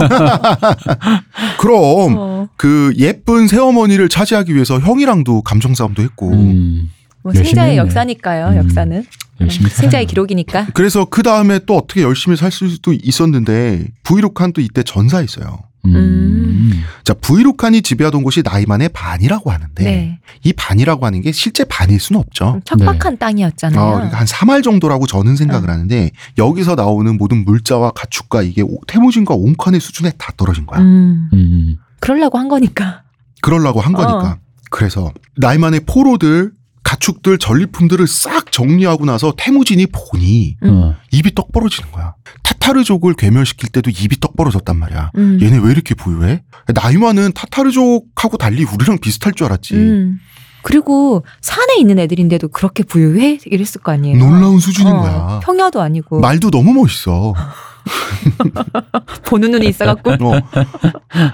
그럼 1.60 2.16
어. 2.18 2.48
그 2.58 2.94
예쁜 2.98 3.48
새어머니를 3.48 4.10
차지하기 4.10 4.54
위해서 4.56 4.80
형이랑도 4.80 5.42
감정 5.44 5.76
싸움도 5.76 6.02
했고 6.02 6.32
음, 6.32 6.90
뭐 7.24 7.32
했네. 7.34 7.78
역사니까요. 7.78 8.48
음. 8.50 8.56
역사는 8.58 9.06
열심히 9.42 9.70
생자의 9.70 9.92
살았네. 9.92 10.06
기록이니까. 10.06 10.68
그래서 10.74 11.06
그 11.06 11.24
다음에 11.24 11.60
또 11.66 11.78
어떻게 11.78 12.02
열심히 12.04 12.38
살 12.38 12.52
수도 12.52 12.94
있었는데 12.94 13.88
부이룩한 14.04 14.54
또 14.54 14.62
이때 14.62 14.84
전사했어요. 14.84 15.60
음. 15.86 16.84
자 17.04 17.16
부이룩한이 17.16 17.82
지배하던 17.82 18.22
곳이 18.22 18.44
나이만의 18.46 18.90
반이라고 18.90 19.50
하는데 19.52 19.84
네. 19.84 20.20
이 20.44 20.54
반이라고 20.54 21.06
하는 21.08 21.22
게 21.22 21.32
실제 21.32 21.64
반일 21.64 22.00
수는 22.00 22.22
없죠. 22.22 22.62
척박한 22.66 23.18
땅이었잖아요. 23.18 23.82
어, 23.82 23.94
그러니까 23.96 24.20
한 24.20 24.28
3할 24.28 24.64
정도라고 24.64 25.08
저는 25.08 25.36
생각을 25.36 25.70
어. 25.70 25.74
하는데 25.74 26.12
여기서 26.38 26.76
나오는 26.76 27.18
모든 27.18 27.44
물자와 27.46 27.92
가축과 27.92 28.44
이게 28.44 28.62
오- 28.62 28.80
태무진과 28.88 29.34
옹칸의 29.34 29.80
수준에 29.80 30.12
다 30.20 30.32
떨어진 30.38 30.68
거야. 30.68 30.82
음. 30.82 31.30
음. 31.34 31.78
그러려고 32.00 32.38
한 32.38 32.48
거니까. 32.48 33.02
그러려고 33.42 33.82
한 33.82 33.94
거니까. 33.94 34.34
어. 34.34 34.38
그래서 34.70 35.12
나이만의 35.38 35.82
포로들, 35.88 36.52
가축들, 36.84 37.38
전리품들을 37.38 38.06
싹 38.08 38.52
정리하고 38.52 39.06
나서 39.06 39.34
태무진이 39.38 39.88
보니 39.88 40.58
음. 40.64 40.70
어. 40.70 40.96
입이 41.12 41.36
떡 41.36 41.52
벌어지는 41.52 41.92
거야. 41.92 42.16
타타르족을 42.44 43.14
괴멸시킬 43.14 43.70
때도 43.70 43.90
입이 43.92 44.20
떡 44.20 44.36
벌어졌단 44.36 44.78
말이야. 44.78 45.12
음. 45.18 45.40
얘네 45.42 45.60
왜 45.64 45.72
이렇게 45.72 45.96
부유해? 45.96 46.44
나이만은 46.74 47.34
타타르족하고 47.34 48.38
달리 48.38 48.64
우리랑 48.64 48.98
비슷할 49.00 49.34
줄 49.34 49.46
알았지. 49.46 49.76
음. 49.76 50.20
그리고 50.64 51.26
산에 51.42 51.76
있는 51.80 51.98
애들인데도 52.00 52.50
그렇게 52.50 52.84
부유해? 52.84 53.40
이랬을 53.46 53.82
거 53.84 53.92
아니에요. 53.92 54.18
놀라운 54.18 54.60
수준인 54.60 54.94
어, 54.94 55.02
거야. 55.02 55.40
평야도 55.44 55.82
아니고 55.82 56.20
말도 56.20 56.52
너무 56.52 56.74
멋있어. 56.74 57.34
보는 59.26 59.52
눈이 59.52 59.68
있어갖고 59.68 60.12
어. 60.12 60.42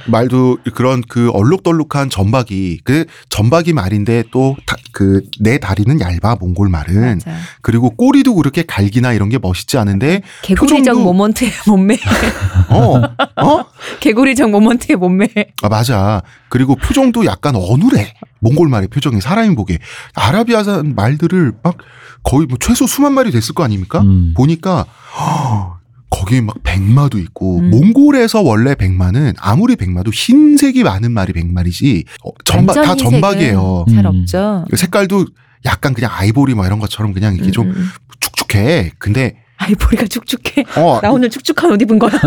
말도 0.07 0.59
그런 0.73 1.01
그 1.07 1.29
얼룩덜룩한 1.31 2.09
전박이 2.09 2.81
그 2.83 3.05
전박이 3.29 3.73
말인데 3.73 4.23
또 4.31 4.55
그 4.97 5.21
내 5.39 5.59
다리는 5.59 5.99
얇아 6.01 6.37
몽골 6.39 6.69
말은 6.69 7.19
맞아. 7.23 7.37
그리고 7.61 7.91
꼬리도 7.91 8.33
그렇게 8.33 8.63
갈기나 8.63 9.13
이런 9.13 9.29
게 9.29 9.37
멋있지 9.37 9.77
않은데 9.77 10.23
개구리적 10.41 10.99
모먼트의 10.99 11.51
몸매. 11.67 11.99
어 12.69 12.95
어? 13.45 13.65
개구리적 13.99 14.49
모먼트의 14.49 14.97
몸매. 14.97 15.27
아 15.61 15.69
맞아. 15.69 16.23
그리고 16.49 16.75
표정도 16.75 17.25
약간 17.25 17.55
어눌해. 17.55 18.15
몽골 18.39 18.69
말의 18.69 18.87
표정이 18.87 19.21
사람이 19.21 19.53
보기에 19.53 19.77
아라비아산 20.15 20.95
말들을 20.95 21.53
막 21.61 21.77
거의 22.23 22.47
뭐 22.47 22.57
최소 22.59 22.87
수만 22.87 23.13
마리 23.13 23.29
됐을 23.29 23.53
거 23.53 23.63
아닙니까? 23.63 24.01
음. 24.01 24.33
보니까 24.35 24.85
허, 25.15 25.76
거기에 26.09 26.41
막 26.41 26.55
백마도 26.63 27.17
있고 27.19 27.59
음. 27.59 27.69
몽골에서 27.69 28.41
원래 28.41 28.75
백마는 28.75 29.33
아무리 29.39 29.75
백마도 29.75 30.11
흰색이 30.11 30.83
많은 30.83 31.11
말이 31.11 31.33
백말이지 31.33 32.05
어, 32.23 32.29
전박 32.45 32.75
다 32.75 32.95
전박이에요. 32.95 33.85
잘 33.89 34.05
음. 34.05 34.05
없죠. 34.05 34.65
색깔도 34.75 35.25
약간 35.65 35.93
그냥 35.93 36.11
아이보리 36.13 36.53
뭐 36.53 36.65
이런 36.65 36.79
것처럼 36.79 37.13
그냥 37.13 37.35
이게 37.35 37.51
좀 37.51 37.67
음, 37.67 37.73
음. 37.75 37.89
축축해. 38.19 38.91
근데 38.97 39.37
아이보리가 39.57 40.05
축축해. 40.05 40.65
어 40.77 40.99
나 41.01 41.11
오늘 41.11 41.29
축축한 41.29 41.71
옷 41.71 41.81
입은 41.81 41.99
거야. 41.99 42.11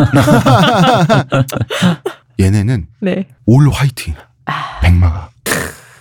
얘네는 2.38 2.86
네. 3.00 3.26
올 3.46 3.68
화이팅 3.70 4.14
아. 4.46 4.80
백마가 4.80 5.30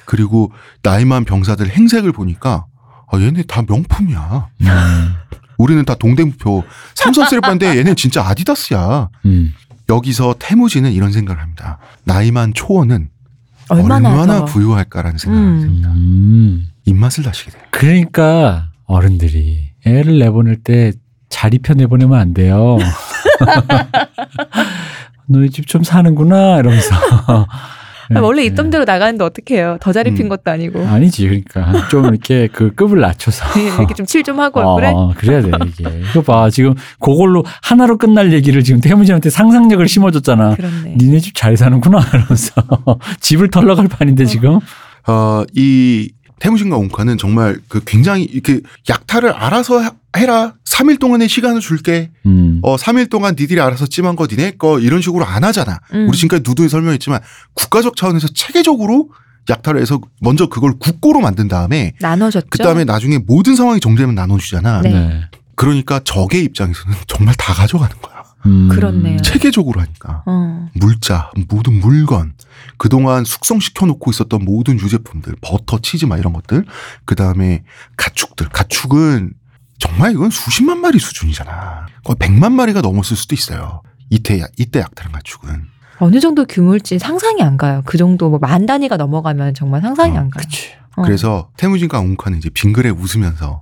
그리고 0.06 0.52
나이만 0.84 1.26
병사들 1.26 1.70
행색을 1.70 2.12
보니까 2.12 2.66
아 3.12 3.20
얘네 3.20 3.44
다 3.44 3.64
명품이야. 3.68 4.50
음. 5.60 5.64
우리는 5.64 5.84
다 5.86 5.96
동대무표 5.96 6.64
삼선 6.96 7.28
쓰레빠인데 7.28 7.78
얘는 7.78 7.96
진짜 7.96 8.26
아디다스야. 8.26 9.10
음. 9.26 9.54
여기서 9.90 10.36
태무지는 10.40 10.92
이런 10.92 11.12
생각을 11.12 11.42
합니다. 11.42 11.80
나이만 12.06 12.54
초원은 12.54 13.10
얼마나, 13.70 14.10
얼마나 14.10 14.40
더. 14.40 14.46
부유할까라는 14.46 15.18
생각을 15.18 15.48
음. 15.48 15.62
합니다. 15.62 15.90
음. 15.92 16.68
입맛을 16.86 17.24
다시게 17.24 17.52
돼요. 17.52 17.62
그러니까 17.72 18.70
어른들이 18.86 19.72
애를 19.86 20.20
내보낼 20.20 20.58
때잘 20.64 21.54
입혀 21.54 21.74
내보내면 21.74 22.18
안 22.20 22.34
돼요. 22.34 22.78
너희 25.28 25.50
집 25.52 25.68
좀 25.68 25.84
사는구나 25.84 26.58
이러면서. 26.60 26.96
아, 28.16 28.20
원래 28.22 28.42
네. 28.42 28.48
있던 28.48 28.70
대로 28.70 28.86
나가는데 28.86 29.24
어떡해요. 29.24 29.78
더잘 29.82 30.08
입힌 30.08 30.26
음. 30.26 30.30
것도 30.30 30.50
아니고. 30.52 30.86
아니지 30.88 31.28
그러니까 31.28 31.88
좀 31.90 32.06
이렇게 32.10 32.48
그 32.52 32.74
급을 32.74 33.00
낮춰서 33.02 33.46
이렇게 33.60 33.94
좀 33.94 34.06
칠 34.06 34.24
좀 34.24 34.40
하고 34.40 34.60
어, 34.62 34.76
그래. 34.76 34.94
그래야 35.18 35.42
돼 35.42 35.52
이게. 35.68 36.02
이거 36.12 36.22
봐 36.22 36.50
지금 36.50 36.74
그걸로 37.00 37.44
하나로 37.62 37.98
끝날 37.98 38.34
얘기를 38.34 38.64
지금 38.64 38.82
태무진한테 38.82 39.30
상상력을 39.30 39.88
심어줬잖아. 39.88 40.56
그렇네. 40.56 40.96
니네 40.98 41.20
집 41.20 41.34
잘 41.36 41.56
사는구나 41.58 42.00
이러면서 42.14 42.52
집을 43.22 43.50
털러 43.50 43.76
갈 43.76 43.88
판인데 43.88 44.26
지금. 44.26 44.60
어, 45.08 45.44
이 45.54 46.12
태무진과 46.40 46.78
옹카는 46.78 47.18
정말 47.18 47.58
그 47.68 47.82
굉장히 47.86 48.24
이렇게 48.24 48.62
약탈을 48.90 49.32
알아서 49.32 49.80
하- 49.80 49.92
해라. 50.18 50.56
3일 50.66 51.00
동안의 51.00 51.30
시간을 51.30 51.62
줄게. 51.62 52.12
음. 52.26 52.60
어, 52.64 52.76
3일 52.76 53.10
동안 53.10 53.36
니들이 53.38 53.60
알아서 53.62 53.86
찜한 53.86 54.16
거 54.16 54.28
니네 54.30 54.52
거 54.52 54.80
이런 54.80 55.02
식으로 55.02 55.26
안 55.26 55.44
하잖아. 55.44 55.80
음. 55.94 56.08
우리 56.08 56.18
지금까지 56.18 56.44
누누이 56.48 56.70
설명했지만 56.70 57.20
국가적 57.54 57.96
차원에서 57.96 58.28
체계적으로 58.34 59.10
약탈을 59.50 59.82
해서 59.82 60.00
먼저 60.22 60.48
그걸 60.48 60.74
국고로 60.80 61.22
만든 61.22 61.48
다음에 61.48 61.94
나눠줬죠. 62.00 62.48
그 62.50 62.58
다음에 62.60 62.86
나중에 62.86 63.18
모든 63.18 63.56
상황이 63.56 63.80
정리되면 63.80 64.16
나눠주잖아. 64.16 64.82
네. 64.82 65.26
그러니까 65.56 66.00
적의 66.04 66.44
입장에서는 66.46 66.96
정말 67.08 67.36
다 67.36 67.54
가져가는 67.54 67.94
거야. 68.02 68.24
음. 68.46 68.70
그렇네요. 68.70 69.22
체계적으로 69.22 69.82
하니까. 69.82 70.24
어. 70.26 70.70
물자, 70.74 71.32
모든 71.50 71.74
물건, 71.74 72.34
그동안 72.78 73.26
숙성시켜 73.26 73.86
놓고 73.86 74.12
있었던 74.12 74.46
모든 74.46 74.80
유제품들, 74.80 75.36
버터, 75.42 75.80
치즈 75.80 76.06
막 76.06 76.18
이런 76.18 76.32
것들, 76.32 76.66
그 77.06 77.16
다음에 77.16 77.64
가축들. 77.98 78.48
가축은 78.50 79.34
정말 79.80 80.12
이건 80.12 80.30
수십만 80.30 80.80
마리 80.82 81.00
수준이잖아. 81.00 81.88
거의 82.04 82.16
백만 82.20 82.52
마리가 82.54 82.82
넘었을 82.82 83.16
수도 83.18 83.34
있어요. 83.36 83.82
이때, 84.10 84.42
이때 84.58 84.80
약탈한 84.80 85.12
가축은. 85.14 85.66
어느 86.00 86.20
정도 86.20 86.46
규모일지 86.46 86.98
상상이 87.00 87.42
안 87.42 87.58
가요. 87.58 87.82
그 87.86 87.98
정도 87.98 88.30
뭐 88.30 88.40
만 88.40 88.66
단위가 88.66 88.98
넘어가면 88.98 89.54
정말 89.54 89.82
상상이 89.82 90.18
어, 90.18 90.22
안 90.22 90.30
가요. 90.30 90.44
그치. 90.44 90.70
어. 90.96 91.02
그래서 91.04 91.50
태무진과 91.58 92.00
웅카는 92.00 92.38
이제 92.38 92.50
빙그레 92.50 92.90
웃으면서 92.90 93.62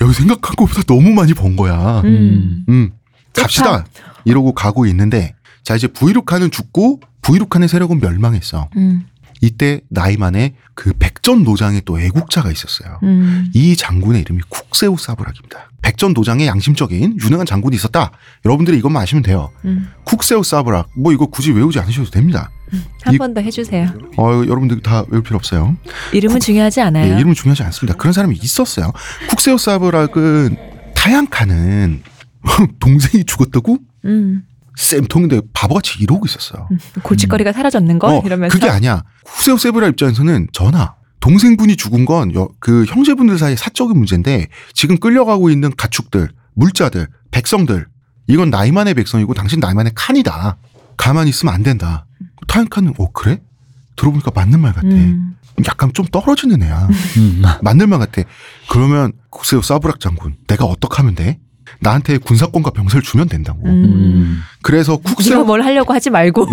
여기 0.00 0.12
생각한 0.14 0.54
것보다 0.56 0.82
너무 0.84 1.10
많이 1.10 1.34
번 1.34 1.56
거야. 1.56 2.00
음. 2.04 2.64
음, 2.68 2.92
갑시다. 3.34 3.84
이러고 4.24 4.52
가고 4.54 4.86
있는데 4.86 5.34
자 5.64 5.74
이제 5.74 5.86
부이룩한은 5.88 6.50
죽고 6.50 7.00
부이룩한의 7.22 7.68
세력은 7.68 8.00
멸망했어. 8.00 8.68
음. 8.76 9.06
이때 9.40 9.80
나이만에 9.88 10.54
그 10.74 10.92
백전 10.98 11.44
노장에 11.44 11.80
또 11.84 12.00
애국자가 12.00 12.50
있었어요. 12.50 12.98
음. 13.02 13.50
이 13.54 13.76
장군의 13.76 14.20
이름이 14.22 14.42
쿡세우 14.48 14.96
사브락입니다. 14.98 15.70
백전 15.82 16.12
노장에 16.12 16.46
양심적인 16.46 17.18
유능한 17.22 17.46
장군이 17.46 17.74
있었다. 17.76 18.10
여러분들이 18.44 18.78
이것만 18.78 19.02
아시면 19.02 19.22
돼요. 19.22 19.50
음. 19.64 19.88
쿡세우 20.04 20.42
사브락 20.44 20.90
뭐 20.96 21.12
이거 21.12 21.26
굳이 21.26 21.52
외우지 21.52 21.78
않으셔도 21.80 22.10
됩니다. 22.10 22.50
한 23.02 23.14
이- 23.14 23.18
번더 23.18 23.40
해주세요. 23.40 23.88
어, 24.18 24.30
여러분들 24.46 24.80
다 24.80 25.04
외울 25.08 25.22
필요 25.22 25.36
없어요. 25.36 25.76
이름은 26.12 26.40
중요하지 26.40 26.80
않아요. 26.82 27.12
예, 27.12 27.16
이름은 27.16 27.34
중요하지 27.34 27.62
않습니다. 27.64 27.96
그런 27.96 28.12
사람이 28.12 28.36
있었어요. 28.42 28.92
쿡세우 29.30 29.56
사브락은 29.58 30.56
타양카는 30.94 32.02
동생이 32.80 33.24
죽었다고 33.24 33.78
음. 34.04 34.42
쌤통인데 34.78 35.40
바보같이 35.52 35.98
이러고 36.00 36.24
있었어요. 36.26 36.68
골칫거리가 37.02 37.52
사라졌는 37.52 37.98
거 37.98 38.18
어, 38.18 38.22
이러면서. 38.24 38.56
그게 38.56 38.70
아니야. 38.70 39.02
후세오 39.26 39.56
세브라 39.56 39.88
입장에서는 39.88 40.48
전하. 40.52 40.94
동생분이 41.20 41.74
죽은 41.76 42.04
건 42.04 42.30
그 42.60 42.84
형제분들 42.84 43.38
사이의 43.38 43.56
사적인 43.56 43.96
문제인데 43.96 44.46
지금 44.72 44.96
끌려가고 44.98 45.50
있는 45.50 45.74
가축들, 45.76 46.28
물자들, 46.54 47.08
백성들 47.32 47.86
이건 48.28 48.50
나이만의 48.50 48.94
백성이고 48.94 49.34
당신 49.34 49.58
나이만의 49.58 49.92
칸이다. 49.96 50.56
가만히 50.96 51.30
있으면 51.30 51.54
안 51.54 51.62
된다. 51.64 52.06
타인칸은 52.46 52.94
어 52.98 53.10
그래? 53.12 53.40
들어보니까 53.96 54.30
맞는 54.32 54.60
말 54.60 54.72
같아. 54.72 54.86
음. 54.86 55.34
약간 55.66 55.92
좀 55.92 56.06
떨어지는 56.06 56.62
애야. 56.62 56.86
음. 57.16 57.42
맞는 57.62 57.88
말 57.88 57.98
같아. 57.98 58.22
그러면 58.70 59.12
국세우 59.30 59.60
사브락 59.60 59.98
장군, 59.98 60.36
내가 60.46 60.64
어떻게 60.66 60.96
하면 60.98 61.16
돼? 61.16 61.40
나한테 61.80 62.18
군사권과 62.18 62.70
병사를 62.70 63.02
주면 63.02 63.28
된다고. 63.28 63.60
음. 63.64 63.84
음. 63.84 64.40
그래서 64.62 64.96
국세우 64.96 65.44
뭘 65.44 65.62
하려고 65.62 65.92
하지 65.92 66.10
말고. 66.10 66.48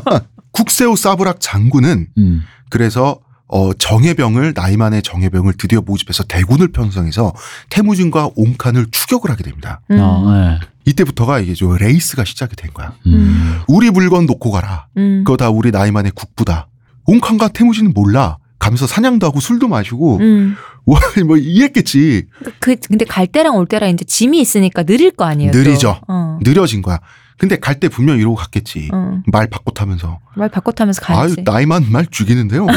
국세우 0.52 0.96
사브락 0.96 1.40
장군은 1.40 2.08
음. 2.18 2.42
그래서 2.70 3.20
어 3.48 3.72
정예병을 3.74 4.54
나이만의 4.56 5.02
정예병을 5.02 5.54
드디어 5.58 5.80
모집해서 5.80 6.24
대군을 6.24 6.72
편성해서 6.72 7.32
태무진과 7.70 8.30
옹칸을 8.34 8.86
추격을 8.90 9.30
하게 9.30 9.44
됩니다. 9.44 9.80
음. 9.90 9.98
어, 10.00 10.34
예. 10.34 10.58
이때부터가 10.86 11.40
이게 11.40 11.54
저 11.54 11.76
레이스가 11.76 12.24
시작이 12.24 12.56
된 12.56 12.72
거야. 12.72 12.94
음. 13.06 13.60
우리 13.68 13.90
물건 13.90 14.26
놓고 14.26 14.50
가라. 14.50 14.86
음. 14.96 15.22
그거 15.24 15.36
다 15.36 15.50
우리 15.50 15.70
나이만의 15.70 16.12
국부다. 16.14 16.68
옹칸과 17.04 17.48
태무진은 17.48 17.92
몰라. 17.94 18.38
가면서 18.66 18.86
사냥도 18.86 19.26
하고 19.26 19.40
술도 19.40 19.68
마시고 19.68 20.18
음. 20.18 20.56
와, 20.86 21.00
뭐 21.26 21.36
이랬겠지. 21.36 22.26
그 22.60 22.76
근데 22.88 23.04
갈 23.04 23.26
때랑 23.26 23.56
올 23.56 23.66
때랑 23.66 23.90
이제 23.90 24.04
짐이 24.04 24.40
있으니까 24.40 24.82
느릴 24.84 25.10
거 25.12 25.24
아니에요. 25.24 25.50
또. 25.52 25.58
느리죠. 25.58 26.00
어. 26.08 26.38
느려진 26.42 26.82
거야. 26.82 26.98
근데 27.38 27.56
갈 27.58 27.78
때 27.80 27.88
분명 27.88 28.18
이러고 28.18 28.34
갔겠지. 28.36 28.88
어. 28.92 29.20
말 29.26 29.48
바꿔 29.48 29.70
타면서. 29.72 30.18
말 30.36 30.48
바꿔 30.48 30.72
타면서 30.72 31.00
아유, 31.06 31.16
가야지. 31.16 31.42
나이만 31.44 31.86
말 31.92 32.06
죽이는데요. 32.06 32.66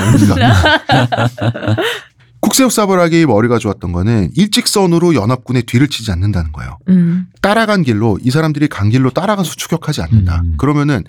국세우 2.41 2.69
사브락이 2.69 3.25
머리가 3.25 3.57
좋았던 3.59 3.91
거는 3.91 4.29
일직선으로 4.35 5.13
연합군의 5.13 5.63
뒤를 5.63 5.87
치지 5.89 6.11
않는다는 6.11 6.51
거예요. 6.51 6.77
음. 6.87 7.27
따라간 7.41 7.83
길로 7.83 8.17
이 8.21 8.31
사람들이 8.31 8.67
간 8.69 8.89
길로 8.89 9.09
따라가서 9.11 9.55
추격하지 9.55 10.01
않는다. 10.01 10.41
음. 10.45 10.55
그러면은 10.57 11.03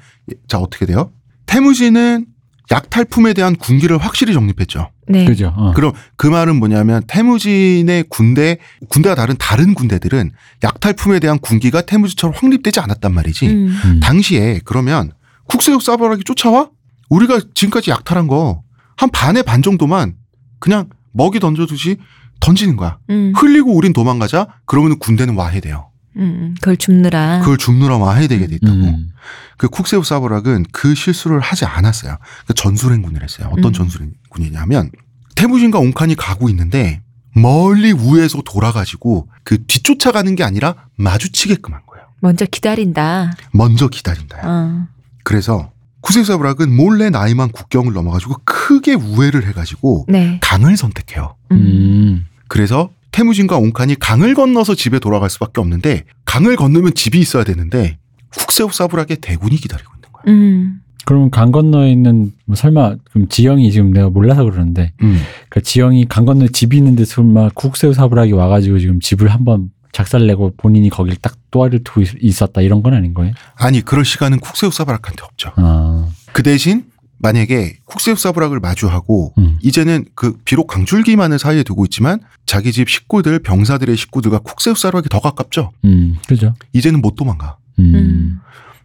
자 0.49 0.59
어떻게 0.59 0.87
돼요? 0.87 1.11
태무진은 1.47 2.27
약탈품에 2.71 3.33
대한 3.35 3.57
군기를 3.57 3.99
확실히 3.99 4.33
정립했죠. 4.33 4.91
네. 5.09 5.25
그죠. 5.25 5.53
어. 5.57 5.73
그럼 5.75 5.93
그 6.17 6.27
말은 6.27 6.57
뭐냐면 6.57 7.03
태무진의 7.07 8.05
군대 8.09 8.59
군대와 8.89 9.15
다른 9.15 9.37
다른 9.39 9.75
군대들은 9.75 10.31
약탈품에 10.63 11.19
대한 11.19 11.39
군기가 11.39 11.83
태무진처럼 11.83 12.35
확립되지 12.37 12.81
않았단 12.81 13.13
말이지. 13.13 13.47
음. 13.49 13.77
음. 13.85 14.01
당시에 14.01 14.61
그러면 14.65 15.13
국세역 15.49 15.83
사바락이 15.83 16.25
쫓아와? 16.25 16.71
우리가 17.09 17.41
지금까지 17.55 17.91
약탈한 17.91 18.27
거 18.29 18.63
한 19.01 19.09
반의 19.09 19.43
반 19.43 19.63
정도만 19.63 20.15
그냥 20.59 20.91
먹이 21.13 21.41
던져두지 21.41 21.97
던지는 22.39 22.77
거야. 22.77 22.99
음. 23.09 23.33
흘리고 23.35 23.75
우린 23.75 23.95
도망가자. 23.95 24.47
그러면 24.67 24.99
군대는 24.99 25.37
와해돼요. 25.37 25.90
음. 26.17 26.55
그걸 26.61 26.77
줍느라. 26.77 27.41
그걸 27.41 27.57
줍느라 27.57 27.97
와해되게 27.99 28.47
돼 28.47 28.55
있다고. 28.57 28.75
음. 28.75 29.11
그 29.57 29.69
쿡세우 29.69 30.03
사브락은 30.05 30.67
그 30.73 30.95
실수를 30.95 31.41
하지 31.41 31.65
않았어요. 31.65 32.17
그 32.47 32.55
전술행군을 32.55 33.23
했어요. 33.23 33.49
어떤 33.53 33.67
음. 33.67 33.73
전술행군이냐면 33.73 34.91
태무진과 35.37 35.79
옹칸이 35.79 36.17
가고 36.17 36.49
있는데 36.49 37.03
멀리 37.35 37.93
우에서 37.93 38.43
돌아가지고 38.43 39.29
그 39.45 39.65
뒤쫓아가는 39.67 40.35
게 40.35 40.45
아니라 40.45 40.75
마주치게끔 40.97 41.75
한 41.75 41.81
거예요. 41.87 42.07
먼저 42.21 42.45
기다린다. 42.45 43.33
먼저 43.53 43.89
기다린다. 43.89 44.41
어. 44.45 44.87
그래서 45.23 45.71
쿡세우 46.01 46.25
사브락은 46.25 46.75
몰래 46.75 47.11
나이만 47.11 47.51
국경을 47.51 47.93
넘어가지고 47.93 48.37
크게 48.45 48.95
우회를 48.95 49.47
해가지고 49.47 50.07
네. 50.09 50.39
강을 50.43 50.77
선택해요. 50.77 51.37
음. 51.53 51.57
음. 51.57 52.27
그래서 52.49 52.91
태무진과 53.13 53.57
옹칸이 53.59 53.97
강을 53.97 54.35
건너서 54.35 54.75
집에 54.75 54.99
돌아갈 54.99 55.31
수밖에 55.31 55.61
없는데 55.61 56.05
강을 56.25 56.57
건너면 56.57 56.95
집이 56.95 57.19
있어야 57.19 57.45
되는데 57.45 57.99
쿡세우 58.37 58.71
사브락의 58.73 59.19
대군이 59.21 59.57
기다리고 59.57 59.91
있는 59.97 60.09
거야. 60.13 60.23
음. 60.35 60.81
그러면 61.07 61.31
강 61.31 61.51
건너에 61.51 61.91
있는 61.91 62.33
뭐 62.45 62.55
설마 62.55 62.95
그럼 63.11 63.29
지영이 63.29 63.73
지금 63.73 63.91
내가 63.91 64.11
몰라서 64.11 64.45
그러는데 64.45 64.93
음. 65.03 65.19
그 65.49 65.63
지영이 65.63 66.07
강 66.09 66.25
건너에 66.25 66.49
집이 66.49 66.77
있는데 66.77 67.05
설마 67.05 67.51
국세우 67.55 67.93
사브락이 67.95 68.33
와가지고 68.33 68.79
지금 68.79 69.01
집을 69.01 69.29
한번 69.29 69.71
작살내고 69.93 70.55
본인이 70.57 70.89
거길 70.89 71.17
딱 71.17 71.35
또아를 71.51 71.83
두고 71.83 72.03
있- 72.03 72.15
있었다 72.21 72.61
이런 72.61 72.81
건 72.83 72.95
아닌 72.95 73.13
거예요? 73.13 73.33
아니 73.57 73.81
그럴 73.81 74.05
시간은 74.05 74.39
쿡세우 74.39 74.71
사브락한테 74.71 75.23
없죠. 75.25 75.51
아, 75.57 76.09
그 76.33 76.45
대신 76.45 76.85
만약에 77.21 77.77
쿡세우 77.85 78.17
사브락을 78.17 78.61
마주하고 78.61 79.35
음. 79.39 79.59
이제는 79.63 80.07
그 80.15 80.39
비록 80.45 80.67
강줄기만을 80.67 81.39
사이에 81.39 81.63
두고 81.63 81.85
있지만 81.85 82.21
자기 82.47 82.73
집 82.73 82.89
식구들 82.89 83.41
병사들의 83.41 83.97
식구들과 83.97 84.39
쿡세우 84.39 84.75
사브락이 84.75 85.09
더 85.09 85.21
가깝죠. 85.21 85.71
음, 85.85 86.17
그죠. 86.27 86.55
이제는 86.73 87.01
못 87.01 87.15
도망가. 87.15 87.57
음, 87.79 87.95
음. 87.95 88.41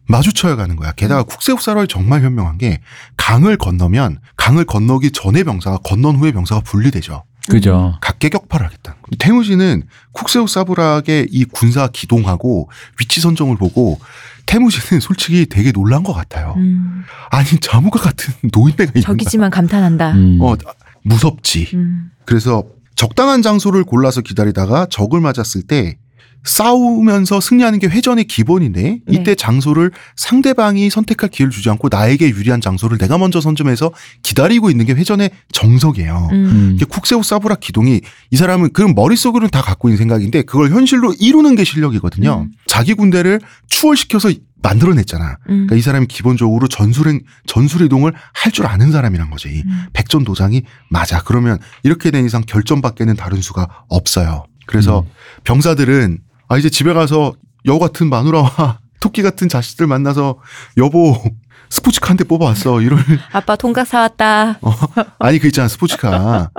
마주쳐야 0.07 0.55
가는 0.55 0.75
거야. 0.75 0.91
게다가 0.91 1.23
쿡세우 1.23 1.57
사브락이 1.59 1.87
정말 1.87 2.21
현명한 2.21 2.57
게 2.57 2.81
강을 3.17 3.57
건너면 3.57 4.19
강을 4.35 4.65
건너기 4.65 5.11
전에 5.11 5.43
병사가 5.43 5.79
건넌 5.79 6.17
후에 6.17 6.31
병사가 6.31 6.61
분리되죠. 6.61 7.23
그죠. 7.47 7.97
각계 8.01 8.29
격파를 8.29 8.65
하겠다는 8.65 8.97
거예요. 9.01 9.17
태무진은 9.19 9.83
쿡세우 10.11 10.47
사브락의 10.47 11.27
이 11.31 11.45
군사 11.45 11.87
기동하고 11.87 12.69
위치 12.99 13.21
선정을 13.21 13.57
보고 13.57 13.99
태무진은 14.45 14.99
솔직히 15.01 15.45
되게 15.47 15.71
놀란 15.71 16.03
것 16.03 16.13
같아요. 16.13 16.53
음. 16.57 17.03
아니 17.31 17.47
자무가 17.59 17.99
같은 17.99 18.33
노인네가 18.53 18.91
거야. 18.91 19.03
저기지만 19.03 19.49
감탄한다. 19.49 20.11
음. 20.13 20.39
어 20.41 20.55
무섭지. 21.03 21.69
음. 21.73 22.11
그래서 22.25 22.63
적당한 22.95 23.41
장소를 23.41 23.83
골라서 23.83 24.21
기다리다가 24.21 24.87
적을 24.89 25.19
맞았을 25.21 25.63
때 25.63 25.97
싸우면서 26.45 27.41
승리하는 27.41 27.79
게 27.79 27.87
회전의 27.87 28.25
기본인데 28.25 28.99
이때 29.09 29.23
네. 29.23 29.35
장소를 29.35 29.91
상대방이 30.15 30.89
선택할 30.89 31.29
기회를 31.29 31.51
주지 31.51 31.69
않고 31.69 31.89
나에게 31.91 32.29
유리한 32.29 32.61
장소를 32.61 32.97
내가 32.97 33.17
먼저 33.17 33.41
선점해서 33.41 33.91
기다리고 34.23 34.69
있는 34.69 34.85
게 34.85 34.93
회전의 34.93 35.31
정석이에요. 35.51 36.29
음. 36.31 36.35
음. 36.35 36.71
이게 36.75 36.85
쿡세우 36.85 37.23
사브락 37.23 37.59
기동이 37.59 38.01
이 38.31 38.35
사람은 38.37 38.73
그런 38.73 38.93
머릿속으로는 38.95 39.49
다 39.49 39.61
갖고 39.61 39.89
있는 39.89 39.97
생각인데 39.97 40.43
그걸 40.43 40.71
현실로 40.71 41.13
이루는 41.19 41.55
게 41.55 41.63
실력이거든요. 41.63 42.45
음. 42.47 42.51
자기 42.67 42.93
군대를 42.93 43.41
추월시켜서 43.67 44.31
만들어냈잖아. 44.61 45.25
음. 45.29 45.37
그러니까 45.47 45.75
이 45.75 45.81
사람이 45.81 46.07
기본적으로 46.07 46.67
전술행 46.67 47.21
전술 47.45 47.81
이동을 47.85 48.13
할 48.33 48.51
줄 48.51 48.65
아는 48.67 48.91
사람이란 48.91 49.29
거지. 49.31 49.49
이 49.49 49.63
음. 49.65 49.85
백전도장이 49.93 50.63
맞아. 50.89 51.21
그러면 51.23 51.59
이렇게 51.83 52.09
된 52.09 52.25
이상 52.25 52.41
결전밖에는 52.45 53.15
다른 53.15 53.41
수가 53.41 53.67
없어요. 53.89 54.45
그래서 54.65 55.01
음. 55.01 55.05
병사들은 55.43 56.19
아 56.47 56.57
이제 56.57 56.69
집에 56.69 56.93
가서 56.93 57.33
여우 57.65 57.79
같은 57.79 58.09
마누라와 58.09 58.79
토끼 59.01 59.21
같은 59.21 59.47
자식들 59.49 59.87
만나서 59.87 60.37
여보 60.77 61.21
스포츠카 61.69 62.09
한 62.11 62.17
대 62.17 62.23
뽑아왔어. 62.23 62.81
이럴 62.81 62.99
아빠 63.33 63.55
통닭 63.55 63.87
사왔다. 63.87 64.59
어, 64.61 64.71
아니 65.19 65.39
그 65.39 65.47
있잖아 65.47 65.67
스포츠카 65.67 66.49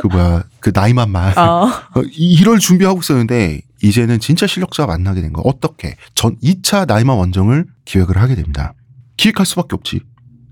그 0.00 0.06
뭐야 0.06 0.44
그 0.60 0.70
나이만 0.72 1.10
말 1.10 1.36
어. 1.38 1.66
어, 1.94 2.02
이- 2.12 2.34
이럴 2.34 2.58
준비하고 2.58 3.00
있었는데 3.00 3.60
이제는 3.82 4.20
진짜 4.20 4.46
실력자가 4.46 4.92
만나게 4.92 5.20
된 5.20 5.32
거야. 5.32 5.42
어떻게 5.46 5.96
전 6.14 6.36
2차 6.42 6.86
나이만 6.86 7.16
원정을 7.16 7.66
기획을 7.84 8.16
하게 8.18 8.36
됩니다. 8.36 8.74
기획할 9.16 9.44
수밖에 9.44 9.74
없지. 9.74 10.00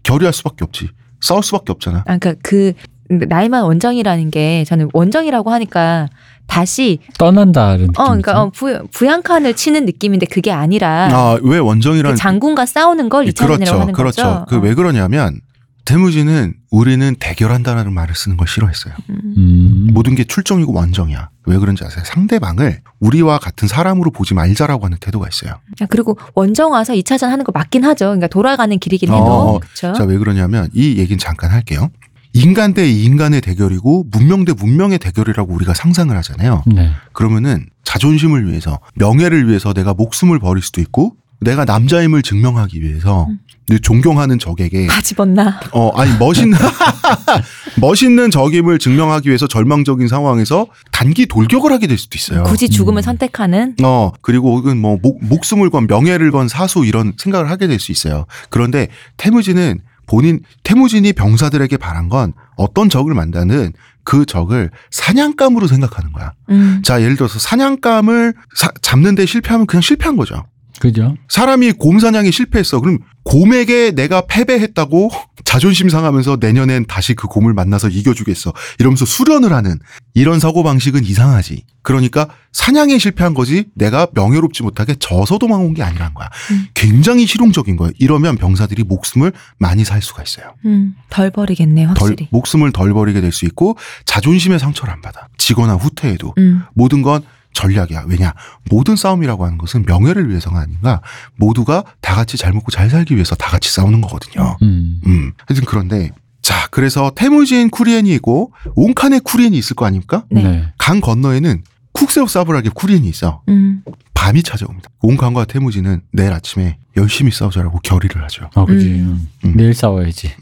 결의할 0.02 0.32
수밖에 0.32 0.64
없지. 0.64 0.88
싸울 1.20 1.42
수밖에 1.44 1.70
없잖아. 1.72 1.98
아, 2.06 2.18
그러니까 2.18 2.34
그 2.42 2.72
나이만 3.08 3.62
원정이라는 3.64 4.30
게 4.30 4.64
저는 4.64 4.88
원정이라고 4.92 5.50
하니까 5.52 6.08
다시 6.50 6.98
떠난다는 7.18 7.86
느낌. 7.86 7.92
어 7.96 8.04
그러니까 8.06 8.42
어, 8.42 8.50
부, 8.50 8.86
부양칸을 8.92 9.54
치는 9.54 9.86
느낌인데 9.86 10.26
그게 10.26 10.50
아니라 10.50 11.08
아 11.12 11.38
왜 11.42 11.58
원정이라는 11.58 12.14
그 12.14 12.18
장군과 12.20 12.66
싸우는 12.66 13.08
걸 13.08 13.28
이차전이라고 13.28 13.58
그렇죠, 13.64 13.80
하는 13.80 13.92
그렇죠. 13.94 14.22
거죠. 14.22 14.44
그왜 14.48 14.74
그러냐면 14.74 15.40
대무지는 15.84 16.54
우리는 16.70 17.16
대결한다는 17.18 17.92
말을 17.92 18.14
쓰는 18.14 18.36
걸 18.36 18.46
싫어했어요. 18.46 18.94
음. 19.10 19.20
음. 19.36 19.88
모든 19.92 20.14
게 20.14 20.24
출정이고 20.24 20.72
원정이야. 20.72 21.30
왜 21.46 21.58
그런지 21.58 21.84
아세요? 21.84 22.04
상대방을 22.06 22.80
우리와 23.00 23.38
같은 23.38 23.66
사람으로 23.66 24.10
보지 24.12 24.34
말자라고 24.34 24.84
하는 24.84 24.98
태도가 25.00 25.26
있어요. 25.28 25.54
아, 25.80 25.86
그리고 25.88 26.16
원정 26.34 26.72
와서 26.72 26.92
2차전 26.92 27.28
하는 27.28 27.44
거 27.44 27.50
맞긴 27.52 27.82
하죠. 27.84 28.04
그러니까 28.06 28.28
돌아가는 28.28 28.78
길이긴 28.78 29.08
해도 29.08 29.24
어, 29.24 29.58
그렇죠. 29.58 29.92
자, 29.94 30.04
왜 30.04 30.16
그러냐면 30.18 30.68
이 30.74 30.96
얘기는 30.98 31.18
잠깐 31.18 31.50
할게요. 31.50 31.90
인간 32.32 32.74
대 32.74 32.88
인간의 32.88 33.40
대결이고 33.40 34.06
문명 34.10 34.44
대 34.44 34.52
문명의 34.52 34.98
대결이라고 34.98 35.52
우리가 35.52 35.74
상상을 35.74 36.16
하잖아요. 36.16 36.62
네. 36.66 36.90
그러면은 37.12 37.66
자존심을 37.84 38.48
위해서 38.48 38.78
명예를 38.94 39.48
위해서 39.48 39.72
내가 39.72 39.94
목숨을 39.94 40.38
버릴 40.38 40.62
수도 40.62 40.80
있고 40.80 41.16
내가 41.40 41.64
남자임을 41.64 42.22
증명하기 42.22 42.82
위해서 42.82 43.26
음. 43.28 43.38
내 43.66 43.78
존경하는 43.78 44.38
적에게 44.38 44.86
다 44.88 45.00
집었나? 45.00 45.60
어 45.72 45.90
아니 45.98 46.12
멋있는 46.18 46.58
멋있는 47.80 48.30
적임을 48.30 48.78
증명하기 48.78 49.28
위해서 49.28 49.46
절망적인 49.46 50.06
상황에서 50.08 50.66
단기 50.92 51.26
돌격을 51.26 51.72
하게 51.72 51.86
될 51.86 51.96
수도 51.96 52.16
있어요. 52.16 52.42
굳이 52.44 52.68
죽음을 52.68 53.00
음. 53.00 53.02
선택하는 53.02 53.76
어 53.82 54.12
그리고 54.20 54.56
혹은 54.56 54.76
뭐 54.76 54.98
목, 55.00 55.24
목숨을 55.24 55.70
건 55.70 55.86
명예를 55.86 56.30
건 56.30 56.46
사수 56.48 56.84
이런 56.84 57.14
생각을 57.16 57.50
하게 57.50 57.66
될 57.66 57.80
수 57.80 57.90
있어요. 57.92 58.26
그런데 58.50 58.88
태무진은 59.16 59.80
본인 60.10 60.40
태무진이 60.64 61.12
병사들에게 61.12 61.76
바란 61.76 62.08
건 62.08 62.32
어떤 62.56 62.88
적을 62.88 63.14
만나는 63.14 63.72
그 64.02 64.26
적을 64.26 64.70
사냥감으로 64.90 65.68
생각하는 65.68 66.10
거야. 66.10 66.32
음. 66.48 66.82
자 66.84 67.00
예를 67.00 67.14
들어서 67.14 67.38
사냥감을 67.38 68.34
사- 68.56 68.72
잡는 68.82 69.14
데 69.14 69.24
실패하면 69.24 69.66
그냥 69.68 69.82
실패한 69.82 70.16
거죠. 70.16 70.44
그죠. 70.80 71.14
사람이 71.28 71.72
곰 71.72 72.00
사냥에 72.00 72.32
실패했어. 72.32 72.80
그럼 72.80 72.98
곰에게 73.30 73.92
내가 73.92 74.22
패배했다고 74.22 75.08
자존심 75.44 75.88
상하면서 75.88 76.38
내년엔 76.40 76.86
다시 76.86 77.14
그 77.14 77.28
곰을 77.28 77.54
만나서 77.54 77.88
이겨주겠어. 77.88 78.52
이러면서 78.80 79.04
수련을 79.04 79.52
하는 79.52 79.78
이런 80.14 80.40
사고방식은 80.40 81.04
이상하지. 81.04 81.62
그러니까 81.82 82.28
사냥에 82.52 82.98
실패한 82.98 83.34
거지 83.34 83.66
내가 83.74 84.08
명예롭지 84.14 84.64
못하게 84.64 84.96
져서 84.98 85.38
도망온 85.38 85.74
게 85.74 85.82
아니란 85.84 86.12
거야. 86.12 86.28
음. 86.50 86.66
굉장히 86.74 87.24
실용적인 87.24 87.76
거예요. 87.76 87.92
이러면 88.00 88.36
병사들이 88.36 88.82
목숨을 88.82 89.32
많이 89.58 89.84
살 89.84 90.02
수가 90.02 90.24
있어요. 90.24 90.54
음, 90.64 90.96
덜 91.08 91.30
버리겠네 91.30 91.86
덜, 91.86 91.88
확실히. 92.10 92.28
목숨을 92.32 92.72
덜 92.72 92.92
버리게 92.92 93.20
될 93.20 93.30
수 93.30 93.44
있고 93.46 93.76
자존심의 94.06 94.58
상처를 94.58 94.92
안 94.92 95.00
받아. 95.02 95.28
지거나 95.38 95.74
후퇴해도 95.74 96.34
음, 96.38 96.62
모든 96.74 97.00
건 97.02 97.22
전략이야. 97.52 98.04
왜냐? 98.06 98.34
모든 98.70 98.96
싸움이라고 98.96 99.44
하는 99.44 99.58
것은 99.58 99.84
명예를 99.86 100.28
위해서가 100.28 100.60
아닌가 100.60 101.00
모두가 101.36 101.84
다 102.00 102.14
같이 102.14 102.36
잘 102.36 102.52
먹고 102.52 102.70
잘 102.70 102.90
살기 102.90 103.14
위해서 103.14 103.34
다 103.34 103.50
같이 103.50 103.70
싸우는 103.70 104.00
거거든요. 104.00 104.56
음. 104.62 105.00
음. 105.06 105.32
하여튼 105.46 105.66
그런데 105.66 106.10
자, 106.42 106.68
그래서 106.70 107.12
태무진 107.14 107.70
쿠리엔이 107.70 108.14
있고 108.14 108.52
온칸의 108.74 109.20
쿠리엔이 109.20 109.56
있을 109.58 109.76
거 109.76 109.86
아닙니까? 109.86 110.24
네. 110.30 110.42
네. 110.42 110.72
강 110.78 111.00
건너에는 111.00 111.62
쿡세우 111.92 112.28
사브라게 112.28 112.70
쿠리엔이 112.70 113.08
있어. 113.08 113.42
음, 113.48 113.82
밤이 114.14 114.42
찾아옵니다. 114.42 114.88
온칸과 115.02 115.44
태무진은 115.44 116.02
내일 116.12 116.32
아침에 116.32 116.78
열심히 116.96 117.30
싸우자라고 117.30 117.80
결의를 117.80 118.22
하죠. 118.24 118.48
어, 118.54 118.64
그지. 118.64 118.86
음. 118.86 119.28
음. 119.44 119.52
내일 119.56 119.74
싸워야지. 119.74 120.32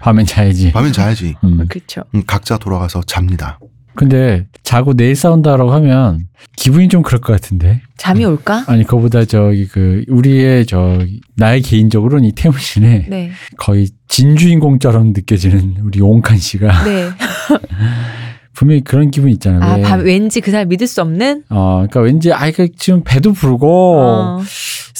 밤엔 0.00 0.26
자야지. 0.26 0.72
밤엔 0.72 0.92
자야지. 0.92 1.34
음. 1.44 1.66
그렇죠. 1.68 2.02
음, 2.14 2.22
각자 2.26 2.56
돌아가서 2.56 3.02
잡니다. 3.02 3.58
근데 3.98 4.46
자고 4.62 4.94
내일 4.94 5.16
싸운다라고 5.16 5.72
하면 5.72 6.28
기분이 6.54 6.88
좀 6.88 7.02
그럴 7.02 7.20
것 7.20 7.32
같은데. 7.32 7.82
잠이 7.96 8.24
올까? 8.24 8.62
아니 8.68 8.84
그거보다 8.84 9.24
저기 9.24 9.66
그 9.66 10.04
우리의 10.06 10.66
저 10.66 11.04
나의 11.34 11.62
개인적으로는 11.62 12.24
이 12.28 12.32
태무신의 12.32 13.06
네, 13.08 13.30
거의 13.56 13.88
진주인공처럼 14.06 15.08
느껴지는 15.08 15.78
우리 15.82 15.98
용칸 15.98 16.38
씨가 16.38 16.84
네. 16.84 17.08
분명히 18.58 18.82
그런 18.82 19.12
기분 19.12 19.30
있잖아요. 19.30 19.62
아, 19.62 19.76
왜? 19.76 19.82
밤, 19.82 20.00
왠지 20.00 20.40
그 20.40 20.50
사람 20.50 20.68
믿을 20.68 20.88
수 20.88 21.00
없는. 21.00 21.44
어, 21.48 21.86
그러니까 21.88 22.00
왠지 22.00 22.32
아 22.32 22.48
이거 22.48 22.66
지금 22.76 23.04
배도 23.04 23.32
부르고 23.32 24.00
어, 24.00 24.42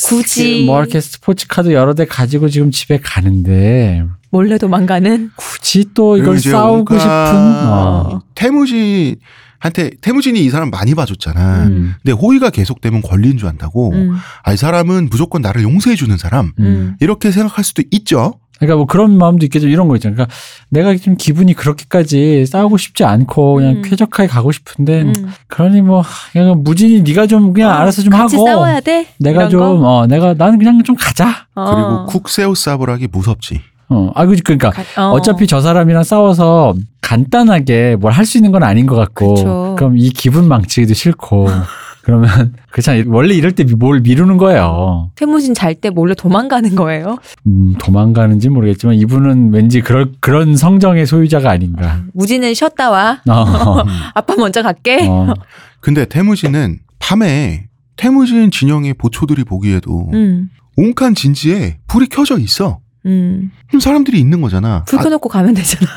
굳이. 0.07 0.65
뭐 0.65 0.79
이렇게 0.79 1.01
스포츠 1.01 1.49
카드 1.49 1.73
여러 1.73 1.93
대 1.93 2.05
가지고 2.05 2.49
지금 2.49 2.71
집에 2.71 3.01
가는데 3.03 4.05
몰래 4.31 4.59
도망가는. 4.59 5.33
굳이 5.35 5.87
또 5.93 6.17
이걸 6.17 6.39
싸우고 6.39 6.97
싶은 6.97 7.11
어. 7.11 8.21
태무진 8.37 9.17
한테 9.59 9.91
태무진이 10.03 10.39
이 10.45 10.51
사람 10.51 10.71
많이 10.71 10.95
봐줬잖아. 10.95 11.65
음. 11.65 11.95
근데 12.01 12.13
호의가 12.13 12.51
계속되면 12.51 13.03
권리인 13.03 13.39
줄 13.39 13.49
안다고. 13.49 13.93
음, 13.93 14.15
아, 14.45 14.53
이 14.53 14.57
사람은 14.57 15.09
무조건 15.11 15.43
나를 15.43 15.65
용서해 15.65 15.97
주는 15.97 16.17
사람. 16.17 16.53
음. 16.61 16.65
음. 16.65 16.97
이렇게 17.01 17.33
생각할 17.33 17.65
수도 17.65 17.83
있죠. 17.91 18.35
그러니까 18.59 18.77
뭐 18.77 18.87
그런 18.87 19.17
마음도 19.17 19.45
있겠죠. 19.47 19.69
이런 19.69 19.89
거 19.89 19.97
있잖아요. 19.97 20.17
그러니까 20.17 20.35
내가 20.71 20.95
지금 20.97 21.17
기분이 21.17 21.55
그렇게까지 21.55 22.45
싸우고 22.47 22.77
싶지 22.77 23.05
않고 23.05 23.55
그냥 23.55 23.71
음. 23.77 23.83
쾌적하게 23.83 24.29
가고 24.29 24.51
싶은데 24.53 25.03
음. 25.03 25.13
그러니 25.47 25.81
뭐 25.83 26.03
그냥 26.33 26.63
무진이 26.65 27.03
네가 27.03 27.27
좀 27.29 27.53
그냥 27.53 27.73
알아서 27.73 28.03
좀 28.03 28.11
같이 28.13 28.37
하고 28.37 28.47
싸워야 28.47 28.81
돼. 28.81 29.07
내가 29.19 29.49
좀 29.49 29.61
거? 29.61 29.89
어 29.89 30.07
내가 30.07 30.35
나는 30.35 30.59
그냥 30.59 30.83
좀 30.83 30.97
가자. 30.99 31.47
어. 31.55 31.75
그리고 31.75 32.07
쿡세우 32.07 32.55
사브락이 32.55 33.09
무섭지. 33.13 33.61
어. 33.91 34.11
아 34.15 34.27
그- 34.27 34.37
그러니까 34.45 34.71
가- 34.71 34.83
어. 35.09 35.13
어차피 35.13 35.47
저 35.47 35.61
사람이랑 35.63 36.03
싸워서 36.05 36.75
간단하게 37.01 37.97
뭘 37.97 38.13
할 38.13 38.27
수 38.27 38.37
있는 38.39 38.53
건 38.53 38.63
아닌 38.63 38.87
것 38.87 38.97
같고 38.97 39.35
그쵸. 39.35 39.75
그럼 39.79 39.97
이 39.97 40.11
기분 40.11 40.47
망치기도 40.49 40.93
싫고 40.95 41.47
그러면 42.09 42.55
그렇잖아 42.73 43.03
원래 43.09 43.35
이럴 43.35 43.53
때 43.53 43.65
뭘 43.65 44.01
미루는 44.01 44.39
거예요. 44.39 45.11
태무진 45.15 45.53
잘 45.53 45.75
때 45.75 45.91
몰래 45.91 46.15
도망가는 46.15 46.75
거예요. 46.75 47.19
음, 47.47 47.75
도망가는지 47.79 48.49
모르겠지만 48.49 48.97
이분은 48.97 49.53
왠지 49.53 49.83
그럴 49.83 50.13
그런 50.21 50.57
성정의 50.57 51.07
소유자가 51.07 51.51
아닌가. 51.51 52.03
무지는 52.15 52.55
쉬었다 52.55 52.89
와. 52.91 53.21
어, 53.29 53.85
아빠 54.15 54.35
먼저 54.37 54.63
갈게. 54.63 55.07
어. 55.07 55.35
근데 55.81 56.07
태무진은 56.07 56.79
밤에 56.99 57.67
태무진 57.97 58.51
진영의 58.51 58.95
보초들이 58.95 59.45
보기에도 59.45 60.09
음, 60.15 60.49
온칸 60.77 61.15
진지에 61.15 61.77
불이 61.89 62.07
켜져 62.09 62.39
있어. 62.39 62.81
음. 63.05 63.51
그럼 63.69 63.81
사람들이 63.81 64.19
있는 64.19 64.41
거잖아. 64.41 64.83
불 64.85 64.99
켜놓고 64.99 65.29
가면 65.29 65.53
되잖아. 65.55 65.91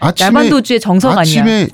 아, 0.00 0.08
아침에 0.08 0.26
야반도주의 0.26 0.80
정석 0.80 1.10
아니야. 1.12 1.20
아침에 1.20 1.68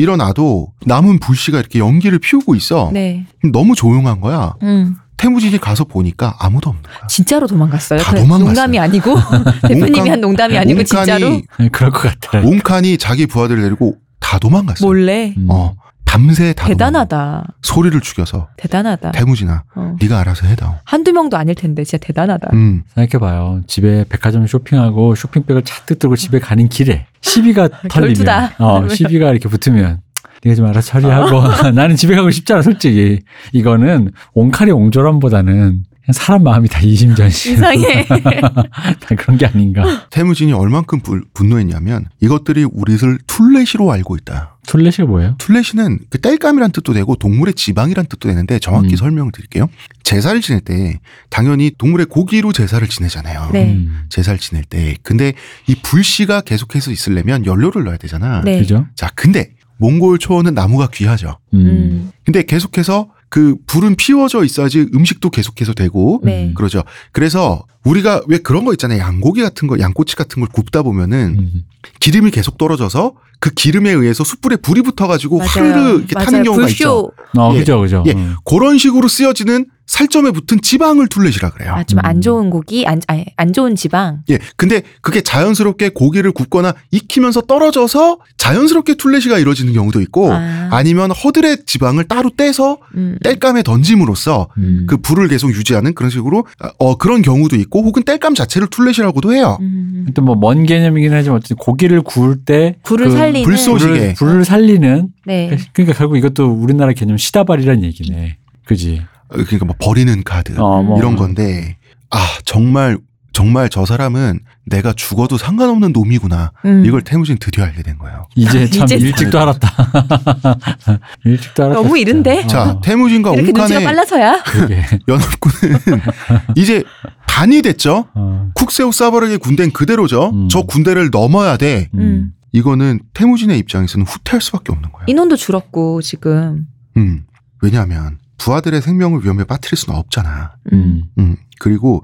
일어나도 0.00 0.72
남은 0.86 1.18
불씨가 1.20 1.58
이렇게 1.58 1.78
연기를 1.78 2.18
피우고 2.18 2.54
있어. 2.54 2.90
네. 2.92 3.26
너무 3.52 3.74
조용한 3.74 4.20
거야. 4.20 4.54
음. 4.62 4.96
태무진이 5.16 5.58
가서 5.58 5.84
보니까 5.84 6.34
아무도 6.40 6.70
없는 6.70 6.82
거야. 6.82 7.06
진짜로 7.06 7.46
도망갔어요. 7.46 8.00
다 8.00 8.12
도망갔어요. 8.14 8.44
농담이 8.46 8.78
아니고 8.78 9.14
대표님이 9.68 10.08
한 10.08 10.20
농담이 10.20 10.56
아니고 10.56 10.82
진짜로 10.84 11.26
온칸이 11.26 11.42
네, 11.58 11.68
그럴 11.68 11.90
것 11.90 12.00
같아요. 12.00 12.46
온칸이 12.48 12.96
자기 12.96 13.26
부하들을 13.26 13.62
데리고 13.62 13.96
다 14.18 14.38
도망갔어. 14.38 14.86
몰래. 14.86 15.34
음. 15.36 15.46
어, 15.50 15.74
밤새 16.10 16.52
다. 16.54 16.66
대단하다. 16.66 17.46
소리를 17.62 18.00
죽여서 18.00 18.48
대단하다. 18.56 19.12
태무진아, 19.12 19.62
어. 19.76 19.96
네가 20.00 20.18
알아서 20.18 20.48
해다오. 20.48 20.74
한두 20.84 21.12
명도 21.12 21.36
아닐 21.36 21.54
텐데 21.54 21.84
진짜 21.84 22.04
대단하다. 22.04 22.50
음, 22.52 22.82
생각해봐요. 22.96 23.60
집에 23.68 24.04
백화점 24.08 24.44
쇼핑하고 24.48 25.14
쇼핑백을 25.14 25.62
잔뜩 25.62 26.00
들고 26.00 26.16
집에 26.16 26.40
가는 26.40 26.68
길에 26.68 27.06
시비가 27.20 27.68
털리면, 27.88 28.14
결투다. 28.14 28.54
어, 28.58 28.88
시비가 28.90 29.30
이렇게 29.30 29.48
붙으면 29.48 30.00
네가 30.42 30.56
좀 30.56 30.66
알아서 30.66 30.88
처리하고 31.00 31.70
나는 31.70 31.94
집에 31.94 32.16
가고 32.16 32.32
싶잖아, 32.32 32.62
솔직히. 32.62 33.20
이거는 33.52 34.10
옹칼이 34.34 34.72
옹졸함보다는 34.72 35.84
사람 36.12 36.42
마음이 36.42 36.68
다 36.68 36.80
이심전심. 36.80 37.52
이상해. 37.54 38.04
다 38.08 39.14
그런 39.16 39.36
게 39.38 39.46
아닌가. 39.46 40.06
태무진이 40.10 40.52
얼만큼 40.52 41.00
분- 41.00 41.24
분노했냐면 41.34 42.06
이것들이 42.20 42.64
우리를 42.64 43.18
툴레시로 43.26 43.90
알고 43.92 44.16
있다. 44.16 44.56
툴렛이 44.66 45.06
뭐예요? 45.06 45.36
툴레시는 45.38 45.98
그 46.10 46.20
땔감이란 46.20 46.72
뜻도 46.72 46.92
되고 46.92 47.14
동물의 47.16 47.54
지방이란 47.54 48.06
뜻도 48.06 48.28
되는데 48.28 48.58
정확히 48.58 48.90
음. 48.94 48.96
설명을 48.96 49.32
드릴게요. 49.32 49.68
제사를 50.02 50.40
지낼 50.40 50.60
때 50.60 51.00
당연히 51.28 51.70
동물의 51.76 52.06
고기로 52.06 52.52
제사를 52.52 52.86
지내잖아요. 52.86 53.50
네. 53.52 53.72
음, 53.72 54.02
제사를 54.08 54.38
지낼 54.38 54.64
때. 54.64 54.96
근데 55.02 55.32
이 55.66 55.76
불씨가 55.82 56.40
계속해서 56.42 56.90
있으려면 56.90 57.46
연료를 57.46 57.84
넣어야 57.84 57.96
되잖아. 57.96 58.42
네. 58.44 58.58
그죠? 58.58 58.86
자, 58.94 59.10
근데 59.14 59.52
몽골 59.78 60.18
초원은 60.18 60.54
나무가 60.54 60.88
귀하죠. 60.88 61.38
음. 61.54 61.66
음. 61.66 62.12
근데 62.24 62.42
계속해서 62.42 63.10
그 63.30 63.56
불은 63.66 63.94
피워져 63.94 64.44
있어야지 64.44 64.88
음식도 64.92 65.30
계속해서 65.30 65.72
되고 65.72 66.20
네. 66.24 66.52
그러죠. 66.54 66.82
그래서 67.12 67.64
우리가 67.84 68.22
왜 68.26 68.38
그런 68.38 68.64
거 68.64 68.72
있잖아요. 68.72 68.98
양고기 68.98 69.40
같은 69.40 69.68
거, 69.68 69.78
양꼬치 69.78 70.16
같은 70.16 70.40
걸 70.40 70.48
굽다 70.52 70.82
보면은 70.82 71.36
음. 71.38 71.64
기름이 72.00 72.30
계속 72.30 72.58
떨어져서 72.58 73.12
그 73.38 73.50
기름에 73.50 73.90
의해서 73.90 74.24
숯불에 74.24 74.56
불이 74.56 74.82
붙어가지고 74.82 75.38
맞아요. 75.38 75.48
화르르 75.50 75.98
이렇게 75.98 76.14
타는 76.14 76.30
맞아요. 76.32 76.44
경우가 76.44 76.62
불쇼. 76.66 76.72
있죠. 76.72 77.10
어, 77.38 77.52
예. 77.54 77.58
그죠, 77.58 77.80
그죠. 77.80 78.04
예. 78.06 78.12
음. 78.12 78.36
그런 78.44 78.76
식으로 78.76 79.08
쓰여지는 79.08 79.66
살점에 79.90 80.30
붙은 80.30 80.60
지방을 80.62 81.08
툴렛이라 81.08 81.50
그래요. 81.50 81.74
아, 81.74 81.82
좀안 81.82 82.16
음. 82.16 82.20
좋은 82.20 82.50
고기, 82.50 82.86
안, 82.86 83.00
아니, 83.08 83.24
안 83.36 83.52
좋은 83.52 83.74
지방. 83.74 84.20
예. 84.30 84.38
근데 84.54 84.82
그게 85.00 85.20
자연스럽게 85.20 85.88
고기를 85.88 86.30
굽거나 86.30 86.74
익히면서 86.92 87.40
떨어져서 87.40 88.18
자연스럽게 88.36 88.94
툴렛이가 88.94 89.38
이루어지는 89.38 89.72
경우도 89.72 90.00
있고 90.02 90.32
아. 90.32 90.68
아. 90.70 90.82
니면 90.84 91.10
허들의 91.10 91.64
지방을 91.66 92.04
따로 92.04 92.30
떼서 92.36 92.78
음. 92.94 93.18
땔감에 93.24 93.64
던짐으로써 93.64 94.48
음. 94.58 94.86
그 94.88 94.96
불을 94.98 95.26
계속 95.26 95.50
유지하는 95.50 95.92
그런 95.94 96.08
식으로 96.10 96.46
어 96.78 96.96
그런 96.96 97.20
경우도 97.22 97.56
있고 97.56 97.82
혹은 97.82 98.04
땔감 98.04 98.36
자체를 98.36 98.68
툴렛이라고도 98.68 99.32
해요. 99.32 99.58
음. 99.60 100.06
또뭐 100.14 100.36
먼 100.36 100.66
개념이긴 100.66 101.12
하지만 101.12 101.38
어쨌든 101.38 101.56
고기를 101.56 101.89
구울 101.98 102.44
때 102.44 102.76
불을 102.84 103.08
그 103.08 103.16
살리는. 103.16 103.42
불 103.44 103.54
쏘시- 103.56 103.78
불을, 103.80 103.96
쏘시개. 103.96 104.14
불을 104.14 104.44
살리는 104.44 105.08
네. 105.26 105.56
그러니까 105.72 105.98
결국 105.98 106.16
이것도 106.16 106.50
우리나라 106.52 106.92
개념 106.92 107.16
시다발이란 107.16 107.82
얘기네. 107.82 108.36
그지? 108.64 109.02
어, 109.28 109.34
그러니까 109.34 109.64
뭐 109.64 109.74
버리는 109.78 110.22
카드 110.24 110.52
어, 110.58 110.82
뭐. 110.82 110.98
이런 110.98 111.16
건데 111.16 111.76
아 112.10 112.18
정말 112.44 112.98
정말 113.32 113.68
저 113.68 113.84
사람은 113.84 114.40
내가 114.66 114.92
죽어도 114.92 115.36
상관없는 115.38 115.92
놈이구나. 115.92 116.52
음. 116.64 116.84
이걸 116.84 117.02
태무진 117.02 117.38
드디어 117.38 117.64
알게 117.64 117.82
된 117.82 117.98
거예요. 117.98 118.26
이제 118.36 118.68
참 118.68 118.84
이제 118.84 118.96
일찍도 118.96 119.38
알았다. 119.40 119.68
일찍도 121.24 121.64
알았다. 121.64 121.82
너무. 121.82 121.98
이른데? 121.98 122.44
어, 122.44 122.46
자 122.46 122.80
태무진과 122.82 123.32
이렇게 123.34 123.52
눈치가 123.52 123.62
온칸의 123.64 123.84
빨라서야? 123.84 124.44
연합군은 125.08 125.78
이제 126.56 126.84
반이 127.26 127.62
됐죠. 127.62 128.06
어, 128.14 128.50
쿡세우 128.54 128.92
사바르의 128.92 129.38
군대는 129.38 129.72
그대로죠. 129.72 130.30
음. 130.30 130.48
저 130.48 130.62
군대를 130.62 131.10
넘어야 131.10 131.56
돼. 131.56 131.88
음. 131.94 132.32
이거는 132.52 133.00
태무진의 133.14 133.58
입장에서는 133.60 134.06
후퇴할 134.06 134.40
수밖에 134.40 134.72
없는 134.72 134.90
거예요. 134.90 135.04
인원도 135.06 135.36
줄었고, 135.36 136.02
지금. 136.02 136.66
음. 136.96 137.24
왜냐하면 137.62 138.18
부하들의 138.38 138.82
생명을 138.82 139.22
위험에 139.22 139.44
빠뜨릴 139.44 139.76
수는 139.76 139.98
없잖아. 139.98 140.54
음. 140.72 141.04
음. 141.18 141.36
그리고 141.60 142.02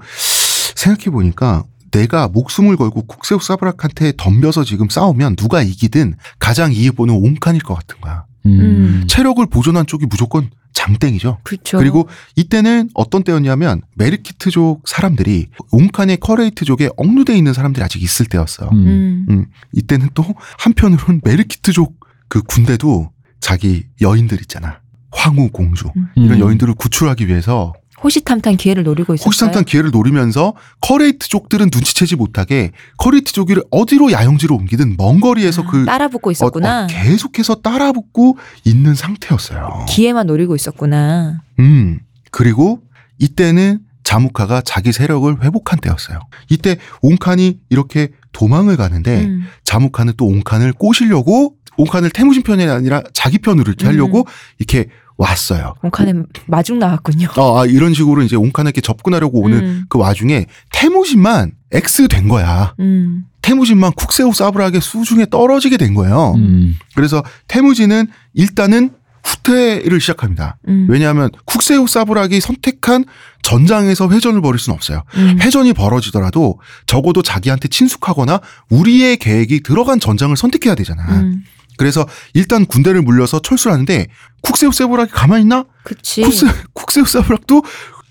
생각해 0.75 1.09
보니까 1.11 1.63
내가 1.97 2.27
목숨을 2.27 2.77
걸고 2.77 3.07
쿡세우 3.07 3.39
사브락한테 3.39 4.13
덤벼서 4.17 4.63
지금 4.63 4.87
싸우면 4.89 5.35
누가 5.35 5.63
이기든 5.63 6.15
가장 6.37 6.71
이익 6.71 6.95
보는 6.95 7.15
온칸일 7.15 7.61
것 7.63 7.73
같은 7.73 7.99
거야. 8.01 8.25
음. 8.45 9.03
체력을 9.07 9.43
보존한 9.47 9.87
쪽이 9.87 10.05
무조건 10.05 10.49
장땡이죠. 10.73 11.39
그렇죠. 11.43 11.79
그리고 11.79 12.07
이때는 12.35 12.91
어떤 12.93 13.23
때였냐면 13.23 13.81
메르키트족 13.95 14.87
사람들이 14.87 15.47
옹칸의 15.71 16.17
커레이트족에 16.17 16.89
억류돼 16.97 17.35
있는 17.35 17.53
사람들이 17.53 17.83
아직 17.83 18.03
있을 18.03 18.27
때였어요. 18.27 18.69
음. 18.73 18.77
음. 18.77 19.25
음, 19.29 19.45
이때는 19.73 20.09
또 20.13 20.23
한편으로는 20.59 21.21
메르키트족 21.23 21.95
그 22.29 22.43
군대도 22.43 23.09
자기 23.39 23.85
여인들 24.01 24.39
있잖아. 24.41 24.81
황후 25.09 25.49
공주 25.49 25.85
이런 26.15 26.33
음. 26.33 26.39
여인들을 26.39 26.75
구출하기 26.75 27.27
위해서 27.27 27.73
호시탐탐 28.03 28.57
기회를 28.57 28.83
노리고 28.83 29.13
있었어요. 29.15 29.27
호시탐탐 29.27 29.65
기회를 29.65 29.91
노리면서 29.91 30.53
커레이트 30.81 31.27
족들은 31.27 31.69
눈치채지 31.73 32.15
못하게 32.15 32.71
커레이트 32.97 33.33
족을 33.33 33.63
어디로 33.71 34.11
야영지로 34.11 34.55
옮기든 34.55 34.95
먼 34.97 35.19
거리에서 35.19 35.63
아, 35.63 35.65
그 35.65 35.85
따라붙고 35.85 36.29
어, 36.29 36.31
있었구나. 36.31 36.83
어, 36.83 36.87
계속해서 36.87 37.55
따라붙고 37.55 38.37
있는 38.65 38.93
상태였어요. 38.93 39.85
기회만 39.89 40.27
노리고 40.27 40.55
있었구나. 40.55 41.41
음 41.59 41.99
그리고 42.31 42.81
이때는 43.17 43.79
자무카가 44.03 44.61
자기 44.61 44.91
세력을 44.93 45.43
회복한 45.43 45.79
때였어요. 45.79 46.19
이때 46.49 46.77
옹칸이 47.01 47.59
이렇게 47.69 48.09
도망을 48.31 48.77
가는데 48.77 49.25
음. 49.25 49.47
자무카는 49.63 50.13
또 50.17 50.25
옹칸을 50.27 50.73
꼬시려고 50.73 51.55
옹칸을 51.77 52.11
태무진 52.11 52.43
편이 52.43 52.63
아니라 52.67 53.03
자기 53.13 53.37
편으로 53.37 53.63
이렇게 53.67 53.85
하려고 53.85 54.25
이렇게 54.59 54.87
왔어요. 55.17 55.73
옹칸에 55.81 56.13
마중 56.45 56.79
나왔군요. 56.79 57.29
어, 57.37 57.59
아, 57.59 57.65
이런 57.65 57.93
식으로 57.93 58.21
이제 58.21 58.35
옹칸에게 58.35 58.81
접근하려고 58.81 59.41
오는 59.41 59.57
음. 59.57 59.85
그 59.89 59.97
와중에 59.97 60.45
태무진만 60.71 61.53
X 61.71 62.07
된 62.07 62.27
거야. 62.27 62.75
음. 62.79 63.25
태무진만 63.41 63.91
쿡세우 63.93 64.33
사브락의 64.33 64.81
수중에 64.81 65.25
떨어지게 65.29 65.77
된 65.77 65.93
거예요. 65.93 66.33
음. 66.35 66.75
그래서 66.95 67.23
태무진은 67.47 68.07
일단은 68.33 68.91
후퇴를 69.23 69.99
시작합니다. 69.99 70.57
음. 70.67 70.87
왜냐하면 70.89 71.29
쿡세우 71.45 71.87
사브락이 71.87 72.39
선택한 72.39 73.05
전장에서 73.41 74.09
회전을 74.09 74.41
벌일 74.41 74.59
수는 74.59 74.75
없어요. 74.75 75.03
음. 75.15 75.37
회전이 75.41 75.73
벌어지더라도 75.73 76.59
적어도 76.85 77.21
자기한테 77.21 77.67
친숙하거나 77.67 78.41
우리의 78.69 79.17
계획이 79.17 79.61
들어간 79.63 79.99
전장을 79.99 80.35
선택해야 80.35 80.75
되잖아. 80.75 81.03
음. 81.21 81.43
그래서 81.77 82.07
일단 82.33 82.65
군대를 82.65 83.01
물려서 83.01 83.39
철수를 83.39 83.73
하는데 83.73 84.07
쿡세우 84.41 84.71
사브락이 84.71 85.11
가만히 85.11 85.43
있나? 85.43 85.65
그치. 85.83 86.21
쿡세, 86.21 86.47
쿡세우 86.73 87.05
사브락도 87.05 87.63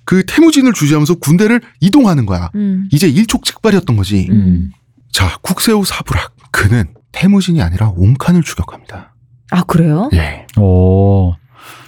그 0.04 0.24
태무진을 0.26 0.72
주시하면서 0.72 1.16
군대를 1.16 1.60
이동하는 1.80 2.26
거야. 2.26 2.50
음. 2.54 2.88
이제 2.92 3.08
일촉즉발이었던 3.08 3.96
거지. 3.96 4.28
음. 4.30 4.70
자, 5.12 5.38
쿡세우 5.42 5.84
사브락. 5.84 6.34
그는 6.52 6.94
태무진이 7.12 7.60
아니라 7.62 7.92
옹칸을 7.96 8.42
추격합니다. 8.42 9.14
아 9.50 9.62
그래요? 9.64 10.10
예. 10.14 10.46
오. 10.58 11.34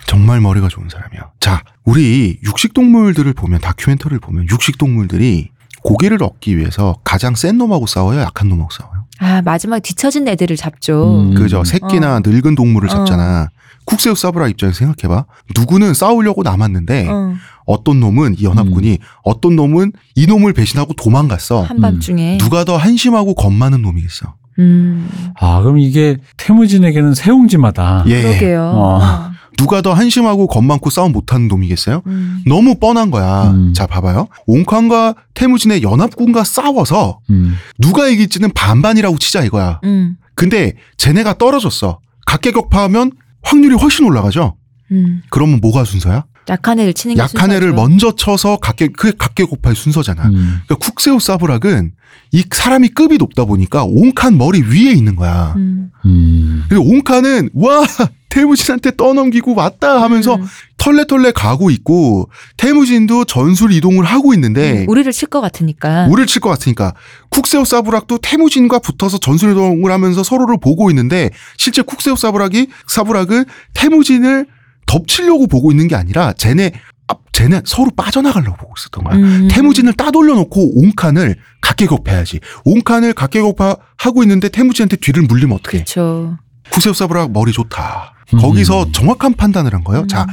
정말 0.07 0.41
머리가 0.41 0.68
좋은 0.68 0.89
사람이야. 0.89 1.32
자, 1.39 1.62
우리 1.84 2.39
육식동물들을 2.43 3.30
보면, 3.34 3.61
다큐멘터리를 3.61 4.20
보면, 4.20 4.47
육식동물들이 4.51 5.51
고기를 5.82 6.22
얻기 6.22 6.57
위해서 6.57 6.97
가장 7.05 7.34
센 7.34 7.59
놈하고 7.59 7.86
싸워요? 7.86 8.20
약한 8.20 8.49
놈하고 8.49 8.70
싸워요? 8.72 9.05
아 9.20 9.43
마지막에 9.43 9.80
뒤처진 9.80 10.26
애들을 10.28 10.57
잡죠. 10.57 11.22
음. 11.22 11.34
그죠? 11.34 11.64
새끼나 11.64 12.16
어. 12.16 12.20
늙은 12.24 12.55
동물을 12.55 12.89
잡잖아. 12.89 13.49
쿡세우 13.89 14.14
사브라 14.14 14.49
입장에서 14.49 14.78
생각해봐. 14.78 15.24
누구는 15.57 15.95
싸우려고 15.95 16.43
남았는데, 16.43 17.09
어, 17.09 17.34
어떤 17.64 18.01
놈은 18.01 18.36
이 18.39 18.45
연합군이, 18.45 18.99
어떤 19.22 19.57
놈은 19.57 19.93
이 20.14 20.26
놈을 20.26 20.53
배신하고 20.53 20.93
도망갔어. 20.93 21.62
한밤중에. 21.62 22.36
누가 22.36 22.64
더 22.64 22.76
한심하고 22.76 23.34
겁 23.34 23.51
많은 23.51 23.80
놈이겠어? 23.80 24.34
음. 24.59 25.09
아, 25.41 25.62
그럼 25.62 25.78
이게 25.78 26.18
태무진에게는 26.36 27.14
새옹지마다. 27.14 28.05
예. 28.09 28.22
그러게요. 28.22 28.62
어. 28.62 28.99
어. 29.01 29.30
누가 29.57 29.80
더 29.80 29.95
한심하고 29.95 30.49
겁 30.49 30.62
많고 30.62 30.91
싸움 30.91 31.12
못하는 31.12 31.49
놈이겠어요? 31.49 32.03
음. 32.07 32.43
너무 32.47 32.78
뻔한 32.78 33.11
거야. 33.11 33.51
음. 33.51 33.72
자, 33.74 33.86
봐봐요. 33.86 34.28
옹칸과 34.47 35.14
태무진의 35.32 35.82
연합군과 35.82 36.45
싸워서 36.45 37.20
음. 37.30 37.55
누가 37.78 38.07
이길지는 38.09 38.53
반반이라고 38.53 39.16
치자 39.18 39.43
이거야. 39.45 39.80
음. 39.84 40.16
근데 40.34 40.74
쟤네가 40.99 41.39
떨어졌어. 41.39 42.01
각계격파하면 42.26 43.12
확률이 43.49 43.74
훨씬 43.74 44.05
올라가죠. 44.07 44.57
음. 44.92 45.22
그러면 45.30 45.61
뭐가 45.61 45.84
순서야? 45.84 46.24
약한 46.49 46.78
애를 46.78 46.94
치는 46.94 47.16
게 47.16 47.20
약한 47.20 47.51
애를 47.51 47.68
순서죠. 47.68 47.74
먼저 47.74 48.14
쳐서 48.14 48.57
각계 48.57 48.88
그게 48.88 49.12
각계격파의 49.16 49.76
순서잖아. 49.76 50.28
음. 50.28 50.61
그러니까 50.66 50.76
쿡세우 50.76 51.20
사브락은 51.20 51.92
이 52.32 52.44
사람이 52.51 52.88
급이 52.88 53.18
높다 53.18 53.44
보니까 53.44 53.84
옹칸 53.84 54.38
머리 54.38 54.62
위에 54.62 54.92
있는 54.92 55.16
거야. 55.16 55.55
음. 55.57 55.90
음. 56.05 56.64
그리고 56.68 56.84
옹칸은 56.84 57.51
와 57.55 57.84
태무진한테 58.29 58.93
떠넘기고 58.97 59.55
왔다 59.55 60.03
하면서 60.03 60.35
음. 60.37 60.47
털레털레 60.76 61.33
가고 61.33 61.70
있고 61.70 62.31
태무진도 62.57 63.24
전술 63.24 63.72
이동을 63.72 64.05
하고 64.05 64.33
있는데 64.35 64.83
음. 64.83 64.89
우리를 64.89 65.11
칠 65.12 65.29
것 65.29 65.41
같으니까. 65.41 66.07
우리를 66.09 66.26
칠 66.26 66.41
것 66.41 66.49
같으니까 66.51 66.95
쿡세우 67.31 67.64
사브락도 67.64 68.18
태무진과 68.18 68.79
붙어서 68.81 69.18
전술 69.18 69.53
이동을 69.53 69.91
하면서 69.91 70.22
서로를 70.22 70.57
보고 70.61 70.91
있는데 70.91 71.31
실제 71.57 71.83
쿡세우 71.83 72.16
사브락이 72.16 72.68
사브락은 72.87 73.45
태무진을 73.74 74.47
덮치려고 74.87 75.47
보고 75.47 75.70
있는 75.70 75.89
게 75.89 75.97
아니라 75.97 76.33
쟤네 76.33 76.72
앞 77.09 77.20
쟤네 77.33 77.62
서로 77.64 77.91
빠져나가려고 77.97 78.57
보고 78.57 78.74
있었던 78.79 79.05
거야. 79.05 79.16
음. 79.16 79.49
태무진을 79.51 79.95
따돌려 79.95 80.35
놓고 80.35 80.81
옹칸을 80.81 81.37
각계격파해야지. 81.62 82.41
옹칸을 82.64 83.14
각계격파하고 83.14 84.22
있는데 84.22 84.49
태무진한테 84.49 84.97
뒤를 84.97 85.22
물리면 85.24 85.57
어떡해. 85.59 85.85
그렇죠. 85.85 86.37
쿡세우 86.70 86.93
사브락 86.95 87.33
머리 87.33 87.53
좋다. 87.53 88.14
음. 88.35 88.39
거기서 88.39 88.93
정확한 88.93 89.35
판단을 89.35 89.74
한 89.74 89.85
거예요. 89.85 90.03
음. 90.03 90.09
자, 90.09 90.26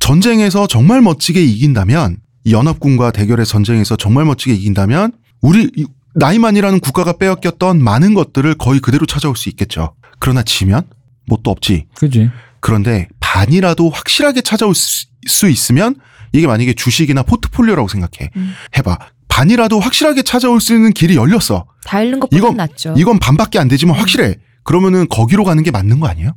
전쟁에서 0.00 0.66
정말 0.66 1.00
멋지게 1.00 1.42
이긴다면 1.42 2.18
이 2.44 2.52
연합군과 2.52 3.10
대결의 3.12 3.46
전쟁에서 3.46 3.96
정말 3.96 4.24
멋지게 4.24 4.54
이긴다면 4.54 5.12
우리 5.42 5.70
이 5.76 5.86
나이만이라는 6.14 6.80
국가가 6.80 7.12
빼앗겼던 7.12 7.82
많은 7.82 8.14
것들을 8.14 8.54
거의 8.54 8.80
그대로 8.80 9.06
찾아올 9.06 9.36
수 9.36 9.48
있겠죠. 9.48 9.94
그러나 10.18 10.42
지면 10.42 10.82
뭣도 11.26 11.50
없지. 11.50 11.86
그지. 11.94 12.30
그런데 12.60 13.08
반이라도 13.20 13.90
확실하게 13.90 14.40
찾아올 14.42 14.74
수, 14.74 15.06
수 15.26 15.48
있으면 15.48 15.94
이게 16.32 16.46
만약에 16.46 16.74
주식이나 16.74 17.22
포트폴리오라고 17.22 17.88
생각해. 17.88 18.30
음. 18.36 18.52
해봐. 18.76 18.98
반이라도 19.28 19.78
확실하게 19.78 20.22
찾아올 20.22 20.60
수 20.60 20.74
있는 20.74 20.92
길이 20.92 21.14
열렸어. 21.16 21.64
다 21.84 22.02
잃는 22.02 22.18
것보다 22.20 22.36
이건- 22.36 22.56
낫죠. 22.56 22.94
이건 22.98 23.18
반밖에 23.18 23.58
안 23.58 23.68
되지만 23.68 23.96
확실해. 23.96 24.34
그러면은 24.64 25.06
거기로 25.08 25.44
가는 25.44 25.62
게 25.62 25.70
맞는 25.70 26.00
거 26.00 26.08
아니에요? 26.08 26.32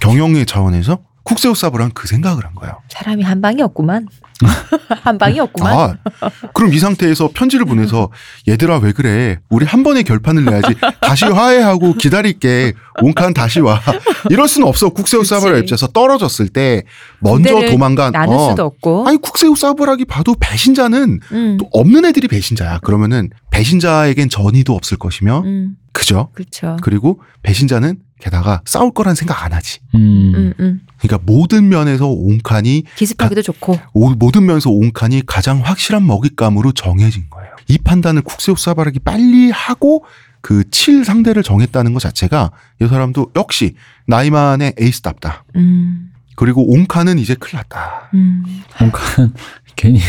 경영의 0.00 0.46
차원에서 0.46 0.98
쿡세우 1.24 1.54
사브랑 1.54 1.92
그 1.94 2.06
생각을 2.06 2.44
한 2.44 2.54
거예요. 2.54 2.80
사람이 2.88 3.22
한 3.22 3.40
방이 3.40 3.62
없구만. 3.62 4.06
한 5.04 5.16
방이 5.16 5.40
없구만. 5.40 5.96
아, 6.20 6.30
그럼 6.52 6.74
이 6.74 6.78
상태에서 6.78 7.30
편지를 7.32 7.64
보내서 7.64 8.10
얘들아 8.46 8.78
왜 8.78 8.92
그래? 8.92 9.38
우리 9.48 9.64
한 9.64 9.82
번에 9.82 10.02
결판을 10.02 10.44
내야지. 10.44 10.74
다시 11.00 11.24
화해하고 11.24 11.94
기다릴게. 11.94 12.74
옹칸 13.00 13.32
다시 13.32 13.60
와. 13.60 13.80
이럴 14.28 14.48
수는 14.48 14.68
없어. 14.68 14.90
쿡세우 14.90 15.20
그치. 15.20 15.30
사브라 15.30 15.56
입장에서 15.58 15.86
떨어졌을 15.86 16.48
때 16.48 16.82
먼저 17.20 17.54
도망간 17.70 18.12
나눌 18.12 18.36
어. 18.36 18.50
수도 18.50 18.64
없고. 18.64 19.08
아니 19.08 19.16
쿡세우 19.16 19.56
사브락이 19.56 20.04
봐도 20.04 20.34
배신자는 20.38 21.20
음. 21.32 21.56
또 21.58 21.68
없는 21.72 22.04
애들이 22.04 22.28
배신자야. 22.28 22.80
그러면은 22.80 23.30
배신자에겐 23.50 24.28
전의도 24.28 24.74
없을 24.74 24.98
것이며 24.98 25.40
음. 25.46 25.76
그죠? 25.92 26.28
그렇죠. 26.34 26.76
그리고 26.82 27.22
배신자는 27.42 27.96
게다가 28.24 28.62
싸울 28.64 28.90
거란 28.94 29.14
생각 29.14 29.44
안 29.44 29.52
하지. 29.52 29.80
음. 29.94 30.32
음, 30.34 30.54
음. 30.58 30.80
그러니까 30.98 31.22
모든 31.30 31.68
면에서 31.68 32.06
옹칸이 32.08 32.84
기습하기도 32.96 33.42
좋고. 33.42 33.78
오- 33.92 34.14
모든 34.14 34.46
면에서 34.46 34.70
옹칸이 34.70 35.24
가장 35.26 35.60
확실한 35.60 36.06
먹잇감으로 36.06 36.72
정해진 36.72 37.24
거예요. 37.28 37.50
이 37.68 37.76
판단을 37.76 38.22
쿡세우 38.22 38.56
사바락이 38.56 39.00
빨리 39.00 39.50
하고 39.50 40.04
그 40.40 40.64
칠 40.70 41.04
상대를 41.04 41.42
정했다는 41.42 41.92
것 41.92 42.00
자체가 42.00 42.50
이 42.80 42.86
사람도 42.86 43.32
역시 43.36 43.74
나이만의 44.06 44.74
에이스답다. 44.78 45.44
음. 45.56 46.10
그리고 46.36 46.66
옹칸은 46.72 47.18
이제 47.18 47.34
큰일 47.34 47.56
났다. 47.56 48.08
음. 48.14 48.42
뭔가 48.78 49.00
괜히 49.76 50.00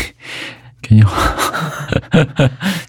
괜히 0.82 1.02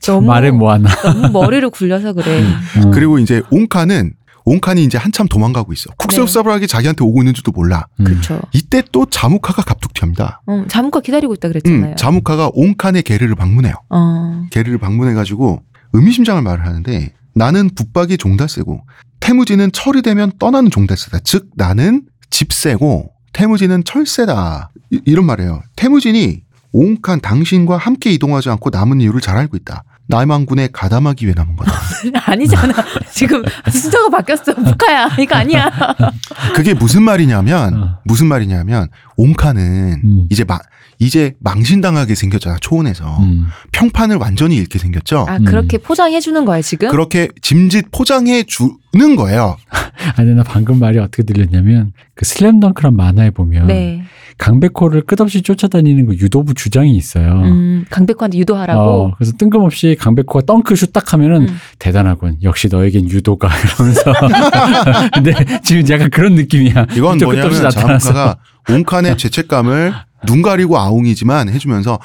너무 0.04 0.26
말해 0.28 0.52
뭐하나. 0.52 0.90
너무 1.04 1.30
머리를 1.32 1.70
굴려서 1.70 2.14
그래. 2.14 2.42
음. 2.78 2.92
그리고 2.92 3.20
이제 3.20 3.42
옹칸은 3.52 4.14
옹칸이 4.48 4.82
이제 4.86 4.98
한참 4.98 5.28
도망가고 5.28 5.74
있어. 5.74 5.90
쿡세우 5.98 6.26
네. 6.26 6.68
자기한테 6.68 7.04
오고 7.04 7.22
있는지도 7.22 7.52
몰라. 7.52 7.88
음. 8.00 8.06
그렇죠. 8.06 8.40
이때 8.54 8.82
또 8.94 9.06
자무카가 9.06 9.62
갑툭튀합니다. 9.64 10.42
어, 10.46 10.66
자무카 10.70 11.02
기다리고 11.02 11.34
있다 11.34 11.50
그랬잖아요. 11.50 11.92
음, 11.92 11.96
자무카가 11.98 12.52
옹칸의 12.54 13.04
게르를 13.04 13.36
방문해요. 13.36 13.74
어. 13.90 14.46
게르를 14.52 14.78
방문해가지고 14.78 15.62
의미심장한 15.92 16.46
말을 16.46 16.66
하는데 16.66 17.14
나는 17.36 17.70
붙박이 17.76 18.18
종달새고 18.18 18.86
태무지는 19.20 19.74
철이 19.74 20.02
되면 20.02 20.32
떠나는 20.40 20.72
종달새다. 20.72 21.20
즉 21.26 21.50
나는 21.56 22.04
집새고 22.30 23.12
태무지는 23.34 23.84
철새다. 23.84 24.72
이, 24.92 25.14
런 25.14 25.26
말이에요. 25.26 25.62
태무진이 25.76 26.44
옹칸 26.72 27.20
당신과 27.20 27.76
함께 27.76 28.12
이동하지 28.12 28.50
않고 28.50 28.70
남은 28.70 29.02
이유를 29.02 29.20
잘 29.20 29.36
알고 29.38 29.58
있다. 29.58 29.84
남한군에 30.08 30.70
가담하기 30.72 31.26
위해 31.26 31.34
남은 31.36 31.56
거다. 31.56 31.74
아니잖아. 32.32 32.74
지금 33.12 33.44
순서가 33.70 34.10
바뀌었어. 34.10 34.54
북한야. 34.56 35.10
이거 35.20 35.36
아니야. 35.36 35.70
그게 36.56 36.74
무슨 36.74 37.04
말이냐면 37.04 37.74
어. 37.74 38.00
무슨 38.06 38.28
말이냐면 38.28 38.88
옹카는 39.18 40.02
음. 40.04 40.28
이제 40.30 40.44
막 40.44 40.62
이제 41.00 41.36
망신당하게 41.40 42.16
생겼잖아 42.16 42.58
초원에서 42.60 43.20
음. 43.20 43.48
평판을 43.72 44.16
완전히 44.18 44.56
잃게 44.56 44.80
생겼죠. 44.80 45.26
아, 45.30 45.38
그렇게 45.40 45.78
포장해 45.78 46.20
주는 46.20 46.44
거야, 46.44 46.62
지금? 46.62 46.90
그렇게 46.90 47.28
짐짓 47.42 47.92
포장해 47.92 48.44
주는 48.44 49.16
거예요. 49.16 49.58
아니 50.18 50.34
나 50.34 50.44
방금 50.44 50.80
말이 50.80 50.98
어떻게 50.98 51.24
들렸냐면 51.24 51.94
그 52.16 52.26
슬램덩크란 52.26 52.96
만화에 52.96 53.30
보면 53.32 53.68
네. 53.68 54.04
강백호를 54.38 55.02
끝없이 55.02 55.42
쫓아다니는 55.42 56.06
그 56.06 56.16
유도부 56.16 56.54
주장이 56.54 56.96
있어요. 56.96 57.42
음, 57.42 57.86
강백호한테 57.90 58.38
유도하라고. 58.38 58.82
어, 58.82 59.14
그래서 59.18 59.34
뜬금없이 59.38 59.96
강백호가 60.00 60.42
덩크슛 60.42 60.94
딱 60.94 61.14
하면은 61.14 61.50
음. 61.50 61.58
대단하군. 61.80 62.38
역시 62.44 62.68
너에겐 62.68 63.10
유도가 63.10 63.50
이러면서. 63.58 64.14
근데 65.14 65.34
지금 65.64 65.90
약간 65.90 66.10
그런 66.10 66.36
느낌이야. 66.36 66.88
이건 66.96 67.18
뭐냐면. 67.18 67.70
자무카가 67.72 68.38
옹칸의 68.70 69.18
죄책감을 69.18 69.94
눈 70.28 70.42
가리고 70.42 70.78
아웅이지만 70.78 71.50
해주면서 71.50 72.00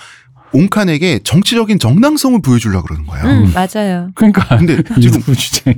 옹칸에게 0.53 1.21
정치적인 1.25 1.79
정당성을 1.79 2.41
보여주려고 2.43 2.87
그러는 2.87 3.07
거예요. 3.07 3.25
음, 3.27 3.53
맞아요. 3.55 4.11
그러니까 4.15 4.57
근데 4.57 4.77
지금 5.01 5.03
유도부 5.03 5.35
주장. 5.35 5.75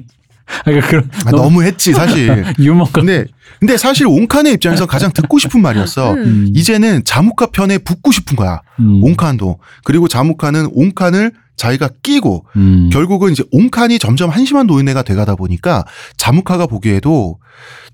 그러니까 0.64 0.88
그런 0.88 1.11
아, 1.24 1.30
너무 1.30 1.62
했지 1.62 1.92
사실. 1.92 2.45
유머가. 2.59 2.92
근데 2.92 3.26
근데 3.61 3.76
사실 3.76 4.07
옹칸의 4.07 4.55
입장에서 4.55 4.86
가장 4.86 5.12
듣고 5.12 5.38
싶은 5.38 5.62
말이었어. 5.62 6.14
음. 6.14 6.18
음, 6.18 6.49
이제는 6.55 7.05
자무카 7.05 7.47
편에 7.47 7.78
붙고 7.78 8.12
싶은 8.12 8.36
거야. 8.36 8.61
음, 8.80 9.03
옹칸도. 9.03 9.59
그리고 9.84 10.09
자무카는 10.09 10.68
옹칸을 10.72 11.32
자기가 11.57 11.88
끼고 12.03 12.47
음, 12.57 12.90
결국은 12.92 13.32
이제 13.32 13.45
옹칸이 13.53 13.99
점점 13.99 14.30
한심한 14.30 14.66
노인네가 14.66 15.03
돼가다 15.03 15.36
보니까 15.36 15.84
자무카가 16.16 16.66
보기에도 16.66 17.38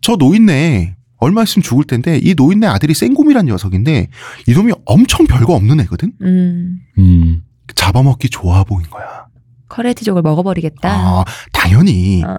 저 0.01 0.17
노인네 0.17 0.97
얼마 1.19 1.43
있으면 1.43 1.63
죽을 1.63 1.85
텐데 1.85 2.19
이 2.23 2.35
노인네 2.35 2.67
아들이 2.67 2.95
생곰이란 2.95 3.47
녀석인데 3.47 4.09
이놈이 4.47 4.73
엄청 4.87 5.27
별거 5.27 5.55
없는 5.55 5.81
애거든. 5.81 6.13
음, 6.23 6.81
음, 6.99 7.43
잡아먹기 7.75 8.31
좋아 8.31 8.65
보인 8.65 8.89
거야. 8.89 9.27
커레이트족을 9.85 10.23
먹어버리겠다. 10.23 10.89
아 10.91 11.25
당연히 11.53 12.23
어. 12.27 12.37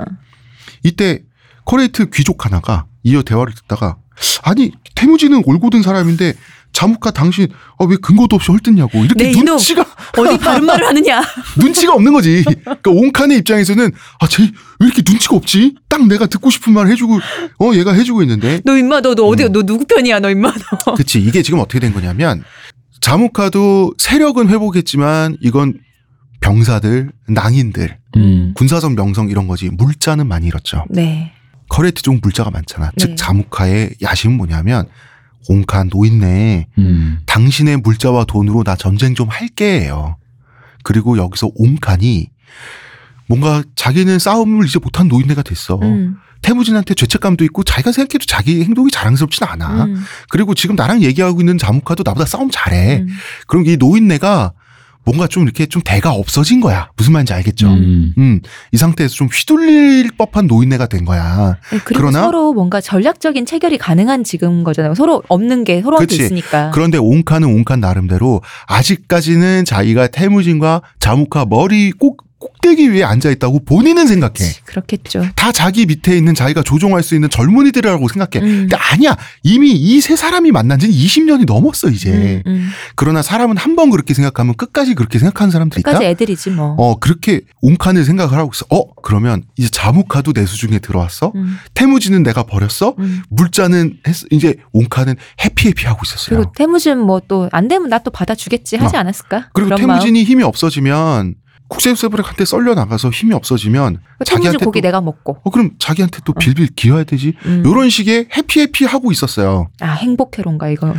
이때 0.83 1.23
커레이트 1.63 2.09
귀족 2.11 2.45
하나가 2.45 2.85
이어 3.03 3.23
대화를 3.23 3.53
듣다가 3.53 3.97
아니 4.43 4.71
태무진은 4.95 5.41
올곧은 5.45 5.81
사람인데 5.81 6.33
자무카 6.73 7.11
당신 7.11 7.47
아, 7.79 7.85
왜 7.85 7.97
근거도 7.97 8.35
없이 8.37 8.49
헐뜯냐고 8.51 9.03
이렇게 9.03 9.31
네. 9.31 9.43
눈치가 9.43 9.83
어디 10.17 10.37
바른 10.39 10.65
말을 10.65 10.87
하느냐? 10.87 11.21
눈치가 11.59 11.93
없는 11.93 12.13
거지. 12.13 12.43
그러니까 12.45 12.91
옹칸의 12.91 13.39
입장에서는 13.39 13.91
아, 14.19 14.27
쟤 14.27 14.43
왜 14.79 14.87
이렇게 14.87 15.03
눈치가 15.05 15.35
없지? 15.35 15.75
딱 15.89 16.07
내가 16.07 16.27
듣고 16.27 16.49
싶은 16.49 16.73
말 16.73 16.87
해주고 16.87 17.19
어 17.59 17.71
얘가 17.75 17.91
해주고 17.93 18.21
있는데. 18.23 18.61
너 18.63 18.77
임마 18.77 19.01
너, 19.01 19.15
너 19.15 19.25
어디 19.25 19.43
음. 19.43 19.51
너 19.51 19.63
누구 19.63 19.85
편이야 19.85 20.19
너 20.19 20.29
임마 20.29 20.51
너. 20.85 20.93
그치 20.95 21.19
이게 21.19 21.41
지금 21.41 21.59
어떻게 21.59 21.79
된 21.79 21.93
거냐면 21.93 22.43
자무카도 23.01 23.93
세력은 23.97 24.47
회복했지만 24.49 25.37
이건 25.41 25.73
병사들, 26.41 27.11
낭인들, 27.27 27.97
음, 28.17 28.53
군사적 28.55 28.93
명성 28.93 29.29
이런 29.29 29.47
거지 29.47 29.69
물자는 29.69 30.27
많이 30.27 30.47
잃었죠. 30.47 30.85
네. 30.89 31.31
커레트 31.69 32.01
종 32.01 32.19
물자가 32.21 32.51
많잖아. 32.51 32.87
네. 32.87 32.91
즉 32.97 33.15
자무카의 33.15 33.95
야심은 34.01 34.35
뭐냐면 34.35 34.87
옹칸 35.47 35.89
노인네 35.91 36.67
음, 36.77 37.19
당신의 37.25 37.77
물자와 37.77 38.25
돈으로 38.25 38.63
나 38.63 38.75
전쟁 38.75 39.15
좀 39.15 39.29
할게예요. 39.29 40.17
그리고 40.83 41.17
여기서 41.17 41.51
옹칸이 41.55 42.27
뭔가 43.27 43.63
자기는 43.75 44.19
싸움을 44.19 44.65
이제 44.65 44.79
못한 44.79 45.07
노인네가 45.07 45.43
됐어. 45.43 45.79
음, 45.81 46.17
태무진한테 46.41 46.95
죄책감도 46.95 47.45
있고 47.45 47.63
자기가 47.63 47.91
생각해도 47.91 48.25
자기 48.25 48.63
행동이 48.63 48.89
자랑스럽진 48.91 49.47
않아. 49.47 49.85
음, 49.85 50.03
그리고 50.29 50.53
지금 50.53 50.75
나랑 50.75 51.01
얘기하고 51.03 51.39
있는 51.39 51.57
자무카도 51.57 52.03
나보다 52.05 52.25
싸움 52.25 52.49
잘해. 52.51 53.01
음. 53.01 53.07
그럼 53.47 53.65
이 53.67 53.77
노인네가 53.77 54.53
뭔가 55.03 55.25
좀 55.27 55.43
이렇게 55.43 55.65
좀 55.65 55.81
대가 55.83 56.11
없어진 56.11 56.61
거야. 56.61 56.89
무슨 56.95 57.13
말인지 57.13 57.33
알겠죠? 57.33 57.67
음. 57.69 58.13
음, 58.17 58.39
이 58.71 58.77
상태에서 58.77 59.15
좀 59.15 59.27
휘둘릴 59.27 60.11
법한 60.17 60.45
노인네가 60.47 60.87
된 60.87 61.05
거야. 61.05 61.57
네, 61.71 61.79
그리고 61.83 62.01
그러나- 62.01 62.21
서로 62.21 62.53
뭔가 62.53 62.79
전략적인 62.81 63.45
체결이 63.45 63.77
가능한 63.79 64.23
지금 64.23 64.63
거잖아요. 64.63 64.93
서로 64.93 65.23
없는 65.27 65.63
게 65.63 65.81
서로한테 65.81 66.05
그치. 66.05 66.23
있으니까. 66.23 66.71
그런데 66.73 66.97
옹칸은 66.99 67.47
옹칸 67.47 67.79
나름대로 67.79 68.41
아직까지는 68.67 69.65
자기가 69.65 70.07
태무진과 70.07 70.81
자무카 70.99 71.45
머리 71.45 71.91
꼭 71.91 72.23
꼭대기 72.41 72.91
위에 72.91 73.03
앉아 73.03 73.29
있다고 73.29 73.63
본인은 73.65 74.07
생각해. 74.07 74.51
그렇겠죠. 74.65 75.23
다 75.35 75.51
자기 75.51 75.85
밑에 75.85 76.17
있는 76.17 76.33
자기가 76.35 76.63
조종할 76.63 77.03
수 77.03 77.15
있는 77.15 77.29
젊은이들이라고 77.29 78.07
생각해. 78.09 78.43
음. 78.45 78.49
근데 78.67 78.75
아니야. 78.75 79.15
이미 79.43 79.71
이 79.71 80.01
세 80.01 80.15
사람이 80.15 80.51
만난 80.51 80.79
지는 80.79 80.93
20년이 80.93 81.45
넘었어, 81.45 81.89
이제. 81.89 82.11
음, 82.11 82.41
음. 82.47 82.69
그러나 82.95 83.21
사람은 83.21 83.57
한 83.57 83.75
번 83.75 83.89
그렇게 83.89 84.13
생각하면 84.13 84.55
끝까지 84.55 84.95
그렇게 84.95 85.17
생각하는 85.19 85.51
사람들이 85.51 85.79
있다. 85.79 85.91
끝까지 85.91 86.05
애들이지 86.07 86.49
뭐. 86.49 86.75
어, 86.77 86.99
그렇게 86.99 87.41
옹칸을 87.61 88.03
생각을 88.03 88.37
하고 88.37 88.51
있어. 88.53 88.65
어, 88.69 88.83
그러면 89.01 89.43
이제 89.55 89.69
자무카도 89.69 90.33
내 90.33 90.45
수중에 90.45 90.79
들어왔어? 90.79 91.31
음, 91.35 91.57
태무지는 91.73 92.23
내가 92.23 92.43
버렸어? 92.43 92.95
음. 92.99 93.21
물자는 93.29 93.99
했, 94.07 94.15
이제 94.31 94.55
옹칸은 94.73 95.15
해피해피 95.45 95.85
하고 95.85 95.99
있었어요. 96.03 96.37
그리고 96.39 96.51
태무진 96.55 96.97
뭐 96.99 97.19
또 97.21 97.47
안 97.53 97.67
되면 97.67 97.87
나 97.87 97.99
또 97.99 98.09
받아주겠지 98.09 98.77
하지 98.77 98.95
어. 98.97 98.99
않았을까? 98.99 99.49
그리고. 99.53 99.75
태무진이 99.75 100.23
힘이 100.23 100.43
없어지면 100.43 101.35
국세부세블한테 101.71 102.43
썰려 102.43 102.75
나가서 102.75 103.09
힘이 103.09 103.33
없어지면 103.33 104.01
그 104.19 104.25
자기한테 104.25 104.63
고기 104.65 104.81
또, 104.81 104.87
내가 104.87 104.99
먹고. 104.99 105.37
어 105.43 105.49
그럼 105.49 105.71
자기한테 105.79 106.19
또 106.25 106.33
빌빌 106.33 106.67
기어야 106.75 107.05
되지. 107.05 107.33
음. 107.45 107.63
요런 107.65 107.89
식의 107.89 108.27
해피 108.35 108.59
해피 108.59 108.85
하고 108.85 109.11
있었어요. 109.11 109.69
아 109.79 109.93
행복회로인가 109.93 110.69
이거. 110.69 110.93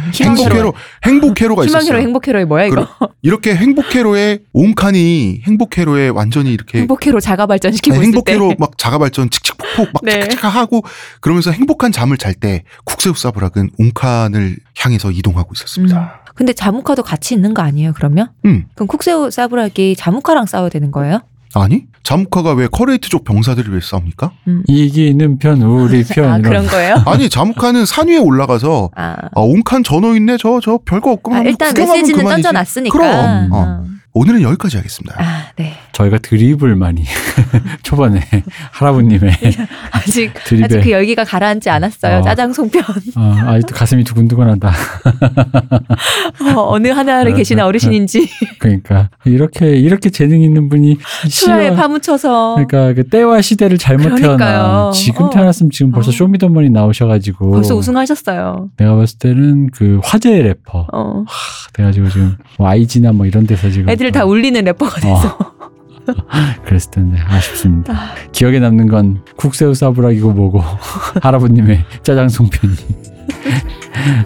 행복회로가 1.04 1.64
희망회로 1.64 1.66
있었어요. 1.66 1.98
행복회로이 1.98 2.44
뭐야 2.46 2.64
이거? 2.66 2.88
이렇게 3.20 3.54
행복회로의 3.54 4.40
옹칸이 4.52 5.42
행복회로에 5.44 6.08
완전히 6.08 6.52
이렇게 6.52 6.78
행복회로 6.78 7.20
자가 7.20 7.46
발전시키고 7.46 7.94
있을 7.96 8.04
행복회로 8.06 8.48
때. 8.50 8.56
막 8.58 8.78
자가 8.78 8.98
발전 8.98 9.28
칙칙폭폭 9.28 9.90
막 9.92 10.02
네. 10.04 10.28
착착 10.28 10.54
하고 10.56 10.82
그러면서 11.20 11.50
행복한 11.50 11.92
잠을 11.92 12.16
잘 12.16 12.32
때 12.32 12.64
쿡세우 12.86 13.17
사브락은 13.17 13.72
옹칸을 13.78 14.56
향해서 14.78 15.10
이동하고 15.10 15.52
있었습니다. 15.54 16.21
근데 16.34 16.52
자무카도 16.52 17.02
같이 17.02 17.34
있는 17.34 17.54
거 17.54 17.62
아니에요? 17.62 17.92
그러면? 17.94 18.28
음. 18.44 18.64
그럼 18.74 18.86
쿡세우 18.86 19.30
사브락이 19.30 19.96
자무카랑 19.96 20.46
싸워야 20.46 20.68
되는 20.70 20.90
거예요? 20.90 21.20
아니 21.54 21.84
자무카가 22.02 22.52
왜 22.54 22.66
커레이트 22.66 23.08
족 23.10 23.24
병사들을 23.24 23.74
왜 23.74 23.80
싸웁니까? 23.82 24.32
이기는 24.66 25.38
편 25.38 25.60
우리 25.62 26.02
편아 26.08 26.38
이런 26.38 26.42
그런 26.42 26.66
거예요? 26.66 26.96
아니 27.06 27.28
자무카는 27.28 27.84
산 27.84 28.08
위에 28.08 28.16
올라가서 28.16 28.90
아, 28.96 29.16
아, 29.34 29.40
옹칸 29.40 29.84
전호 29.84 30.16
있네. 30.16 30.38
저, 30.38 30.60
저 30.62 30.78
별거 30.84 31.12
없구만. 31.12 31.40
아, 31.40 31.42
일단 31.44 31.74
메시지는 31.76 32.20
그만이지. 32.20 32.42
던져놨으니까. 32.42 32.98
그럼. 32.98 33.48
어. 33.52 33.84
어. 34.14 34.20
오늘은 34.20 34.42
여기까지 34.42 34.76
하겠습니다. 34.76 35.16
아, 35.18 35.44
네. 35.56 35.72
저희가 35.92 36.18
드립을 36.18 36.76
많이 36.76 37.04
초반에 37.82 38.20
할아버님의 38.72 39.32
아직 39.90 40.32
드립에 40.44 40.64
아직 40.64 40.80
그 40.82 40.90
열기가 40.90 41.24
가라앉지 41.24 41.70
않았어요. 41.70 42.18
어. 42.18 42.22
짜장 42.22 42.52
송편 42.52 42.82
어, 43.16 43.34
아직도 43.46 43.74
가슴이 43.74 44.04
두근두근하다. 44.04 44.72
어, 46.56 46.78
느 46.78 46.88
하나를 46.88 47.34
계시나 47.34 47.66
어르신인지 47.66 48.28
그러니까 48.58 49.08
이렇게 49.24 49.76
이렇게 49.76 50.10
재능 50.10 50.42
있는 50.42 50.68
분이 50.68 50.98
시와- 51.28 51.74
파묻혀서 51.76 52.54
그러니까 52.56 52.92
그 52.94 53.08
때와 53.08 53.40
시대를 53.40 53.78
잘못. 53.78 54.16
태어나 54.16 54.90
지금 54.92 55.26
어. 55.26 55.30
태어났으면 55.30 55.70
지금 55.70 55.90
벌써 55.92 56.10
어. 56.10 56.12
쇼미더머니 56.12 56.70
나오셔가지고 56.70 57.50
벌써 57.52 57.74
우승하셨어요. 57.76 58.70
내가 58.76 58.94
봤을 58.96 59.18
때는 59.18 59.70
그 59.70 60.00
화제 60.02 60.30
래퍼 60.42 60.86
어. 60.92 61.24
돼가지고 61.72 62.08
지금 62.10 62.36
뭐 62.58 62.68
아이지나 62.68 63.12
뭐 63.12 63.26
이런 63.26 63.46
데서 63.46 63.70
지금 63.70 63.88
애들 64.02 64.10
다 64.10 64.24
울리는 64.24 64.64
래퍼가 64.64 65.00
돼서 65.00 65.38
그랬을 66.66 66.90
텐데 66.90 67.18
아쉽습니다. 67.24 68.14
기억에 68.32 68.58
남는 68.58 68.88
건 68.88 69.22
국새우 69.36 69.74
사브락이고 69.74 70.32
뭐고 70.32 70.60
할아버님의 71.22 71.84
짜장 72.02 72.28
송편이 72.28 72.74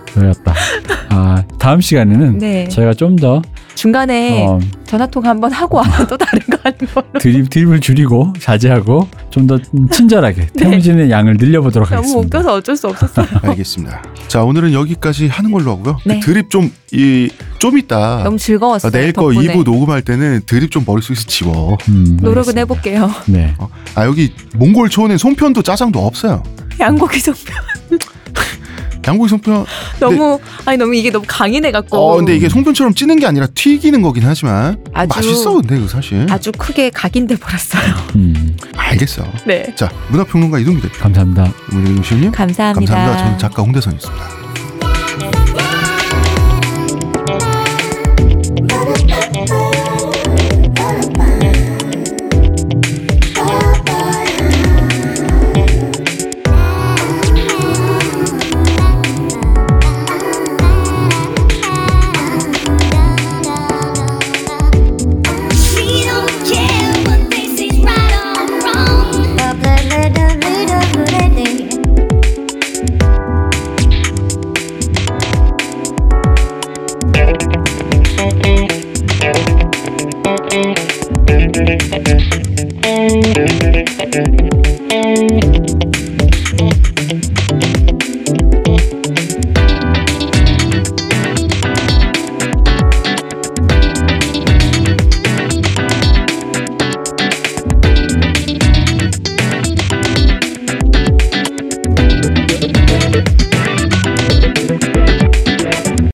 그였다. 0.07 0.55
아 1.11 1.45
다음 1.59 1.83
시간에는 1.83 2.39
네. 2.39 2.68
저희가 2.68 2.95
좀 2.95 3.16
더 3.16 3.43
중간에 3.77 4.47
어, 4.49 4.59
전화 4.87 5.07
통화 5.07 5.29
한번 5.29 5.53
하고 5.53 5.77
와서 5.77 6.07
또 6.07 6.16
다른 6.16 6.41
거 6.47 6.57
하는 6.62 6.79
걸로. 6.93 7.07
드립 7.20 7.49
드립을 7.51 7.81
줄이고 7.81 8.33
자제하고 8.41 9.07
좀 9.31 9.47
더 9.47 9.59
친절하게 9.93 10.49
태무진의 10.59 11.09
양을 11.11 11.37
늘려보도록 11.39 11.89
네. 11.91 11.95
너무 11.97 12.09
하겠습니다. 12.09 12.39
웃겨서 12.39 12.55
어쩔 12.55 12.77
수 12.77 12.89
없었어요. 12.89 13.27
알겠습니다. 13.43 14.03
자, 14.27 14.43
오늘은 14.43 14.72
여기까지 14.72 15.29
하는 15.29 15.53
걸로 15.53 15.70
하고요. 15.72 15.99
네. 16.05 16.18
그 16.18 16.27
드립 16.27 16.51
좀, 16.51 16.72
이, 16.91 17.29
좀 17.59 17.79
있다. 17.79 18.22
너무 18.24 18.39
즐거웠어요. 18.39 18.89
아, 18.89 18.91
내일 18.91 19.12
거 19.12 19.31
덕분에. 19.33 19.55
2부 19.55 19.62
녹음할 19.64 20.03
때는 20.03 20.41
드립 20.47 20.70
좀 20.72 20.83
머릿속에서 20.87 21.24
지워. 21.27 21.77
음, 21.91 22.18
노력은. 22.20 22.59
해볼게요. 22.59 23.09
네. 23.27 23.55
아, 23.95 24.05
여기 24.07 24.33
몽골 24.57 24.89
초원에 24.89 25.16
송편도 25.16 25.62
짜장도 25.62 26.05
없어요. 26.05 26.43
양고기 26.81 27.20
송편. 27.20 27.55
양고기 29.07 29.29
송편. 29.29 29.65
너무 30.01 30.39
아니 30.65 30.77
너무 30.79 30.95
이게 30.95 31.11
너무 31.11 31.25
강인해 31.29 31.71
갖고. 31.71 31.97
어 31.97 32.17
근데 32.17 32.35
이게 32.37 32.49
송편처럼 32.49 32.95
찌는 32.95 33.19
게 33.19 33.27
아니라 33.27 33.47
튀기는 33.55 34.01
거긴 34.03 34.25
하지만 34.27 34.79
아주- 34.93 35.09
맛있어 35.15 35.55
근데 35.55 35.79
그 35.79 35.89
사실. 35.89 36.27
아주 36.31 36.53
크게 36.53 36.91
각인돼 36.91 37.37
버렸어요. 37.37 37.83
음, 38.17 38.57
알겠어. 38.77 39.25
네. 39.47 39.73
자 39.77 39.91
문화평론가 40.09 40.59
이동규 40.59 40.81
대표, 40.83 40.99
감사합니다. 40.99 41.53
문희경 41.71 42.03
씨님 42.03 42.33
감사합니다. 42.33 42.95
감사합니다. 42.95 43.25
저는 43.25 43.39
작가 43.39 43.63
홍대선이었습니다. 43.63 44.46